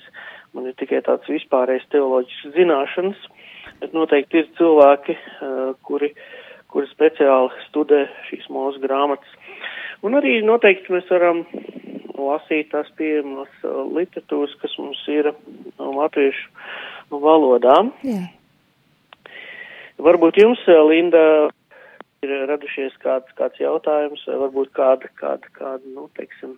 man 0.55 0.69
ir 0.69 0.77
tikai 0.79 1.01
tāds 1.05 1.29
vispārējais 1.31 1.89
teoloģisks 1.93 2.55
zināšanas, 2.55 3.25
bet 3.81 3.95
noteikti 3.97 4.43
ir 4.43 4.51
cilvēki, 4.59 5.17
uh, 5.17 5.73
kuri, 5.87 6.13
kuri 6.71 6.91
speciāli 6.93 7.67
studē 7.69 8.05
šīs 8.29 8.47
mūsu 8.53 8.83
grāmatas. 8.83 9.41
Un 10.05 10.17
arī 10.19 10.37
noteikti 10.45 10.93
mēs 10.93 11.09
varam 11.09 11.45
lasīt 12.15 12.71
tās 12.71 12.87
pieejamas 12.99 13.51
uh, 13.65 13.83
literatūras, 13.95 14.55
kas 14.61 14.73
mums 14.79 15.01
ir 15.11 15.31
no 15.79 15.91
latviešu 15.97 17.15
valodā. 17.21 17.77
Jā. 18.05 18.23
Varbūt 20.01 20.41
jums, 20.41 20.61
uh, 20.67 20.81
Linda, 20.89 21.23
ir 22.25 22.35
radušies 22.49 22.97
kāds, 23.03 23.31
kāds 23.37 23.61
jautājums, 23.61 24.23
vai 24.27 24.41
varbūt 24.43 24.73
kāda, 24.75 25.09
kāda, 25.19 25.51
kāda, 25.55 25.83
nu, 25.95 26.09
teiksim, 26.17 26.57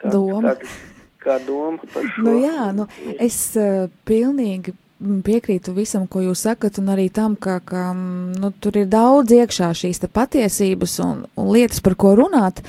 kāda, 0.00 0.14
Doma. 0.14 0.52
Kāda, 0.52 0.72
kāda 1.22 1.46
doma 1.46 1.88
par 1.92 2.06
šo. 2.12 2.26
Nu, 2.26 2.36
jā, 2.42 2.68
nu, 2.76 2.86
es 3.20 3.38
uh, 3.58 3.88
pilnīgi 4.08 4.74
mm, 4.74 5.20
piekrītu 5.26 5.74
visam, 5.76 6.06
ko 6.10 6.22
jūs 6.24 6.44
sakat, 6.46 6.80
un 6.82 6.92
arī 6.94 7.08
tam, 7.14 7.36
ka, 7.36 7.58
ka 7.64 7.90
mm, 7.92 8.38
nu, 8.42 8.52
tur 8.62 8.78
ir 8.80 8.88
daudz 8.90 9.34
iekšā 9.36 9.72
šīs 9.82 10.04
patiesības 10.14 10.98
un, 11.04 11.24
un 11.38 11.52
lietas, 11.54 11.82
par 11.84 11.98
ko 11.98 12.14
runāt 12.18 12.62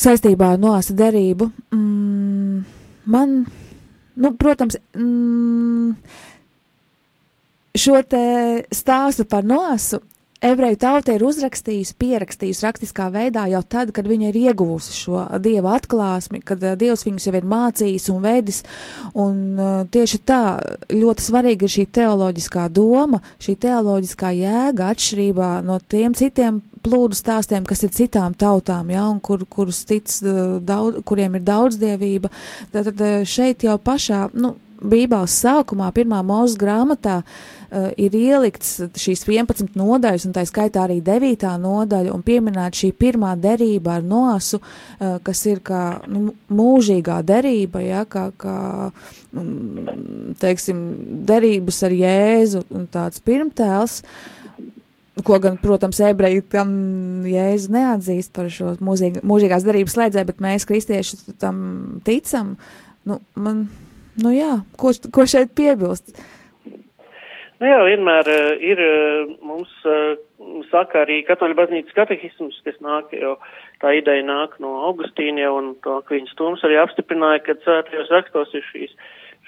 saistībā 0.00 0.54
ar 0.54 0.62
noāsa 0.62 0.96
derību. 0.98 1.50
Mm, 1.74 2.64
man, 3.14 3.36
nu, 4.16 4.34
protams, 4.40 4.80
mm, 4.96 5.94
šo 7.74 8.00
stāstu 8.74 9.26
par 9.28 9.46
nosu 9.46 10.00
ebreju 10.44 10.76
tauta 10.80 11.14
ir 11.14 11.24
uzrakstījusi, 11.24 11.96
pierakstījusi 12.00 12.64
rakstiskā 12.66 13.06
veidā 13.12 13.46
jau 13.52 13.62
tad, 13.74 13.92
kad 13.96 14.08
viņa 14.08 14.30
ir 14.30 14.38
ieguvusi 14.42 14.96
šo 14.96 15.22
dieva 15.42 15.76
atklāsmi, 15.78 16.42
kad 16.44 16.62
uh, 16.64 16.74
dievs 16.78 17.06
viņus 17.06 17.28
jau 17.28 17.34
ir 17.38 17.48
mācījis 17.48 18.10
un 18.12 18.20
vedis. 18.24 18.60
Un 19.16 19.40
uh, 19.56 19.72
tieši 19.88 20.20
tā 20.28 20.42
ļoti 20.92 21.24
svarīga 21.24 21.66
ir 21.66 21.74
šī 21.76 21.86
teoloģiskā 21.98 22.68
doma, 22.74 23.22
šī 23.42 23.56
teoloģiskā 23.64 24.34
jēga 24.36 24.92
atšķirībā 24.92 25.50
no 25.64 25.80
tiem 25.80 26.16
citiem 26.18 26.60
plūdu 26.84 27.16
stāstiem, 27.16 27.64
kas 27.64 27.80
ir 27.86 27.94
citām 27.96 28.34
tautām, 28.36 28.90
ja, 28.92 29.06
un 29.08 29.22
kur, 29.24 29.46
kurus 29.48 29.84
tic, 29.88 30.10
uh, 30.26 30.58
daudz, 30.60 31.00
kuriem 31.08 31.40
ir 31.40 31.46
daudzddievība. 31.48 32.32
Tad, 32.74 32.92
tad 32.92 33.24
šeit 33.30 33.64
jau 33.64 33.78
pašā, 33.80 34.26
nu, 34.36 34.56
Bībeles 34.84 35.34
sākumā, 35.42 35.88
pirmā 35.96 36.20
mūža 36.26 36.58
grāmatā, 36.60 37.16
uh, 37.24 37.88
ir 38.00 38.14
ielikts 38.18 38.76
šīs 39.00 39.24
11 39.26 39.78
nodaļas, 39.78 40.26
un 40.28 40.36
tā 40.36 40.44
skaitā 40.48 40.84
arī 40.84 41.00
9. 41.04 41.46
nodaļa, 41.62 42.12
un 42.14 42.24
pieminēta 42.26 42.82
šī 42.82 42.92
pirmā 43.00 43.34
derība 43.40 43.98
ar 43.98 44.06
nosu, 44.06 44.60
uh, 44.60 45.16
kas 45.24 45.44
ir 45.50 45.62
kā 45.64 45.82
nu, 46.10 46.34
mūžīgā 46.52 47.20
derība, 47.26 47.82
ja, 47.84 48.04
kā, 48.04 48.28
kā 48.40 48.58
mm, 49.32 50.38
teiksim, 50.42 50.86
derības 51.28 51.82
ar 51.88 51.98
Jēzu, 52.04 52.64
un 52.74 52.88
tāds 52.92 53.22
pirmtēls. 53.24 54.02
Ko 55.24 55.36
gan, 55.38 55.54
protams, 55.62 56.00
ebreji 56.02 56.42
tam 56.50 56.70
jēzu 57.30 57.70
neatzīst 57.70 58.32
par 58.34 58.48
šo 58.50 58.72
mūžīg, 58.82 59.20
mūžīgās 59.22 59.62
derības 59.62 59.94
slēdzēju, 59.94 60.26
bet 60.26 60.42
mēs, 60.42 60.66
kristieši, 60.66 61.36
tam 61.38 61.60
ticam. 62.06 62.56
Nu, 63.06 63.20
man, 63.38 63.68
nu 64.22 64.34
jā, 64.34 64.58
ko, 64.80 64.92
ko 65.14 65.26
šeit 65.30 65.54
piebilst? 65.56 66.14
Nu 67.62 67.70
jā, 67.70 67.80
vienmēr 67.86 68.28
uh, 68.28 68.46
ir 68.60 68.80
uh, 68.82 69.34
mums 69.46 69.70
uh, 69.88 70.16
saka 70.72 71.04
arī 71.04 71.20
katoļu 71.24 71.56
baznīcas 71.56 71.96
katehisms, 71.96 72.58
kas 72.66 72.76
nāk, 72.84 73.12
jo 73.14 73.36
tā 73.82 73.94
ideja 73.98 74.24
nāk 74.26 74.56
no 74.62 74.74
Augustīna 74.90 75.46
jau, 75.46 75.52
un 75.60 75.70
to 75.86 76.00
Kviņas 76.08 76.34
Tums 76.38 76.64
arī 76.66 76.80
apstiprināja, 76.82 77.44
ka 77.46 77.56
svētajos 77.62 78.10
rakstos 78.12 78.56
ir 78.58 78.66
šīs, 78.72 78.96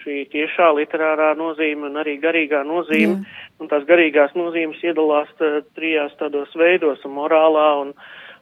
šī 0.04 0.20
tiešā 0.32 0.70
literārā 0.78 1.32
nozīme 1.38 1.90
un 1.90 1.98
arī 2.00 2.16
garīgā 2.22 2.62
nozīme, 2.68 3.18
Jā. 3.18 3.50
un 3.60 3.72
tās 3.72 3.84
garīgās 3.88 4.36
nozīmes 4.38 4.80
iedalās 4.86 5.28
tā, 5.40 5.60
trijās 5.76 6.14
tādos 6.20 6.54
veidos- 6.54 7.02
morālā 7.18 7.68
un 7.82 7.92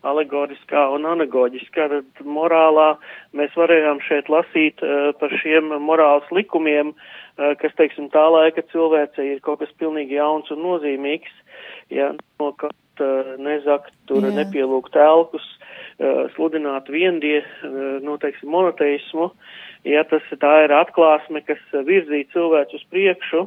alegoriskā 0.08 0.84
un 0.94 1.06
anagoģiskā. 1.08 1.88
Tad 1.92 2.28
morālā 2.28 2.94
mēs 3.36 3.54
varējām 3.58 4.02
šeit 4.06 4.30
lasīt 4.32 4.84
uh, 4.84 5.10
par 5.20 5.34
šiem 5.42 5.72
morāls 5.84 6.28
likumiem, 6.34 6.94
uh, 6.94 7.52
kas, 7.60 7.74
teiksim, 7.80 8.10
tā 8.14 8.24
laika 8.32 8.64
cilvēce 8.72 9.26
ir 9.32 9.42
kaut 9.44 9.62
kas 9.64 9.74
pilnīgi 9.80 10.18
jauns 10.18 10.50
un 10.54 10.62
nozīmīgs. 10.64 11.34
Ja, 11.92 12.12
nokaut, 12.42 12.76
uh, 13.00 13.34
nezakt, 13.42 13.94
tur 14.10 14.24
Jā. 14.24 14.34
nepielūgt 14.42 14.96
elkus, 14.98 15.46
sludināt 16.34 16.88
viendie, 16.90 17.44
uh, 17.44 18.00
nu, 18.02 18.16
monoteismu. 18.50 19.28
Ja 19.86 20.02
tas 20.08 20.24
tā 20.40 20.54
ir 20.64 20.72
atklāsme, 20.74 21.44
kas 21.44 21.60
virzīja 21.86 22.32
cilvēku 22.32 22.80
uz 22.80 22.86
priekšu, 22.90 23.44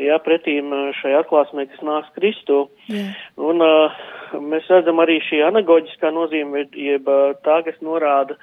ja 0.00 0.18
pretīm 0.22 0.72
šai 1.00 1.14
atklāsmē, 1.20 1.66
kas 1.70 1.84
nāks 1.86 2.10
Kristu. 2.16 2.64
Jā. 2.90 3.06
Un 3.38 3.62
uh, 3.62 4.02
mēs 4.42 4.66
redzam 4.70 5.02
arī 5.02 5.20
šī 5.22 5.42
anagoģiskā 5.46 6.10
nozīme, 6.14 6.66
jeb 6.74 7.08
uh, 7.10 7.32
tā, 7.46 7.60
kas 7.66 7.78
norāda 7.84 8.36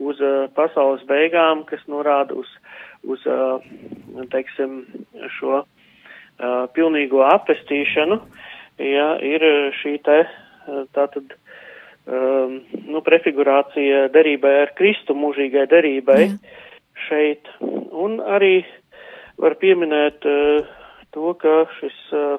uz 0.00 0.20
uh, 0.24 0.46
pasaules 0.56 1.04
beigām, 1.08 1.64
kas 1.68 1.82
norāda 1.90 2.36
uz, 2.38 2.50
uz 3.06 3.22
uh, 3.28 3.60
teiksim, 4.32 4.84
šo 5.38 5.62
uh, 5.62 5.66
pilnīgo 6.74 7.24
apestīšanu, 7.28 8.20
ja, 8.82 9.08
ir 9.22 9.44
šī 9.82 9.98
te 10.06 10.20
uh, 10.24 10.84
tātad, 10.96 11.36
um, 12.08 12.62
nu, 12.88 13.04
prefigurācija 13.04 14.08
derībai 14.14 14.54
ar 14.64 14.72
Kristu, 14.78 15.16
mūžīgai 15.18 15.68
derībai 15.70 16.22
Jā. 16.24 16.32
šeit. 17.08 17.52
Un 17.60 18.18
arī 18.24 18.56
var 19.38 19.56
pieminēt 19.60 20.26
uh, 20.30 20.80
to, 21.14 21.34
ka 21.40 21.64
šis 21.78 21.98
uh, 22.16 22.36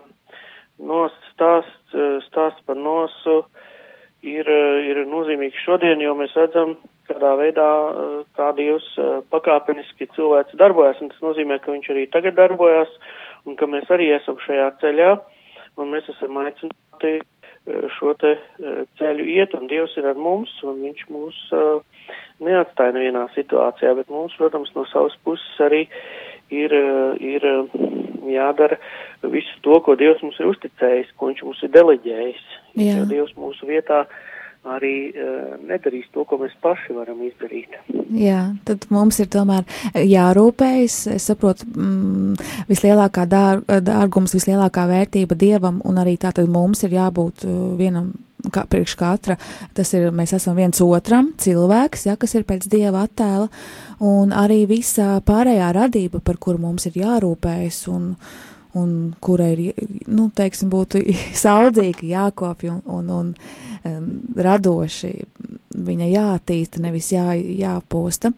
nost 0.80 1.30
stāsts, 1.34 1.96
uh, 1.96 2.20
stāsts 2.28 2.66
par 2.68 2.78
nosu 2.80 3.42
ir, 4.26 4.46
uh, 4.46 4.84
ir 4.86 5.06
nozīmīgs 5.10 5.64
šodien, 5.66 6.04
jo 6.04 6.16
mēs 6.20 6.36
redzam, 6.38 6.76
kādā 7.06 7.36
veidā, 7.38 7.68
kā 8.34 8.48
Dievs 8.58 8.88
pakāpeniski 9.30 10.08
cilvēks 10.16 10.58
darbojas, 10.58 10.98
un 11.06 11.12
tas 11.12 11.22
nozīmē, 11.22 11.60
ka 11.62 11.70
viņš 11.70 11.92
arī 11.94 12.08
tagad 12.10 12.34
darbojas, 12.40 12.90
un 13.46 13.54
ka 13.60 13.68
mēs 13.70 13.92
arī 13.94 14.10
esam 14.16 14.40
šajā 14.42 14.72
ceļā, 14.82 15.12
un 15.78 15.92
mēs 15.94 16.10
esam 16.16 16.40
aicināti 16.42 17.20
šo 18.00 18.16
te 18.22 18.36
ceļu 18.98 19.28
iet, 19.36 19.54
un 19.58 19.70
Dievs 19.70 19.94
ir 20.02 20.10
ar 20.10 20.18
mums, 20.18 20.50
un 20.66 20.82
viņš 20.82 21.06
mūs 21.14 21.40
neatstāja 22.46 22.98
nevienā 22.98 23.28
situācijā, 23.38 23.94
bet 23.98 24.12
mums, 24.14 24.36
protams, 24.38 24.74
no 24.78 24.86
savas 24.90 25.16
puses 25.26 25.62
arī 25.66 25.86
ir, 26.54 26.74
ir 27.22 27.48
jādara 28.32 28.78
visu 29.24 29.60
to, 29.66 29.80
ko 29.86 29.98
Dievs 30.00 30.24
mums 30.26 30.40
ir 30.40 30.52
uzticējis, 30.52 31.12
ko 31.18 31.32
viņš 31.32 31.44
mums 31.48 31.66
ir 31.66 31.74
deleģējis. 31.76 32.46
Jā. 32.76 32.96
Jo 33.00 33.10
Dievs 33.10 33.36
mūsu 33.40 33.70
vietā 33.70 34.06
arī 34.66 34.96
uh, 35.14 35.56
nedarīs 35.62 36.08
to, 36.14 36.24
ko 36.26 36.40
mēs 36.42 36.54
paši 36.64 36.96
varam 36.98 37.22
izdarīt. 37.26 37.76
Jā, 38.18 38.42
tad 38.66 38.88
mums 38.94 39.20
ir 39.22 39.30
tomēr 39.34 39.66
jārūpējas. 39.94 40.98
Es 41.14 41.28
saprotu, 41.30 41.68
mm, 41.70 42.48
vislielākā 42.72 43.28
dār, 43.30 43.62
dārgums, 43.86 44.34
vislielākā 44.38 44.88
vērtība 44.90 45.38
dievam, 45.38 45.82
un 45.86 46.02
arī 46.02 46.18
tātad 46.22 46.50
mums 46.50 46.82
ir 46.88 46.98
jābūt 46.98 47.46
uh, 47.46 47.60
vienam. 47.78 48.16
Kā 48.54 48.66
priekš 48.70 48.96
katra, 49.00 49.38
tas 49.78 49.94
ir, 49.98 50.10
mēs 50.16 50.36
esam 50.38 50.58
viens 50.60 50.82
otram 50.84 51.32
cilvēks, 51.42 52.06
ja, 52.10 52.18
kas 52.20 52.36
ir 52.38 52.46
pēc 52.48 52.68
dieva 52.72 53.06
attēla, 53.08 53.48
un 54.06 54.34
arī 54.36 54.66
visa 54.70 55.20
pārējā 55.26 55.72
radība, 55.76 56.22
par 56.26 56.38
kuru 56.42 56.62
mums 56.68 56.86
ir 56.90 57.00
jārūpējas, 57.02 57.80
un, 57.94 58.12
un 58.78 58.92
kura 59.24 59.50
ir, 59.54 59.88
nu, 60.12 60.30
teiksim, 60.36 60.70
būtu 60.74 61.02
saudzīga, 61.46 62.06
jākopja 62.12 62.76
un, 62.76 62.84
un, 63.00 63.12
un 63.20 63.34
um, 63.90 64.10
radoši 64.36 65.14
viņa 65.86 66.12
jātīsta, 66.12 66.84
nevis 66.84 67.12
jā, 67.16 67.32
jāposta. 67.36 68.34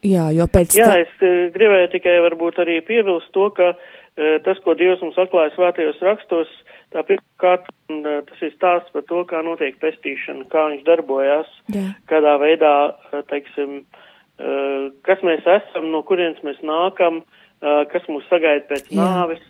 Jā, 0.00 0.30
jo 0.32 0.46
pēc 0.48 0.78
Jā, 0.78 0.86
tam. 0.88 1.02
es 1.04 1.24
uh, 1.26 1.48
gribēju 1.52 1.90
tikai 1.92 2.16
varbūt 2.24 2.62
arī 2.62 2.78
piebilst 2.86 3.28
to, 3.36 3.50
ka 3.56 3.74
uh, 3.74 4.36
tas, 4.46 4.60
ko 4.64 4.72
Dievs 4.78 5.02
mums 5.04 5.18
atklāja 5.20 5.52
svētajos 5.56 6.00
rakstos, 6.04 6.52
tā 6.94 7.04
pirmkārt, 7.06 7.68
uh, 7.92 8.20
tas 8.28 8.42
ir 8.46 8.54
stāsts 8.54 8.92
par 8.94 9.04
to, 9.08 9.22
kā 9.30 9.42
notiek 9.46 9.78
pestīšana, 9.82 10.48
kā 10.52 10.66
viņš 10.72 10.86
darbojās, 10.88 11.52
Jā, 11.74 11.86
kādā 12.10 12.36
veidā, 12.42 12.74
uh, 12.90 13.22
teiksim, 13.30 13.82
uh, 13.84 14.90
kas 15.06 15.22
mēs 15.26 15.46
esam, 15.46 15.90
no 15.94 16.02
kurienes 16.06 16.42
mēs 16.46 16.60
nākam, 16.64 17.24
kas 17.60 18.06
mūs 18.08 18.24
sagaida 18.30 18.64
pēc 18.70 18.86
Jā. 18.88 19.04
nāves. 19.04 19.42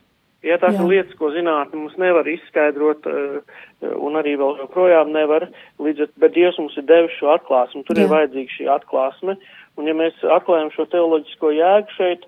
Ja 0.43 0.57
tās 0.59 0.75
Jā. 0.75 0.81
ir 0.83 0.89
lietas, 0.91 1.15
ko 1.15 1.29
zinātne 1.31 1.79
mums 1.79 1.95
nevar 2.01 2.27
izskaidrot, 2.27 3.05
un 3.87 4.19
arī 4.19 4.33
vēl 4.41 4.57
joprojām 4.65 5.13
nevar, 5.15 5.47
līdz 5.79 6.03
ar, 6.07 6.11
bet 6.25 6.35
Dievs 6.35 6.59
mums 6.59 6.75
ir 6.81 6.89
devis 6.89 7.15
šo 7.21 7.29
atklāsmi, 7.37 7.85
tur 7.87 8.01
Jā. 8.01 8.09
ir 8.09 8.11
vajadzīga 8.11 8.57
šī 8.57 8.67
atklāsme, 8.75 9.37
un 9.79 9.87
ja 9.87 9.95
mēs 9.95 10.19
atklājam 10.25 10.73
šo 10.75 10.89
teoloģisko 10.91 11.53
jēgu 11.55 11.95
šeit, 11.95 12.27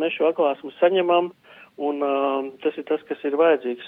mēs 0.00 0.16
šo 0.16 0.32
atklāsmi 0.32 0.74
saņemam, 0.80 1.30
un 1.76 1.98
uh, 2.06 2.52
tas 2.62 2.76
ir 2.78 2.84
tas, 2.86 3.00
kas 3.08 3.22
ir 3.26 3.34
vajadzīgs. 3.38 3.86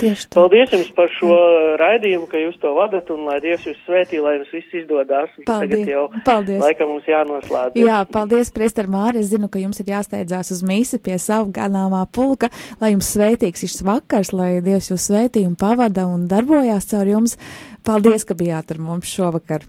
tieši 0.00 0.24
tā. 0.28 0.34
Paldies 0.38 0.72
jums 0.72 0.88
par 0.96 1.10
šo 1.12 1.34
raidījumu, 1.80 2.28
ka 2.30 2.40
jūs 2.40 2.56
to 2.62 2.72
vadat, 2.76 3.10
un 3.12 3.26
lai 3.28 3.36
Dievs 3.44 3.66
jūs 3.68 3.82
svētī, 3.84 4.20
lai 4.24 4.38
jums 4.38 4.54
viss 4.54 4.76
izdodās. 4.80 5.34
Paldies. 5.44 5.74
Tagad 5.74 5.92
jau 5.92 6.04
Paldies. 6.24 6.62
laikam 6.62 6.92
mums 6.94 7.08
jānoslēdz. 7.10 7.76
Jā, 7.82 8.00
paldies, 8.08 8.52
Priester 8.54 8.88
Māri. 8.88 9.20
Es 9.20 9.28
zinu, 9.34 9.50
ka 9.52 9.60
jums 9.60 9.80
ir 9.84 9.92
jāsteidzās 9.92 10.54
uz 10.56 10.64
mīsi 10.64 11.00
pie 11.04 11.18
savu 11.20 11.52
ganāmā 11.52 12.06
pulka, 12.08 12.48
lai 12.80 12.94
jums 12.94 13.12
svētīgs 13.12 13.66
šis 13.66 13.84
vakars, 13.84 14.32
lai 14.32 14.62
Dievs 14.64 14.88
jūs 14.92 15.10
svētī 15.10 15.44
un 15.48 15.58
pavada 15.60 16.08
un 16.08 16.24
darbojās 16.32 16.88
caur 16.88 17.12
jums. 17.12 17.36
Paldies, 17.84 18.24
ka 18.24 18.36
bijāt 18.38 18.72
ar 18.72 18.80
mums 18.80 19.12
šovakar. 19.12 19.68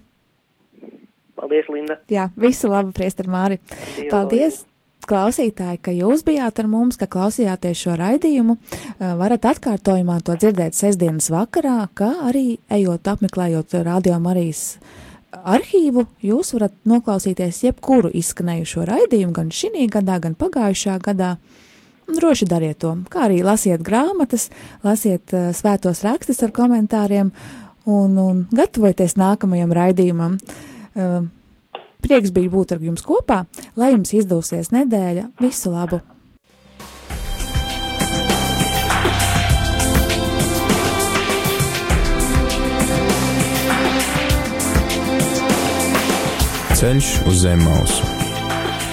Paldies, 1.39 1.67
Linda. 1.71 1.99
Jā, 2.11 2.31
visu 2.39 2.71
labu, 2.71 2.95
Priester 2.95 3.27
Māri. 3.31 3.59
Dievu 3.95 4.11
Paldies! 4.11 4.63
Klausītāji, 5.09 5.81
ka 5.81 5.93
jūs 5.95 6.23
bijāt 6.27 6.61
ar 6.61 6.69
mums, 6.69 6.97
ka 6.99 7.09
klausījāties 7.09 7.83
šo 7.83 7.97
raidījumu. 7.99 8.57
Varat 8.99 9.47
atkārtojumā 9.51 10.19
to 10.25 10.37
dzirdēt 10.39 10.77
sestdienas 10.77 11.31
vakarā, 11.33 11.81
kā 11.97 12.11
arī 12.29 12.59
ejot 12.71 13.09
apmeklējot 13.09 13.79
Radio 13.87 14.19
Marijas 14.23 14.77
arhīvu, 15.29 16.05
jūs 16.25 16.53
varat 16.55 16.75
noklausīties 16.89 17.63
jebkuru 17.67 18.11
izskanējušo 18.17 18.85
raidījumu, 18.89 19.33
gan 19.35 19.51
šī 19.53 19.87
gadā, 19.91 20.19
gan 20.23 20.37
pagājušā 20.37 20.99
gadā. 21.05 21.35
Droši 22.09 22.47
dariet 22.49 22.79
to, 22.81 22.95
kā 23.13 23.27
arī 23.27 23.43
lasiet 23.45 23.83
grāmatas, 23.85 24.47
lasiet 24.81 25.29
uh, 25.37 25.51
svētos 25.53 26.01
rakstus 26.01 26.41
ar 26.41 26.49
komentāriem 26.55 27.29
un, 27.85 28.15
un 28.17 28.39
gatavojieties 28.49 29.13
nākamajam 29.19 29.75
raidījumam. 29.77 30.39
Uh, 30.97 31.27
Prieks 31.99 32.31
bija 32.35 32.51
būt 32.53 32.75
ar 32.75 32.83
jums 32.83 33.03
kopā, 33.05 33.43
lai 33.75 33.91
jums 33.93 34.13
izdosies 34.15 34.71
nedēļa. 34.75 35.29
Visu 35.43 35.73
labu! 35.73 36.01
Ceļš 46.79 47.07
uz 47.27 47.41
zem 47.43 47.59
mausu 47.67 48.19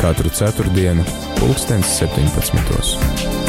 katru 0.01 0.31
ceturtdienu, 0.31 1.05
pulkstens 1.39 1.97
17. 1.99 3.45